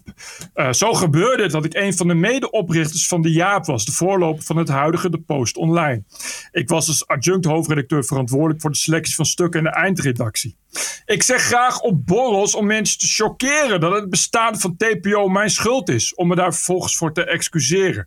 Eh, 0.53 0.71
zo 0.71 0.93
gebeurde 0.93 1.43
het 1.43 1.51
dat 1.51 1.65
ik 1.65 1.73
een 1.73 1.93
van 1.93 2.07
de 2.07 2.13
medeoprichters 2.13 3.07
van 3.07 3.21
de 3.21 3.31
Jaap 3.31 3.65
was. 3.65 3.85
De 3.85 3.91
voorloper 3.91 4.43
van 4.43 4.57
het 4.57 4.69
huidige 4.69 5.09
De 5.09 5.19
Post 5.19 5.57
Online. 5.57 6.03
Ik 6.51 6.69
was 6.69 6.87
als 6.87 7.07
adjunct 7.07 7.45
hoofdredacteur 7.45 8.05
verantwoordelijk 8.05 8.61
voor 8.61 8.71
de 8.71 8.77
selectie 8.77 9.15
van 9.15 9.25
stukken 9.25 9.59
en 9.59 9.71
de 9.71 9.79
eindredactie. 9.79 10.57
Ik 11.05 11.23
zeg 11.23 11.41
graag 11.41 11.79
op 11.79 12.05
borrels 12.05 12.55
om 12.55 12.65
mensen 12.65 12.99
te 12.99 13.07
chockeren 13.07 13.79
dat 13.79 13.93
het 13.93 14.09
bestaan 14.09 14.59
van 14.59 14.77
TPO 14.77 15.27
mijn 15.27 15.49
schuld 15.49 15.89
is. 15.89 16.15
Om 16.15 16.27
me 16.27 16.35
daar 16.35 16.53
vervolgens 16.53 16.97
voor 16.97 17.13
te 17.13 17.25
excuseren. 17.25 18.05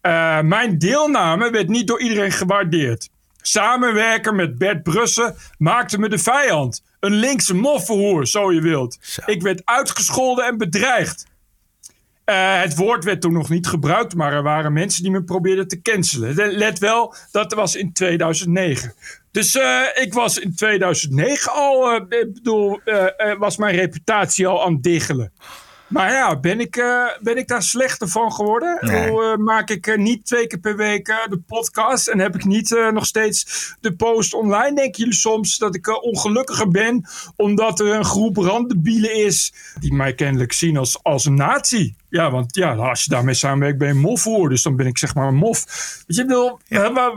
Eh, 0.00 0.40
mijn 0.40 0.78
deelname 0.78 1.50
werd 1.50 1.68
niet 1.68 1.86
door 1.86 2.00
iedereen 2.00 2.32
gewaardeerd. 2.32 3.10
Samenwerken 3.46 4.36
met 4.36 4.58
Bert 4.58 4.82
Brussen 4.82 5.34
maakte 5.58 5.98
me 5.98 6.08
de 6.08 6.18
vijand. 6.18 6.82
Een 7.00 7.14
linkse 7.14 7.54
moffenhoer, 7.54 8.26
zo 8.26 8.52
je 8.52 8.60
wilt. 8.60 8.98
Ik 9.26 9.42
werd 9.42 9.62
uitgescholden 9.64 10.44
en 10.44 10.58
bedreigd. 10.58 11.26
Eh, 12.24 12.60
het 12.60 12.76
woord 12.76 13.04
werd 13.04 13.20
toen 13.20 13.32
nog 13.32 13.48
niet 13.48 13.66
gebruikt, 13.66 14.14
maar 14.14 14.32
er 14.32 14.42
waren 14.42 14.72
mensen 14.72 15.02
die 15.02 15.12
me 15.12 15.22
probeerden 15.22 15.68
te 15.68 15.82
cancelen. 15.82 16.34
Le- 16.34 16.46
Let 16.52 16.78
wel, 16.78 17.14
dat 17.32 17.52
was 17.54 17.76
in 17.76 17.92
2009. 17.92 18.94
Dus 19.30 19.54
eh, 19.56 19.80
ik 19.94 20.12
was 20.12 20.38
in 20.38 20.54
2009 20.54 21.52
al, 21.52 21.90
eh, 21.92 22.00
bedoel, 22.32 22.80
was 23.38 23.56
mijn 23.56 23.76
reputatie 23.76 24.46
al 24.46 24.64
aan 24.64 24.72
het 24.72 24.82
diggelen. 24.82 25.32
Maar 25.94 26.12
ja, 26.12 26.40
ben 26.40 26.60
ik, 26.60 26.76
eh, 26.76 27.06
ben 27.20 27.36
ik 27.36 27.48
daar 27.48 27.62
slechter 27.62 28.08
van 28.08 28.32
geworden? 28.32 28.78
Nee. 28.80 29.08
Hoe, 29.08 29.22
eh, 29.22 29.36
maak 29.36 29.70
ik 29.70 29.86
eh, 29.86 29.98
niet 29.98 30.26
twee 30.26 30.46
keer 30.46 30.58
per 30.58 30.76
week 30.76 31.06
de 31.06 31.40
podcast 31.46 32.08
en 32.08 32.18
heb 32.18 32.34
ik 32.34 32.44
niet 32.44 32.90
nog 32.92 33.06
steeds 33.06 33.74
de 33.80 33.92
post 33.92 34.34
online? 34.34 34.74
Denken 34.74 34.98
jullie 34.98 35.14
soms 35.14 35.58
dat 35.58 35.74
ik 35.74 36.02
ongelukkiger 36.02 36.68
ben 36.68 37.04
omdat 37.36 37.80
er 37.80 37.86
een 37.86 38.04
groep 38.04 38.36
randdebielen 38.36 39.14
is 39.14 39.52
die 39.80 39.94
mij 39.94 40.14
kennelijk 40.14 40.52
zien 40.52 40.76
als, 40.76 41.02
als 41.02 41.24
een 41.24 41.34
nazi? 41.34 41.94
Ja, 42.08 42.30
want 42.30 42.54
ja, 42.54 42.74
als 42.74 43.04
je 43.04 43.10
daarmee 43.10 43.34
samenwerkt 43.34 43.78
ben 43.78 43.88
je 43.88 43.94
mof 43.94 44.24
hoor, 44.24 44.48
dus 44.48 44.62
dan 44.62 44.76
ben 44.76 44.86
ik 44.86 44.98
zeg 44.98 45.14
maar 45.14 45.28
een 45.28 45.34
mof. 45.34 45.64
Weet 46.06 46.16
je, 46.16 46.24
bedoel, 46.24 46.58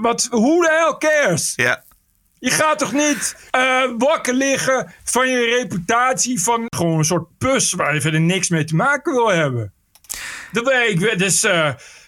wat, 0.01 0.27
who 0.29 0.61
the 0.61 0.71
hell 0.71 1.09
cares? 1.09 1.53
Ja. 1.55 1.83
Je 2.39 2.51
gaat 2.51 2.79
toch 2.79 2.93
niet 2.93 3.35
eh, 3.51 3.83
wakker 3.97 4.33
liggen 4.33 4.93
van 5.03 5.29
je 5.29 5.55
reputatie 5.59 6.41
van 6.41 6.65
gewoon 6.75 6.97
een 6.97 7.05
soort 7.05 7.27
pus 7.37 7.73
waar 7.73 7.93
je 7.93 8.01
verder 8.01 8.21
niks 8.21 8.49
mee 8.49 8.63
te 8.63 8.75
maken 8.75 9.13
wil 9.13 9.29
hebben. 9.29 9.73
Dat 10.51 10.63
weet 10.63 11.01
ik, 11.01 11.19
dus 11.19 11.45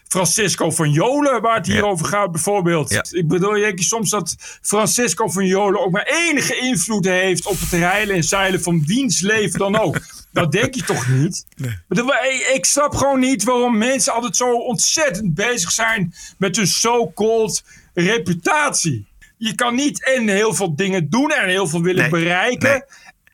Francisco 0.10 0.72
van 0.72 0.92
Jolen, 0.92 1.42
waar 1.42 1.56
het 1.56 1.66
hier 1.66 1.86
over 1.86 2.06
gaat 2.06 2.32
bijvoorbeeld. 2.32 3.14
Ik 3.14 3.28
bedoel, 3.28 3.54
denk 3.54 3.80
je 3.80 3.86
soms 3.86 4.10
dat 4.10 4.36
Francisco 4.62 5.28
van 5.28 5.46
Jolen 5.46 5.82
ook 5.82 5.92
maar 5.92 6.08
enige 6.08 6.58
invloed 6.58 7.06
heeft 7.06 7.46
op 7.46 7.60
het 7.60 7.72
rijlen 7.72 8.16
en 8.16 8.24
zeilen 8.24 8.62
van 8.62 8.86
wiens 8.86 9.22
leven 9.22 9.60
dan 9.60 9.80
ook. 9.80 10.00
Dat 10.32 10.52
denk 10.52 10.76
je 10.76 10.84
toch 10.84 11.08
niet? 11.08 11.46
Ik 11.58 11.84
bedoel, 11.88 12.14
Ik, 12.14 12.52
ik 12.54 12.66
snap 12.66 12.96
gewoon 12.96 13.20
niet 13.20 13.44
waarom 13.44 13.78
mensen 13.78 14.14
altijd 14.14 14.36
zo 14.36 14.56
ontzettend 14.56 15.34
bezig 15.34 15.72
zijn 15.72 16.14
met 16.38 16.56
hun 16.56 16.68
so-called 16.68 17.64
reputatie. 17.94 19.08
Je 19.42 19.56
kan 19.56 19.76
niet 19.76 20.16
en 20.16 20.28
heel 20.28 20.54
veel 20.54 20.76
dingen 20.76 21.10
doen 21.10 21.32
en 21.32 21.48
heel 21.50 21.68
veel 21.68 21.82
willen 21.82 22.02
Nee, 22.02 22.10
bereiken. 22.10 22.86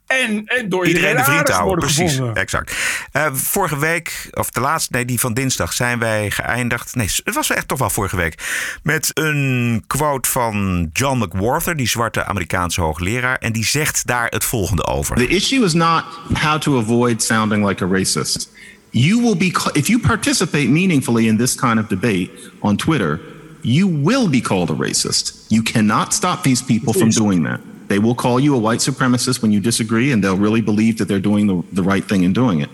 En, 0.08 0.46
en 0.46 0.70
door 0.70 0.86
Iedereen 0.86 1.10
iedereen 1.10 1.16
de 1.16 1.24
vriend 1.24 1.50
houden, 1.50 1.66
worden 1.66 1.86
precies. 1.86 2.12
gevonden. 2.12 2.36
Exact. 2.42 2.76
Eh, 3.12 3.34
vorige 3.34 3.80
week, 3.80 4.30
of 4.32 4.50
de 4.50 4.60
laatste, 4.60 4.94
nee, 4.94 5.06
die 5.06 5.20
van 5.20 5.34
dinsdag, 5.34 5.74
zijn 5.74 6.00
wij 6.00 6.32
geëindigd. 6.32 6.96
Nee, 6.96 7.10
het 7.24 7.34
was 7.36 7.50
echt 7.50 7.68
toch 7.68 7.80
wel 7.80 7.90
vorige 7.90 8.16
week. 8.16 8.36
Met 8.84 9.12
een 9.14 9.84
quote 9.88 10.30
van 10.30 10.90
John 10.94 11.18
McWhorter, 11.24 11.76
die 11.76 11.88
zwarte 11.88 12.26
Amerikaanse 12.26 12.82
hoogleraar. 12.82 13.38
En 13.38 13.52
die 13.54 13.66
zegt 13.66 14.08
daar 14.08 14.28
het 14.30 14.44
volgende 14.44 14.86
over. 14.86 15.16
The 15.16 15.28
issue 15.28 15.64
is 15.66 15.74
not 15.74 16.04
how 16.34 16.60
to 16.62 16.80
avoid 16.80 17.24
sounding 17.24 17.68
like 17.68 17.84
a 17.84 17.88
racist. 17.88 18.50
You 18.90 19.22
will 19.22 19.38
be, 19.38 19.70
if 19.74 19.88
you 19.88 20.00
participate 20.00 20.68
meaningfully 20.70 21.28
in 21.28 21.38
this 21.38 21.56
kind 21.56 21.80
of 21.80 21.88
debate 21.88 22.30
on 22.60 22.76
Twitter, 22.76 23.20
you 23.66 23.88
will 23.88 24.28
be 24.28 24.42
called 24.42 24.70
a 24.70 24.74
racist. 24.74 25.50
You 25.50 25.64
cannot 25.64 26.14
stop 26.14 26.44
these 26.44 26.62
people 26.62 26.94
from 26.94 27.10
doing 27.10 27.44
that. 27.44 27.60
They 27.88 28.00
will 28.00 28.16
call 28.16 28.40
you 28.40 28.56
a 28.56 28.60
white 28.60 28.80
supremacist 28.80 29.42
when 29.42 29.52
you 29.52 29.60
disagree, 29.60 30.12
and 30.12 30.24
they'll 30.24 30.38
really 30.38 30.62
believe 30.62 30.98
that 30.98 31.06
they're 31.08 31.20
doing 31.20 31.48
the, 31.48 31.64
the 31.72 31.84
right 31.84 32.04
thing 32.04 32.24
in 32.24 32.34
doing 32.34 32.62
it. 32.62 32.70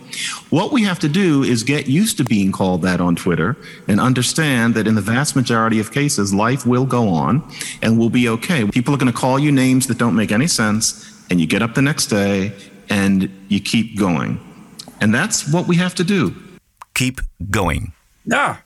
What 0.49 0.71
we 0.71 0.83
have 0.83 0.99
to 0.99 1.09
do 1.09 1.43
is 1.43 1.63
get 1.63 1.87
used 1.87 2.17
to 2.17 2.23
being 2.23 2.51
called 2.51 2.81
that 2.83 3.01
on 3.01 3.15
Twitter 3.15 3.57
and 3.87 3.99
understand 3.99 4.73
that 4.75 4.87
in 4.87 4.95
the 4.95 5.01
vast 5.01 5.35
majority 5.35 5.79
of 5.79 5.91
cases, 5.91 6.33
life 6.33 6.65
will 6.65 6.85
go 6.85 7.09
on 7.09 7.43
and 7.81 7.99
we'll 7.99 8.09
be 8.09 8.29
okay. 8.29 8.65
People 8.67 8.93
are 8.93 8.97
going 8.97 9.11
to 9.11 9.17
call 9.17 9.37
you 9.37 9.51
names 9.51 9.87
that 9.87 9.97
don't 9.97 10.15
make 10.15 10.31
any 10.31 10.47
sense, 10.47 11.25
and 11.29 11.41
you 11.41 11.47
get 11.47 11.61
up 11.61 11.73
the 11.73 11.81
next 11.81 12.07
day 12.07 12.53
and 12.89 13.29
you 13.49 13.59
keep 13.59 13.97
going. 13.97 14.39
And 15.01 15.13
that's 15.13 15.51
what 15.51 15.67
we 15.67 15.75
have 15.77 15.95
to 15.95 16.03
do. 16.03 16.35
Keep 16.93 17.21
going. 17.49 17.93
Ja. 18.25 18.57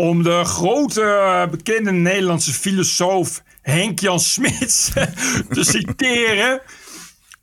Om 0.00 0.22
de 0.22 0.44
grote 0.44 1.02
eh, 1.02 1.50
bekende 1.50 1.92
Nederlandse 1.92 2.52
filosoof 2.52 3.42
Henk-Jan 3.62 4.20
Smits 4.20 4.90
te 5.54 5.64
citeren. 5.64 6.60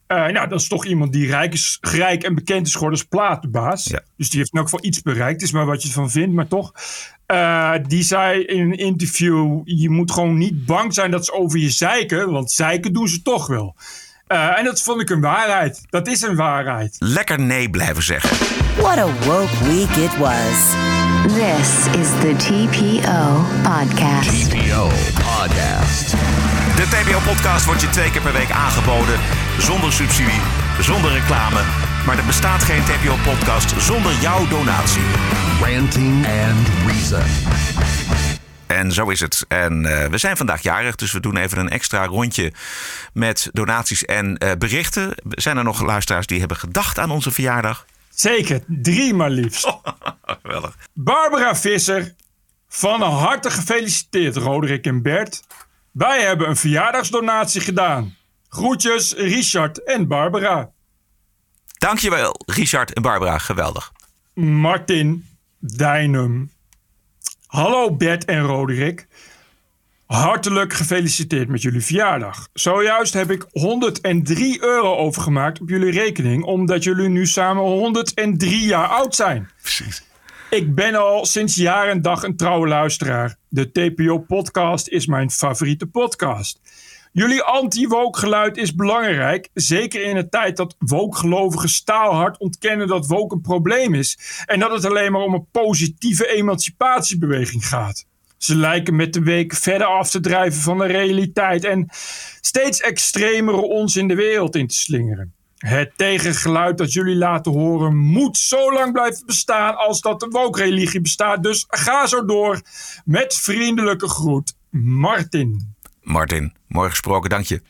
Eh, 0.08 0.26
nou, 0.26 0.47
dat 0.47 0.62
is 0.62 0.68
toch 0.68 0.86
iemand 0.86 1.14
die 1.14 1.28
rijk, 1.28 1.53
is, 1.53 1.78
rijk 1.82 2.24
en 2.24 2.36
bekend 2.36 2.68
is 2.68 2.74
geworden 2.74 2.99
als 2.99 3.08
platenbaas. 3.08 3.84
Dus 4.18 4.30
die 4.30 4.39
heeft 4.39 4.53
in 4.53 4.60
elk 4.60 4.70
geval 4.70 4.86
iets 4.86 5.01
bereikt. 5.01 5.41
is 5.41 5.51
maar 5.51 5.66
wat 5.66 5.82
je 5.82 5.88
ervan 5.88 6.12
vindt, 6.12 6.36
maar 6.36 6.47
toch. 6.47 6.74
Eh, 7.26 7.74
die 7.88 8.03
zei 8.03 8.41
in 8.41 8.60
een 8.60 8.78
interview: 8.78 9.62
Je 9.64 9.89
moet 9.89 10.12
gewoon 10.12 10.38
niet 10.38 10.66
bang 10.66 10.93
zijn 10.93 11.12
dat 11.12 11.26
ze 11.26 11.34
over 11.34 11.60
je 11.60 11.70
zeiken, 11.70 12.32
want 12.32 12.51
zeiken 12.51 12.93
doen 12.93 13.08
ze 13.08 13.22
toch 13.22 13.47
wel. 13.47 13.76
Eh, 14.28 14.58
en 14.58 14.64
dat 14.64 14.82
vond 14.82 15.01
ik 15.01 15.10
een 15.10 15.22
waarheid. 15.22 15.82
Dat 15.89 16.08
is 16.08 16.22
een 16.22 16.36
waarheid. 16.36 16.95
Lekker 16.99 17.39
nee 17.39 17.70
blijven 17.70 18.03
zeggen. 18.03 18.38
What 18.76 18.97
a 18.97 19.05
woke 19.26 19.66
week 19.66 19.95
it 19.95 20.18
was. 20.18 20.76
This 21.38 21.86
is 22.02 22.10
the 22.10 22.34
TPO 22.36 23.46
Podcast. 23.64 24.50
TPO 24.50 24.88
Podcast. 25.14 26.12
De 26.76 26.86
TPO-podcast 26.90 27.66
wordt 27.66 27.82
je 27.82 27.90
twee 27.90 28.12
keer 28.12 28.22
per 28.22 28.34
week 28.34 28.52
aangeboden. 28.52 29.20
Zonder 29.60 29.94
subsidie, 29.94 30.42
zonder 30.82 31.12
reclame. 31.12 31.62
Maar 32.06 32.18
er 32.18 32.26
bestaat 32.26 32.64
geen 32.64 32.82
TPO-podcast 32.84 33.82
zonder 33.82 34.12
jouw 34.22 34.48
donatie. 34.48 35.02
Ranting 35.62 36.26
and 36.26 36.68
Reason. 36.86 37.24
En 38.68 38.92
zo 38.92 39.10
is 39.10 39.20
het. 39.20 39.46
En 39.48 39.86
eh, 39.86 40.10
we 40.10 40.18
zijn 40.18 40.38
vandaag 40.38 40.62
jarig, 40.62 40.96
dus 40.96 41.12
we 41.12 41.20
doen 41.20 41.38
even 41.38 41.58
een 41.58 41.70
extra 41.70 42.06
rondje 42.06 42.54
met 43.14 43.50
donaties 43.54 44.06
en 44.06 44.38
eh, 44.38 44.52
berichten. 44.58 45.16
Zijn 45.30 45.58
er 45.58 45.64
nog 45.64 45.82
luisteraars 45.82 46.28
die 46.28 46.40
hebben 46.40 46.58
gedacht 46.58 47.00
aan 47.00 47.12
onze 47.12 47.32
verjaardag? 47.32 47.86
Zeker, 48.20 48.63
drie 48.68 49.13
maar 49.13 49.30
liefst. 49.30 49.80
Geweldig. 50.41 50.78
Barbara 50.93 51.55
Visser, 51.55 52.15
van 52.68 53.01
harte 53.01 53.49
gefeliciteerd 53.49 54.36
Roderick 54.36 54.86
en 54.86 55.01
Bert. 55.01 55.43
Wij 55.91 56.22
hebben 56.22 56.49
een 56.49 56.55
verjaardagsdonatie 56.55 57.61
gedaan. 57.61 58.15
Groetjes 58.49 59.13
Richard 59.13 59.84
en 59.84 60.07
Barbara. 60.07 60.72
Dankjewel, 61.78 62.41
Richard 62.45 62.93
en 62.93 63.01
Barbara. 63.01 63.38
Geweldig. 63.38 63.91
Martin 64.34 65.28
Dijnum. 65.59 66.51
Hallo 67.45 67.95
Bert 67.95 68.26
en 68.26 68.41
Roderick. 68.41 69.07
Hartelijk 70.08 70.74
gefeliciteerd 70.74 71.47
met 71.47 71.62
jullie 71.62 71.82
verjaardag. 71.82 72.47
Zojuist 72.53 73.14
heb 73.14 73.32
ik 73.32 73.45
103 73.51 74.64
euro 74.64 74.95
overgemaakt 74.95 75.62
op 75.62 75.70
jullie 75.70 75.91
rekening, 75.91 76.43
omdat 76.43 76.84
jullie 76.84 77.10
nu 77.10 77.26
samen 77.26 77.64
103 77.64 78.66
jaar 78.66 78.88
oud 78.88 79.16
zijn. 79.16 79.49
Precies. 79.62 80.03
Ik 80.49 80.76
ben 80.76 80.95
al 80.95 81.26
sinds 81.26 81.55
jaar 81.55 81.88
en 81.88 82.01
dag 82.01 82.24
een 82.24 82.36
trouwe 82.36 82.68
luisteraar. 82.68 83.36
De 83.49 83.72
TPO-podcast 83.72 84.88
is 84.88 85.05
mijn 85.05 85.32
favoriete 85.32 85.86
podcast. 85.86 86.60
Jullie 87.12 87.41
anti-woke 87.41 88.20
geluid 88.20 88.58
is 88.58 88.76
belangrijk. 88.76 89.49
Zeker 89.53 90.03
in 90.03 90.18
een 90.18 90.30
tijd 90.30 90.58
dat 90.58 90.76
woke-gelovigen 90.80 91.70
staalhard 91.70 92.39
ontkennen 92.39 92.88
dat 92.88 93.08
woke 93.08 93.36
een 93.36 93.41
probleem 93.41 93.93
is. 93.93 94.43
En 94.45 94.60
dat 94.60 94.72
het 94.72 94.86
alleen 94.86 95.12
maar 95.12 95.22
om 95.22 95.34
een 95.34 95.47
positieve 95.51 96.28
emancipatiebeweging 96.28 97.68
gaat. 97.68 98.05
Ze 98.38 98.56
lijken 98.56 98.96
met 98.96 99.14
de 99.14 99.22
week 99.22 99.54
verder 99.54 99.88
af 99.88 100.10
te 100.10 100.20
drijven 100.20 100.62
van 100.62 100.78
de 100.78 100.86
realiteit 100.86 101.64
en 101.64 101.88
steeds 102.42 102.82
extremere 102.82 103.62
ons 103.62 103.96
in 103.96 104.08
de 104.08 104.16
wereld 104.16 104.56
in 104.56 104.68
te 104.68 104.76
slingeren. 104.76 105.34
Het 105.58 105.92
tegengeluid 105.96 106.78
dat 106.78 106.94
jullie 106.94 107.16
laten 107.16 107.52
horen 107.52 107.98
moet 107.98 108.38
zo 108.38 108.74
lang 108.74 108.94
blijven 108.94 109.26
bestaan 109.26 109.76
als 109.78 110.02
dat 110.02 110.20
de 110.20 110.28
woke-religie 110.28 111.02
bestaat. 111.02 111.44
Dus 111.44 111.66
ga 111.68 112.08
zo 112.08 112.26
door. 112.26 112.62
Met 113.06 113.36
vriendelijke 113.36 114.08
groet, 114.08 114.56
Martin. 114.70 115.76
Martin, 116.02 116.54
mooi 116.68 116.90
gesproken, 116.90 117.30
dank 117.30 117.46
je. 117.46 117.62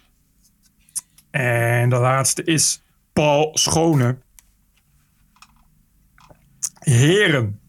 En 1.31 1.89
de 1.89 1.95
laatste 1.95 2.43
is 2.43 2.81
Paul 3.13 3.49
Schone. 3.53 4.17
Heren, 6.79 7.59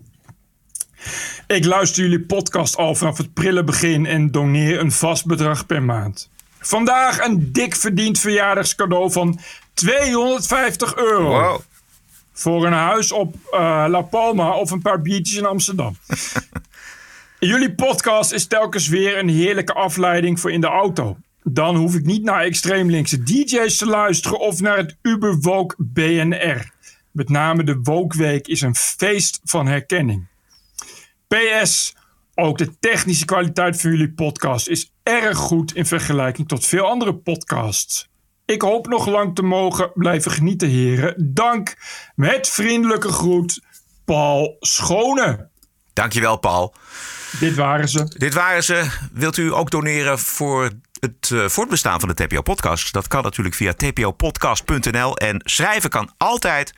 ik 1.49 1.65
luister 1.65 2.03
jullie 2.03 2.21
podcast 2.21 2.77
al 2.77 2.95
vanaf 2.95 3.19
het 3.19 3.35
prille 3.35 3.65
begin 3.65 4.07
en 4.07 4.31
doneer 4.31 4.81
een 4.81 4.93
vast 4.93 5.27
bedrag 5.27 5.67
per 5.67 5.83
maand. 5.83 6.31
Vandaag 6.59 7.25
een 7.25 7.53
dik 7.53 7.77
verdiend 7.77 8.19
verjaardagscadeau 8.19 9.13
van 9.13 9.39
250 9.75 10.97
euro. 10.97 11.63
Voor 12.33 12.67
een 12.67 12.73
huis 12.73 13.13
op 13.13 13.35
eh, 13.51 13.85
La 13.89 14.01
Palma 14.01 14.51
of 14.51 14.71
een 14.71 14.83
paar 14.83 15.03
biertjes 15.03 15.37
in 15.37 15.47
Amsterdam. 15.47 15.97
Jullie 17.39 17.75
podcast 17.75 18.33
is 18.33 18.47
telkens 18.47 18.89
weer 18.89 19.19
een 19.19 19.29
heerlijke 19.29 19.73
afleiding 19.73 20.41
voor 20.41 20.53
in 20.53 20.61
de 20.61 20.67
auto. 20.67 21.17
Dan 21.43 21.77
hoef 21.77 21.95
ik 21.95 22.05
niet 22.05 22.23
naar 22.23 22.43
extreem 22.43 22.91
linkse 22.91 23.23
DJ's 23.23 23.77
te 23.77 23.87
luisteren 23.87 24.39
of 24.39 24.61
naar 24.61 24.77
het 24.77 24.97
Uber 25.03 25.39
Woke 25.41 25.75
BNR. 25.79 26.71
Met 27.11 27.29
name 27.29 27.65
de 27.65 27.79
Woke 27.83 28.19
Week 28.19 28.47
is 28.47 28.61
een 28.61 28.75
feest 28.75 29.41
van 29.45 29.67
herkenning. 29.67 30.27
PS, 31.29 31.95
ook 32.35 32.59
de 32.59 32.79
technische 32.79 33.25
kwaliteit 33.25 33.81
van 33.81 33.91
jullie 33.91 34.13
podcast 34.13 34.69
is 34.69 34.93
erg 35.03 35.39
goed 35.39 35.75
in 35.75 35.87
vergelijking 35.87 36.49
tot 36.49 36.67
veel 36.67 36.85
andere 36.85 37.15
podcasts. 37.15 38.09
Ik 38.45 38.63
hoop 38.63 38.87
nog 38.87 39.07
lang 39.07 39.35
te 39.35 39.43
mogen 39.43 39.91
blijven 39.95 40.31
genieten, 40.31 40.69
heren. 40.69 41.15
Dank. 41.35 41.77
Met 42.15 42.49
vriendelijke 42.49 43.09
groet, 43.09 43.61
Paul 44.05 44.57
Schone. 44.61 45.49
Dankjewel, 45.93 46.37
Paul. 46.37 46.75
Dit 47.41 47.55
waren 47.55 47.89
ze. 47.89 48.15
Dit 48.19 48.35
waren 48.35 48.65
ze. 48.65 48.91
Wilt 49.13 49.37
u 49.37 49.55
ook 49.55 49.71
doneren 49.71 50.19
voor 50.19 50.71
het 51.01 51.31
uh, 51.33 51.49
voortbestaan 51.49 52.01
van 52.01 52.09
de 52.09 52.27
TPO-podcast? 52.27 52.93
Dat 52.93 53.09
kan 53.09 53.23
natuurlijk 53.23 53.55
via 53.55 53.73
tpopodcast.nl. 53.73 55.17
En 55.17 55.41
schrijven 55.45 55.91
kan 55.91 56.13
altijd 56.17 56.75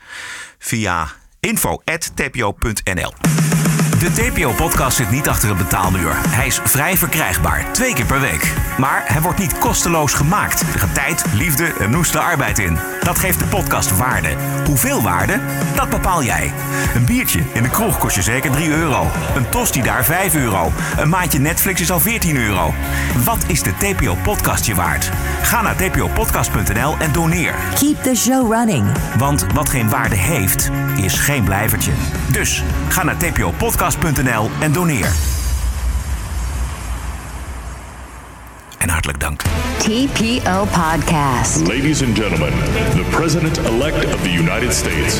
via 0.57 1.07
info.tpo.nl. 1.39 3.13
De 3.99 4.11
TPO-podcast 4.11 4.97
zit 4.97 5.09
niet 5.09 5.27
achter 5.27 5.49
een 5.49 5.57
betaalmuur. 5.57 6.13
Hij 6.15 6.47
is 6.47 6.59
vrij 6.63 6.97
verkrijgbaar, 6.97 7.73
twee 7.73 7.93
keer 7.93 8.05
per 8.05 8.19
week. 8.19 8.53
Maar 8.77 9.03
hij 9.05 9.21
wordt 9.21 9.39
niet 9.39 9.57
kosteloos 9.57 10.13
gemaakt. 10.13 10.61
Er 10.61 10.79
gaat 10.79 10.93
tijd, 10.93 11.25
liefde 11.33 11.73
en 11.79 11.89
noeste 11.89 12.19
arbeid 12.19 12.59
in. 12.59 12.79
Dat 13.03 13.19
geeft 13.19 13.39
de 13.39 13.45
podcast 13.45 13.97
waarde. 13.97 14.29
Hoeveel 14.65 15.01
waarde? 15.01 15.39
Dat 15.75 15.89
bepaal 15.89 16.23
jij. 16.23 16.53
Een 16.95 17.05
biertje 17.05 17.39
in 17.53 17.63
de 17.63 17.69
kroeg 17.69 17.97
kost 17.97 18.15
je 18.15 18.21
zeker 18.21 18.51
3 18.51 18.69
euro. 18.69 19.07
Een 19.35 19.49
tosti 19.49 19.81
daar 19.81 20.05
5 20.05 20.35
euro. 20.35 20.71
Een 20.97 21.09
maandje 21.09 21.39
Netflix 21.39 21.81
is 21.81 21.91
al 21.91 21.99
14 21.99 22.37
euro. 22.37 22.73
Wat 23.23 23.43
is 23.47 23.63
de 23.63 23.73
TPO-podcast 23.77 24.65
je 24.65 24.75
waard? 24.75 25.11
Ga 25.41 25.61
naar 25.61 25.75
tpopodcast.nl 25.75 26.95
en 26.99 27.11
doneer. 27.11 27.55
Keep 27.75 28.03
the 28.03 28.15
show 28.15 28.53
running. 28.53 28.85
Want 29.17 29.45
wat 29.53 29.69
geen 29.69 29.89
waarde 29.89 30.15
heeft, 30.15 30.69
is 30.95 31.13
geen 31.19 31.43
blijvertje. 31.43 31.91
Dus 32.31 32.63
ga 32.89 33.03
naar 33.03 33.17
tpopodcast.nl 33.17 34.49
en 34.59 34.71
doneer. 34.71 35.40
En 38.81 38.89
hartelijk 38.89 39.19
dank. 39.19 39.41
TPO 39.77 40.65
Podcast. 40.65 41.67
Ladies 41.67 42.03
and 42.03 42.17
gentlemen, 42.17 42.53
the 42.95 43.05
President-elect 43.09 44.13
of 44.13 44.21
the 44.23 44.31
United 44.31 44.73
States. 44.73 45.19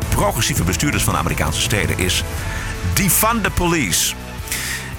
progressieve 0.15 0.63
bestuurders 0.63 1.03
van 1.03 1.15
Amerikaanse 1.15 1.61
steden 1.61 1.97
is 1.97 2.23
Defund 2.93 3.43
the 3.43 3.51
Police. 3.51 4.13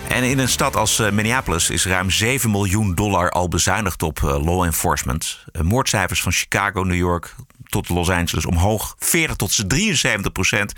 En 0.08 0.22
in 0.22 0.38
een 0.38 0.48
stad 0.48 0.76
als 0.76 0.98
eh, 0.98 1.10
Minneapolis 1.10 1.70
is 1.70 1.86
ruim 1.86 2.10
7 2.10 2.50
miljoen 2.50 2.94
dollar 2.94 3.30
al 3.30 3.48
bezuinigd 3.48 4.02
op 4.02 4.18
eh, 4.18 4.44
law 4.44 4.64
enforcement. 4.64 5.44
Eh, 5.52 5.62
moordcijfers 5.62 6.22
van 6.22 6.32
Chicago, 6.32 6.82
New 6.82 6.96
York 6.96 7.34
tot 7.64 7.88
Los 7.88 8.10
Angeles 8.10 8.46
omhoog 8.46 8.94
40 8.98 9.36
tot 9.36 9.68
73 9.68 10.32
procent. 10.32 10.72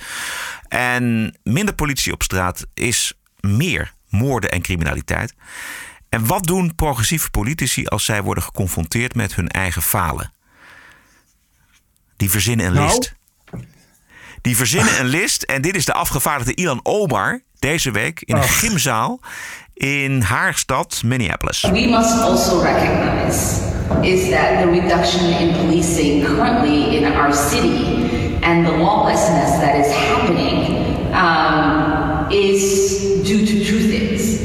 En 0.68 1.35
minder 1.43 1.74
politie 1.74 2.12
op 2.12 2.22
straat 2.22 2.66
is 2.74 3.12
meer 3.41 3.93
moorden 4.09 4.51
en 4.51 4.62
criminaliteit. 4.62 5.35
En 6.09 6.26
wat 6.26 6.45
doen 6.45 6.74
progressieve 6.74 7.30
politici 7.30 7.87
als 7.87 8.05
zij 8.05 8.22
worden 8.22 8.45
geconfronteerd 8.45 9.14
met 9.14 9.35
hun 9.35 9.49
eigen 9.49 9.82
falen? 9.82 10.32
Die 12.16 12.30
verzinnen 12.30 12.66
een 12.66 12.72
Nou? 12.72 12.87
list. 12.87 13.14
Die 14.45 14.57
verzinnen 14.57 15.01
een 15.01 15.07
list. 15.07 15.42
En 15.42 15.62
dit 15.62 15.76
is 15.76 15.84
de 15.84 15.92
afgevaardigde 15.92 16.55
Ilan 16.55 16.80
Omar 16.82 17.40
deze 17.59 17.90
week 17.90 18.22
in 18.24 18.36
een 18.36 18.42
gymzaal 18.42 19.20
in 19.74 20.20
haar 20.20 20.55
stad 20.55 21.03
Minneapolis. 21.05 21.61
We 21.61 21.86
must 21.88 22.20
also 22.20 22.62
recognize 22.62 23.61
is 24.01 24.30
that 24.30 24.62
the 24.62 24.70
reduction 24.70 25.40
in 25.40 25.53
policing 25.57 26.24
currently 26.24 26.97
in 26.97 27.12
our 27.12 27.34
city 27.34 27.84
and 28.40 28.66
the 28.66 28.76
lawlessness 28.76 29.51
that 29.51 29.86
is 29.86 29.92
happening 29.92 30.76
um, 31.14 32.30
is 32.30 32.90
due 33.22 33.45
to 33.47 33.64
two 33.64 33.78
things. 33.78 34.38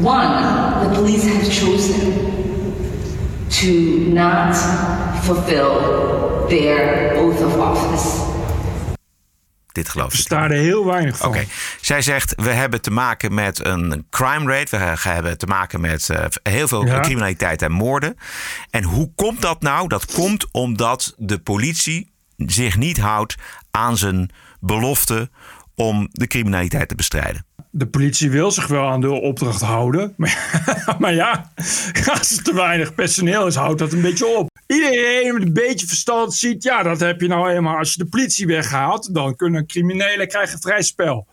One, 0.00 0.42
the 0.82 0.94
police 0.94 1.24
have 1.28 1.48
chosen 1.50 2.10
to 3.48 3.98
not 4.12 4.56
fulfill 5.22 6.46
their 6.48 7.14
oath 7.16 7.40
of 7.40 7.60
office. 7.60 8.31
Dit 9.72 9.88
geloof 9.88 10.14
ik. 10.14 10.30
Er 10.30 10.50
heel 10.50 10.84
weinig 10.86 11.16
van. 11.16 11.28
Oké. 11.28 11.44
Zij 11.80 12.02
zegt, 12.02 12.32
we 12.36 12.50
hebben 12.50 12.80
te 12.80 12.90
maken 12.90 13.34
met 13.34 13.64
een 13.64 14.06
crime 14.10 14.52
rate. 14.52 14.76
We 14.78 15.08
hebben 15.08 15.38
te 15.38 15.46
maken 15.46 15.80
met 15.80 16.10
eh, 16.10 16.24
heel 16.42 16.68
veel 16.68 16.86
Ja. 16.86 17.00
criminaliteit 17.00 17.62
en 17.62 17.72
moorden. 17.72 18.16
En 18.70 18.82
hoe 18.82 19.12
komt 19.14 19.42
dat 19.42 19.62
nou? 19.62 19.88
Dat 19.88 20.12
komt 20.12 20.46
omdat 20.50 21.14
de 21.16 21.38
politie 21.38 22.10
zich 22.36 22.76
niet 22.76 22.98
houdt 22.98 23.34
aan 23.70 23.96
zijn 23.96 24.30
belofte 24.60 25.30
om 25.74 26.08
de 26.10 26.26
criminaliteit 26.26 26.88
te 26.88 26.94
bestrijden. 26.94 27.46
De 27.74 27.86
politie 27.86 28.30
wil 28.30 28.50
zich 28.50 28.66
wel 28.66 28.86
aan 28.88 29.00
de 29.00 29.10
opdracht 29.10 29.60
houden. 29.60 30.14
Maar, 30.16 30.96
maar 30.98 31.14
ja, 31.14 31.52
als 32.10 32.36
er 32.36 32.42
te 32.42 32.54
weinig 32.54 32.94
personeel 32.94 33.46
is, 33.46 33.54
houdt 33.54 33.78
dat 33.78 33.92
een 33.92 34.00
beetje 34.00 34.26
op. 34.26 34.50
Iedereen 34.66 35.34
met 35.34 35.42
een 35.42 35.52
beetje 35.52 35.86
verstand 35.86 36.34
ziet, 36.34 36.62
ja, 36.62 36.82
dat 36.82 37.00
heb 37.00 37.20
je 37.20 37.28
nou 37.28 37.50
eenmaal. 37.50 37.76
Als 37.76 37.92
je 37.92 37.98
de 38.02 38.08
politie 38.08 38.46
weghaalt, 38.46 39.14
dan 39.14 39.36
kunnen 39.36 39.66
criminelen 39.66 40.28
krijgen 40.28 40.60
vrij 40.60 40.82
spel. 40.82 41.26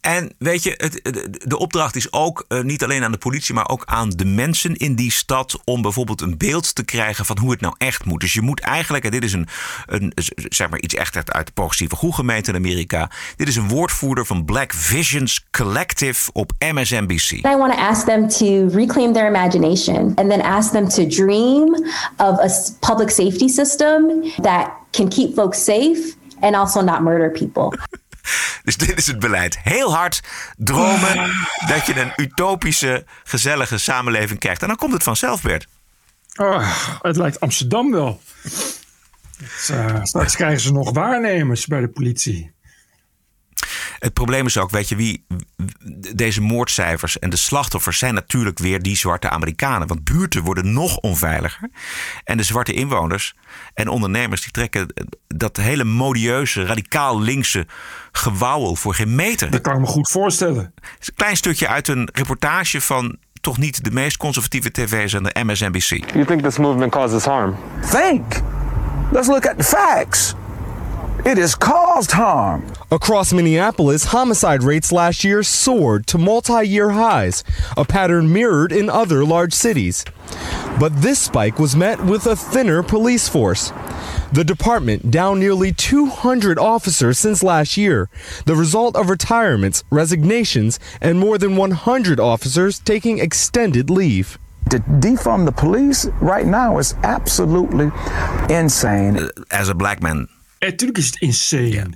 En 0.00 0.32
weet 0.38 0.62
je, 0.62 0.74
het, 0.76 1.00
de- 1.48 1.58
opdracht 1.58 1.96
is 1.96 2.12
ook 2.12 2.44
eh, 2.48 2.60
niet 2.60 2.84
alleen 2.84 3.04
aan 3.04 3.12
de 3.12 3.18
politie, 3.18 3.54
maar 3.54 3.68
ook 3.68 3.82
aan 3.86 4.10
de 4.10 4.24
mensen 4.24 4.74
in 4.76 4.94
die 4.94 5.10
stad. 5.12 5.60
om 5.64 5.82
bijvoorbeeld 5.82 6.20
een 6.20 6.38
beeld 6.38 6.74
te 6.74 6.84
krijgen 6.84 7.24
van 7.24 7.38
hoe 7.38 7.50
het 7.50 7.60
nou 7.60 7.74
echt 7.78 8.04
moet. 8.04 8.20
Dus 8.20 8.32
je 8.32 8.40
moet 8.40 8.60
eigenlijk, 8.60 9.04
en 9.04 9.10
dit 9.10 9.24
is 9.24 9.32
een, 9.32 9.48
een 9.86 10.12
zeg 10.48 10.70
maar 10.70 10.80
iets 10.80 10.94
echt 10.94 11.32
uit 11.32 11.46
de 11.46 11.52
progressieve 11.52 11.96
groegemeente 11.96 12.50
in 12.50 12.56
Amerika. 12.56 13.10
Dit 13.36 13.48
is 13.48 13.56
een 13.56 13.68
woordvoerder 13.68 14.26
van 14.26 14.44
Black 14.44 14.72
Visions 14.72 15.46
Collective 15.50 16.30
op 16.32 16.52
MSNBC. 16.72 17.30
I 17.30 17.40
want 17.56 17.72
to 17.72 17.78
ask 17.78 18.06
them 18.06 18.28
to 18.28 18.68
reclaim 18.76 19.12
their 19.12 19.26
imagination 19.28 20.12
and 20.14 20.30
then 20.30 20.42
ask 20.42 20.70
them 20.70 20.88
to 20.88 21.06
dream 21.06 21.74
of 22.16 22.38
a 22.38 22.48
public 22.80 23.10
safety 23.10 23.48
system 23.48 24.22
that 24.42 24.70
can 24.90 25.08
keep 25.08 25.34
folks 25.34 25.64
safe 25.64 26.14
and 26.40 26.54
also 26.54 26.80
not 26.82 27.00
murder 27.00 27.30
people. 27.30 27.72
Dus 28.62 28.76
dit 28.76 28.98
is 28.98 29.06
het 29.06 29.18
beleid. 29.18 29.58
Heel 29.62 29.94
hard 29.94 30.22
dromen 30.56 31.32
dat 31.66 31.86
je 31.86 32.00
een 32.00 32.12
utopische, 32.16 33.04
gezellige 33.24 33.78
samenleving 33.78 34.38
krijgt. 34.38 34.62
En 34.62 34.68
dan 34.68 34.76
komt 34.76 34.92
het 34.92 35.02
vanzelf, 35.02 35.42
Bert. 35.42 35.66
Ah, 36.34 36.98
het 37.02 37.16
lijkt 37.16 37.40
Amsterdam 37.40 37.90
wel. 37.90 38.20
Het, 39.42 39.70
eh, 39.72 40.04
straks 40.04 40.36
krijgen 40.36 40.60
ze 40.60 40.72
nog 40.72 40.92
waarnemers 40.92 41.66
bij 41.66 41.80
de 41.80 41.88
politie. 41.88 42.52
Het 44.00 44.12
probleem 44.12 44.46
is 44.46 44.58
ook, 44.58 44.70
weet 44.70 44.88
je, 44.88 44.96
wie 44.96 45.26
deze 46.14 46.40
moordcijfers 46.40 47.18
en 47.18 47.30
de 47.30 47.36
slachtoffers 47.36 47.98
zijn 47.98 48.14
natuurlijk 48.14 48.58
weer 48.58 48.82
die 48.82 48.96
zwarte 48.96 49.30
Amerikanen. 49.30 49.88
Want 49.88 50.04
buurten 50.04 50.42
worden 50.42 50.72
nog 50.72 50.96
onveiliger. 50.96 51.70
En 52.24 52.36
de 52.36 52.42
zwarte 52.42 52.72
inwoners 52.72 53.34
en 53.74 53.88
ondernemers 53.88 54.40
die 54.40 54.50
trekken 54.50 54.94
dat 55.26 55.56
hele 55.56 55.84
modieuze, 55.84 56.64
radicaal 56.64 57.20
linkse 57.20 57.66
gewauwel 58.12 58.76
voor 58.76 58.94
geen 58.94 59.14
meter. 59.14 59.50
Dat 59.50 59.60
kan 59.60 59.74
ik 59.74 59.80
me 59.80 59.86
goed 59.86 60.10
voorstellen. 60.10 60.72
Het 60.74 61.00
is 61.00 61.08
een 61.08 61.14
klein 61.14 61.36
stukje 61.36 61.68
uit 61.68 61.88
een 61.88 62.08
reportage 62.12 62.80
van 62.80 63.16
toch 63.40 63.58
niet 63.58 63.84
de 63.84 63.90
meest 63.90 64.16
conservatieve 64.16 64.70
tv-zender 64.70 65.44
MSNBC. 65.44 65.88
You 66.12 66.24
think 66.24 66.42
this 66.42 66.58
movement 66.58 66.92
causes 66.92 67.24
harm? 67.24 67.56
Think. 67.90 68.24
Let's 69.12 69.26
look 69.26 69.46
at 69.46 69.58
the 69.58 69.64
facts. 69.64 70.34
It 71.22 71.36
has 71.36 71.54
caused 71.54 72.12
harm. 72.12 72.72
Across 72.90 73.34
Minneapolis, 73.34 74.04
homicide 74.04 74.62
rates 74.62 74.90
last 74.90 75.22
year 75.22 75.42
soared 75.42 76.06
to 76.06 76.16
multi 76.16 76.66
year 76.66 76.90
highs, 76.90 77.44
a 77.76 77.84
pattern 77.84 78.32
mirrored 78.32 78.72
in 78.72 78.88
other 78.88 79.22
large 79.22 79.52
cities. 79.52 80.06
But 80.78 81.02
this 81.02 81.18
spike 81.18 81.58
was 81.58 81.76
met 81.76 82.02
with 82.02 82.26
a 82.26 82.34
thinner 82.34 82.82
police 82.82 83.28
force. 83.28 83.70
The 84.32 84.44
department 84.44 85.10
down 85.10 85.38
nearly 85.38 85.72
200 85.72 86.58
officers 86.58 87.18
since 87.18 87.42
last 87.42 87.76
year, 87.76 88.08
the 88.46 88.56
result 88.56 88.96
of 88.96 89.10
retirements, 89.10 89.84
resignations, 89.90 90.80
and 91.02 91.18
more 91.18 91.36
than 91.36 91.54
100 91.54 92.18
officers 92.18 92.78
taking 92.78 93.18
extended 93.18 93.90
leave. 93.90 94.38
To 94.70 94.78
defund 94.78 95.44
the 95.44 95.52
police 95.52 96.06
right 96.22 96.46
now 96.46 96.78
is 96.78 96.94
absolutely 97.02 97.90
insane. 98.48 99.28
As 99.50 99.68
a 99.68 99.74
black 99.74 100.02
man. 100.02 100.28
Natuurlijk 100.60 100.98
is 100.98 101.06
het 101.06 101.20
insane. 101.20 101.90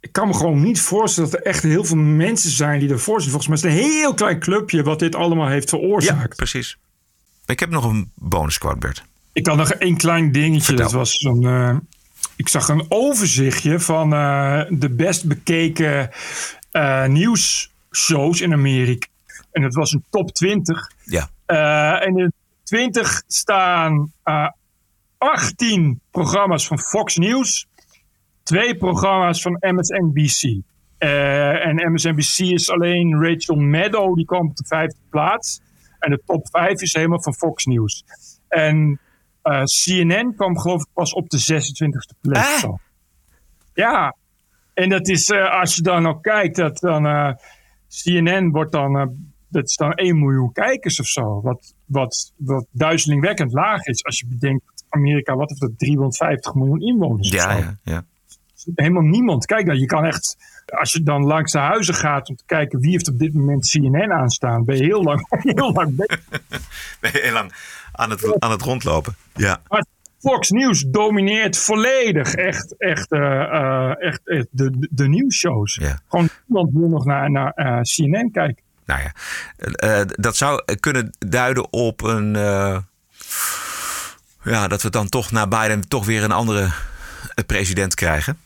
Ik 0.00 0.12
kan 0.12 0.28
me 0.28 0.34
gewoon 0.34 0.62
niet 0.62 0.80
voorstellen 0.80 1.30
dat 1.30 1.40
er 1.40 1.46
echt 1.46 1.62
heel 1.62 1.84
veel 1.84 1.96
mensen 1.96 2.50
zijn 2.50 2.80
die 2.80 2.90
ervoor 2.90 3.20
zitten. 3.22 3.40
Volgens 3.40 3.62
mij 3.64 3.70
is 3.70 3.76
het 3.76 3.86
een 3.86 3.90
heel 3.92 4.14
klein 4.14 4.38
clubje 4.38 4.82
wat 4.82 4.98
dit 4.98 5.14
allemaal 5.14 5.48
heeft 5.48 5.68
veroorzaakt. 5.68 6.36
precies. 6.36 6.78
Ik 7.46 7.60
heb 7.60 7.70
nog 7.70 7.84
een 7.84 8.10
bonus 8.14 8.58
Bert. 8.78 9.04
Ik 9.32 9.46
had 9.46 9.56
nog 9.56 9.72
één 9.72 9.96
klein 9.96 10.32
dingetje. 10.32 10.74
Dat 10.76 10.92
was 10.92 11.16
zo'n. 11.16 11.46
eh, 11.46 11.76
ik 12.36 12.48
zag 12.48 12.68
een 12.68 12.86
overzichtje 12.88 13.80
van 13.80 14.12
eh, 14.12 14.62
de 14.68 14.90
best 14.90 15.24
bekeken 15.24 16.10
eh, 16.70 17.06
nieuws 17.06 17.70
shows 17.92 18.40
in 18.40 18.52
Amerika. 18.52 19.06
En 19.52 19.62
het 19.62 19.74
was 19.74 19.92
een 19.92 20.04
top 20.10 20.32
20. 20.32 20.90
Ja. 21.04 21.30
Uh, 21.46 22.06
en 22.06 22.18
in 22.18 22.24
de 22.24 22.32
20 22.62 23.22
staan 23.26 24.12
uh, 24.24 24.48
18 25.18 26.00
programma's 26.10 26.66
van 26.66 26.78
Fox 26.78 27.16
News, 27.16 27.66
twee 28.42 28.76
programma's 28.76 29.42
van 29.42 29.56
MSNBC. 29.60 30.42
Uh, 30.98 31.66
en 31.66 31.92
MSNBC 31.92 32.38
is 32.38 32.70
alleen 32.70 33.22
Rachel 33.22 33.56
Maddow, 33.56 34.16
die 34.16 34.24
kwam 34.24 34.48
op 34.48 34.56
de 34.56 34.64
vijfde 34.66 34.98
plaats. 35.10 35.60
En 35.98 36.10
de 36.10 36.22
top 36.26 36.48
5 36.50 36.80
is 36.80 36.92
helemaal 36.92 37.22
van 37.22 37.34
Fox 37.34 37.64
News. 37.64 38.04
En 38.48 39.00
uh, 39.44 39.62
CNN 39.62 40.34
kwam 40.34 40.58
geloof 40.58 40.80
ik 40.80 40.88
pas 40.92 41.12
op 41.12 41.28
de 41.28 41.38
26e 41.52 42.20
plek. 42.20 42.36
Ah. 42.36 42.74
Ja, 43.74 44.16
en 44.74 44.88
dat 44.88 45.08
is, 45.08 45.28
uh, 45.28 45.60
als 45.60 45.76
je 45.76 45.82
dan 45.82 46.06
ook 46.06 46.22
kijkt, 46.22 46.56
dat 46.56 46.78
dan 46.78 47.02
CNN 47.88 48.50
wordt 48.50 48.72
dan, 48.72 49.16
dat 49.48 49.64
is 49.64 49.76
dan 49.76 49.92
1 49.92 50.18
miljoen 50.18 50.52
kijkers 50.52 51.00
of 51.00 51.06
zo. 51.06 51.40
Wat, 51.40 51.74
wat, 51.84 52.32
wat 52.36 52.66
duizelingwekkend 52.70 53.52
laag 53.52 53.84
is 53.84 54.04
als 54.04 54.18
je 54.18 54.26
bedenkt 54.26 54.77
Amerika, 54.88 55.36
wat 55.36 55.48
heeft 55.48 55.60
dat, 55.60 55.78
350 55.78 56.54
miljoen 56.54 56.80
inwoners 56.80 57.30
Ja, 57.30 57.52
ja, 57.52 57.78
ja. 57.82 58.04
Helemaal 58.74 59.02
niemand. 59.02 59.46
Kijk 59.46 59.66
dan, 59.66 59.78
je 59.78 59.86
kan 59.86 60.04
echt, 60.04 60.36
als 60.66 60.92
je 60.92 61.02
dan 61.02 61.24
langs 61.24 61.52
de 61.52 61.58
huizen 61.58 61.94
gaat 61.94 62.28
om 62.28 62.36
te 62.36 62.44
kijken 62.46 62.80
wie 62.80 62.90
heeft 62.90 63.08
op 63.08 63.18
dit 63.18 63.34
moment 63.34 63.68
CNN 63.68 64.12
aanstaan, 64.12 64.64
ben 64.64 64.76
je 64.76 64.82
heel 64.82 65.02
lang, 65.02 65.26
heel 65.54 65.72
lang. 65.72 65.96
Ben 67.00 67.10
je 67.12 67.20
heel 67.22 67.32
lang 67.32 67.52
aan 67.92 68.10
het, 68.10 68.40
aan 68.40 68.50
het 68.50 68.62
rondlopen. 68.62 69.14
Ja. 69.34 69.60
Maar 69.68 69.84
Fox 70.18 70.50
News 70.50 70.84
domineert 70.86 71.58
volledig 71.58 72.34
echt, 72.34 72.74
echt, 72.78 73.12
uh, 73.12 73.20
uh, 73.20 74.02
echt, 74.02 74.20
echt 74.24 74.46
de, 74.50 74.70
de, 74.70 74.88
de 74.90 75.08
nieuwsshows. 75.08 75.74
Ja. 75.74 76.00
Gewoon 76.08 76.28
niemand 76.46 76.72
wil 76.72 76.88
nog 76.88 77.04
naar, 77.04 77.30
naar 77.30 77.52
uh, 77.56 77.80
CNN 77.80 78.30
kijken. 78.30 78.62
Nou 78.84 79.00
ja, 79.00 79.12
uh, 80.00 80.06
dat 80.06 80.36
zou 80.36 80.64
kunnen 80.80 81.10
duiden 81.18 81.72
op 81.72 82.02
een. 82.02 82.36
Ja, 84.48 84.68
dat 84.68 84.82
we 84.82 84.90
dan 84.90 85.08
toch 85.08 85.30
na 85.30 85.46
Biden 85.46 85.88
toch 85.88 86.06
weer 86.06 86.22
een 86.22 86.32
andere 86.32 86.70
president 87.46 87.94
krijgen. 87.94 88.38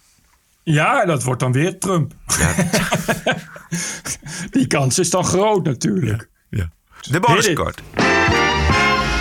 Ja, 0.63 1.05
dat 1.05 1.23
wordt 1.23 1.41
dan 1.41 1.53
weer 1.53 1.79
Trump. 1.79 2.13
Ja. 2.27 2.55
Die 4.51 4.67
kans 4.67 4.99
is 4.99 5.11
dan 5.11 5.25
groot 5.25 5.65
natuurlijk. 5.65 6.29
Ja. 6.51 6.71
De 7.01 7.21
bonuskort. 7.21 7.83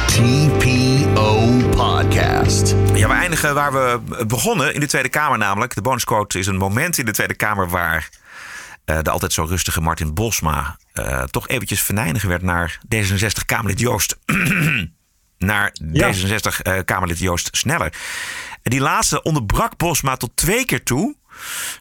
TPO 0.06 1.50
Podcast. 1.70 2.76
Ja, 2.94 3.08
we 3.08 3.14
eindigen 3.14 3.54
waar 3.54 3.74
we 3.74 4.00
begonnen 4.26 4.74
in 4.74 4.80
de 4.80 4.88
Tweede 4.88 5.10
Kamer 5.10 5.38
namelijk. 5.38 5.76
De 5.76 5.82
bonusquote 5.82 6.40
is 6.40 6.48
een 6.48 6.58
moment 6.58 6.98
in 6.98 7.06
de 7.06 7.12
Tweede 7.12 7.36
Kamer 7.36 7.70
waar 7.70 8.10
uh, 8.86 9.00
de 9.02 9.10
altijd 9.10 9.34
zo 9.34 9.44
rustige 9.44 9.82
Martin 9.82 10.14
Bosma 10.14 10.78
uh, 10.94 11.24
toch 11.24 11.48
eventjes 11.48 11.82
venijnig 11.82 12.24
werd 12.24 12.42
naar 12.42 12.80
D66-Kamerlid 12.96 13.80
Joost. 13.80 14.18
naar 15.42 15.76
Ja. 15.92 16.14
D66-Kamerlid 16.14 17.20
Joost 17.20 17.50
Sneller. 17.52 17.94
Die 18.64 18.80
laatste 18.80 19.22
onderbrak 19.24 19.78
Bosma 19.78 20.16
tot 20.18 20.32
twee 20.36 20.66
keer 20.66 20.84
toe. 20.84 21.16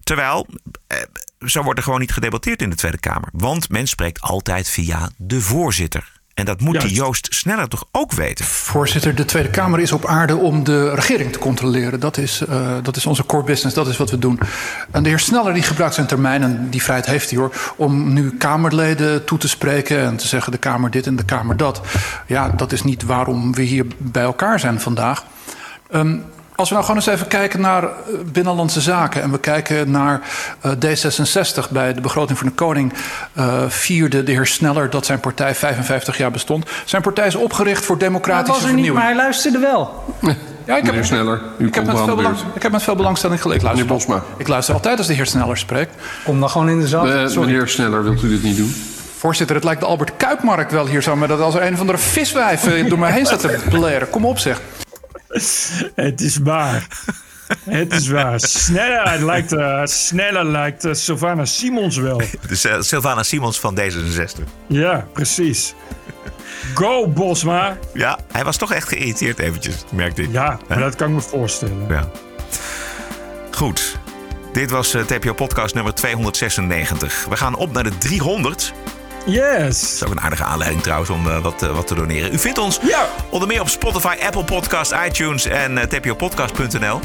Terwijl, 0.02 0.46
eh, 0.86 0.98
zo 1.46 1.62
wordt 1.62 1.78
er 1.78 1.84
gewoon 1.84 2.00
niet 2.00 2.12
gedebatteerd 2.12 2.62
in 2.62 2.70
de 2.70 2.76
Tweede 2.76 2.98
Kamer. 2.98 3.28
Want 3.32 3.68
men 3.68 3.86
spreekt 3.86 4.20
altijd 4.20 4.68
via 4.68 5.10
de 5.16 5.40
voorzitter. 5.40 6.19
En 6.40 6.46
dat 6.46 6.60
moet 6.60 6.80
die 6.80 6.94
Joost 6.94 7.26
Sneller 7.30 7.68
toch 7.68 7.84
ook 7.92 8.12
weten? 8.12 8.44
Voorzitter, 8.44 9.14
de 9.14 9.24
Tweede 9.24 9.50
Kamer 9.50 9.80
is 9.80 9.92
op 9.92 10.06
aarde 10.06 10.36
om 10.36 10.64
de 10.64 10.94
regering 10.94 11.32
te 11.32 11.38
controleren. 11.38 12.00
Dat 12.00 12.16
is, 12.16 12.42
uh, 12.48 12.70
dat 12.82 12.96
is 12.96 13.06
onze 13.06 13.26
core 13.26 13.44
business, 13.44 13.74
dat 13.74 13.86
is 13.86 13.96
wat 13.96 14.10
we 14.10 14.18
doen. 14.18 14.40
En 14.90 15.02
de 15.02 15.08
heer 15.08 15.18
Sneller 15.18 15.54
die 15.54 15.62
gebruikt 15.62 15.94
zijn 15.94 16.06
termijn, 16.06 16.42
en 16.42 16.70
die 16.70 16.82
vrijheid 16.82 17.06
heeft 17.06 17.30
hij 17.30 17.38
hoor... 17.38 17.54
om 17.76 18.12
nu 18.12 18.36
Kamerleden 18.36 19.24
toe 19.24 19.38
te 19.38 19.48
spreken 19.48 20.00
en 20.00 20.16
te 20.16 20.26
zeggen 20.26 20.52
de 20.52 20.58
Kamer 20.58 20.90
dit 20.90 21.06
en 21.06 21.16
de 21.16 21.24
Kamer 21.24 21.56
dat. 21.56 21.80
Ja, 22.26 22.48
dat 22.48 22.72
is 22.72 22.82
niet 22.82 23.02
waarom 23.02 23.54
we 23.54 23.62
hier 23.62 23.86
bij 23.98 24.22
elkaar 24.22 24.60
zijn 24.60 24.80
vandaag. 24.80 25.24
Um, 25.94 26.24
als 26.60 26.68
we 26.68 26.74
nou 26.74 26.86
gewoon 26.86 27.00
eens 27.00 27.10
even 27.10 27.26
kijken 27.26 27.60
naar 27.60 27.88
Binnenlandse 28.32 28.80
Zaken... 28.80 29.22
en 29.22 29.30
we 29.30 29.38
kijken 29.38 29.90
naar 29.90 30.20
uh, 30.66 30.72
D66 30.72 31.70
bij 31.70 31.94
de 31.94 32.00
begroting 32.00 32.38
van 32.38 32.46
de 32.46 32.52
koning... 32.52 32.92
Uh, 33.38 33.62
vierde 33.68 34.22
de 34.22 34.32
heer 34.32 34.46
Sneller 34.46 34.90
dat 34.90 35.06
zijn 35.06 35.20
partij 35.20 35.54
55 35.54 36.16
jaar 36.16 36.30
bestond. 36.30 36.70
Zijn 36.84 37.02
partij 37.02 37.26
is 37.26 37.34
opgericht 37.34 37.84
voor 37.84 37.98
democratische 37.98 38.52
hij 38.52 38.60
was 38.60 38.70
er 38.70 38.76
niet, 38.76 38.84
vernieuwing. 38.84 39.04
maar 39.04 39.14
hij 39.14 39.16
luisterde 39.16 39.58
wel. 39.58 40.04
Ja, 40.64 40.76
ik 40.76 40.82
heb, 40.84 40.84
Meneer 40.84 41.04
Sneller, 41.04 41.40
u 41.58 41.66
ik 41.66 41.74
heb, 41.74 41.84
komt 41.84 41.86
met 41.86 41.96
wel 41.96 42.04
veel 42.04 42.16
belang, 42.16 42.36
ik 42.54 42.62
heb 42.62 42.72
met 42.72 42.82
veel 42.82 42.96
belangstelling 42.96 43.44
luister, 43.44 43.70
Meneer 43.70 43.86
Bosma. 43.86 44.22
ik 44.36 44.48
luister 44.48 44.74
altijd 44.74 44.98
als 44.98 45.06
de 45.06 45.14
heer 45.14 45.26
Sneller 45.26 45.58
spreekt. 45.58 45.94
Kom 46.24 46.40
dan 46.40 46.50
gewoon 46.50 46.68
in 46.68 46.80
de 46.80 46.88
zaal. 46.88 47.08
Eh, 47.08 47.26
Sorry. 47.26 47.50
meneer 47.50 47.68
Sneller, 47.68 48.02
wilt 48.02 48.22
u 48.22 48.28
dit 48.28 48.42
niet 48.42 48.56
doen? 48.56 48.74
Voorzitter, 49.16 49.56
het 49.56 49.64
lijkt 49.64 49.80
de 49.80 49.86
Albert 49.86 50.12
Kuipmarkt 50.16 50.72
wel 50.72 50.86
hier 50.86 51.02
zo... 51.02 51.16
maar 51.16 51.28
dat 51.28 51.40
als 51.40 51.54
er 51.54 51.62
een 51.62 51.72
of 51.72 51.80
andere 51.80 51.98
viswijf 51.98 52.66
eh, 52.66 52.88
door 52.88 52.98
mij 52.98 53.12
heen 53.12 53.26
staat 53.26 53.40
te 53.40 53.58
bleren. 53.70 54.10
Kom 54.10 54.24
op 54.24 54.38
zeg. 54.38 54.60
Het 55.94 56.20
is 56.20 56.36
waar. 56.36 56.86
Het 57.64 57.92
is 57.92 58.08
waar. 58.08 58.40
Sneller 58.40 59.24
lijkt, 59.24 59.52
uh, 59.52 59.80
sneller 59.84 60.44
lijkt 60.44 60.84
uh, 60.84 60.92
Sylvana 60.92 61.44
Simons 61.44 61.96
wel. 61.96 62.22
Dus 62.48 62.64
uh, 62.64 62.80
Sylvana 62.80 63.22
Simons 63.22 63.60
van 63.60 63.78
D66. 63.80 64.42
Ja, 64.66 65.06
precies. 65.12 65.74
Go, 66.74 67.08
Bosma. 67.08 67.78
Ja, 67.94 68.18
hij 68.32 68.44
was 68.44 68.56
toch 68.56 68.72
echt 68.72 68.88
geïrriteerd 68.88 69.38
eventjes, 69.38 69.84
merkte 69.92 70.22
ik. 70.22 70.32
Ja, 70.32 70.58
maar 70.68 70.78
dat 70.78 70.94
kan 70.96 71.08
ik 71.08 71.14
me 71.14 71.20
voorstellen. 71.20 71.86
Ja. 71.88 72.10
Goed. 73.50 73.98
Dit 74.52 74.70
was 74.70 74.94
uh, 74.94 75.02
TPO 75.02 75.32
Podcast 75.32 75.74
nummer 75.74 75.94
296. 75.94 77.26
We 77.28 77.36
gaan 77.36 77.56
op 77.56 77.72
naar 77.72 77.84
de 77.84 77.98
300. 77.98 78.72
Yes. 79.26 79.80
Dat 79.80 79.92
is 79.92 80.04
ook 80.04 80.10
een 80.10 80.20
aardige 80.20 80.44
aanleiding 80.44 80.82
trouwens 80.82 81.10
om 81.10 81.26
uh, 81.26 81.42
wat, 81.42 81.62
uh, 81.62 81.74
wat 81.74 81.86
te 81.86 81.94
doneren. 81.94 82.34
U 82.34 82.38
vindt 82.38 82.58
ons 82.58 82.78
ja. 82.82 83.08
onder 83.30 83.48
meer 83.48 83.60
op 83.60 83.68
Spotify, 83.68 84.16
Apple 84.22 84.44
Podcast, 84.44 84.94
iTunes 85.06 85.46
en 85.46 85.72
uh, 85.72 85.82
tpopodcast.nl. 85.82 87.00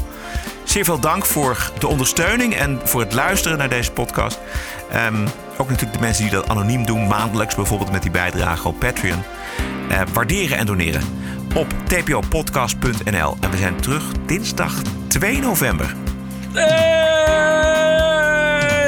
Zeer 0.64 0.84
veel 0.84 1.00
dank 1.00 1.26
voor 1.26 1.70
de 1.78 1.86
ondersteuning 1.86 2.54
en 2.54 2.80
voor 2.84 3.00
het 3.00 3.12
luisteren 3.12 3.58
naar 3.58 3.68
deze 3.68 3.92
podcast. 3.92 4.38
Um, 4.94 5.24
ook 5.56 5.68
natuurlijk 5.68 5.98
de 5.98 6.04
mensen 6.04 6.22
die 6.22 6.32
dat 6.32 6.48
anoniem 6.48 6.86
doen, 6.86 7.06
maandelijks 7.06 7.54
bijvoorbeeld 7.54 7.92
met 7.92 8.02
die 8.02 8.10
bijdrage 8.10 8.68
op 8.68 8.78
Patreon. 8.78 9.22
Uh, 9.90 10.00
waarderen 10.12 10.58
en 10.58 10.66
doneren 10.66 11.02
op 11.54 11.74
tpopodcast.nl. 11.84 13.36
En 13.40 13.50
we 13.50 13.56
zijn 13.56 13.80
terug 13.80 14.04
dinsdag 14.26 14.82
2 15.06 15.38
november. 15.38 15.94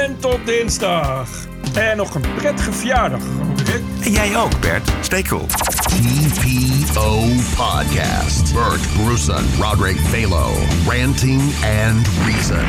En 0.01 0.17
tot 0.19 0.39
dinsdag. 0.45 1.29
En 1.73 1.97
nog 1.97 2.15
een 2.15 2.25
prettige 2.35 2.71
verjaardag, 2.71 3.21
Roderick. 3.41 3.81
En 4.03 4.11
jij 4.11 4.37
ook, 4.37 4.59
Bert. 4.59 4.91
Stay 5.01 5.21
cool. 5.21 5.45
TPO 5.47 7.19
Podcast. 7.55 8.53
Bert 8.53 8.81
Bruson, 8.93 9.45
Roderick 9.61 9.97
Balo. 10.11 10.51
Ranting 10.87 11.41
and 11.63 12.07
Reason. 12.25 12.65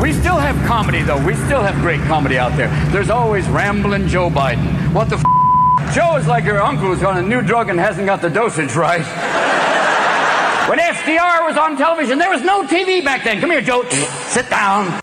We 0.00 0.12
still 0.12 0.38
have 0.38 0.66
comedy, 0.66 1.04
though. 1.04 1.24
We 1.26 1.34
still 1.34 1.60
have 1.60 1.80
great 1.80 2.00
comedy 2.08 2.38
out 2.38 2.56
there. 2.56 2.70
There's 2.90 3.10
always 3.10 3.48
rambling 3.48 4.08
Joe 4.08 4.30
Biden. 4.30 4.92
What 4.92 5.08
the 5.08 5.16
f? 5.16 5.22
Joe 5.94 6.16
is 6.16 6.26
like 6.26 6.44
your 6.44 6.60
uncle 6.60 6.88
who's 6.88 7.04
on 7.04 7.16
a 7.18 7.22
new 7.22 7.42
drug 7.42 7.68
and 7.68 7.78
hasn't 7.78 8.06
got 8.06 8.20
the 8.20 8.30
dosage 8.30 8.74
right. 8.74 9.04
when 10.68 10.78
FDR 10.78 11.46
was 11.46 11.56
on 11.56 11.76
television, 11.76 12.18
there 12.18 12.30
was 12.30 12.42
no 12.42 12.62
TV 12.62 13.04
back 13.04 13.24
then. 13.24 13.40
Come 13.40 13.50
here, 13.50 13.62
Joe. 13.62 13.84
Sit 14.28 14.48
down. 14.50 15.02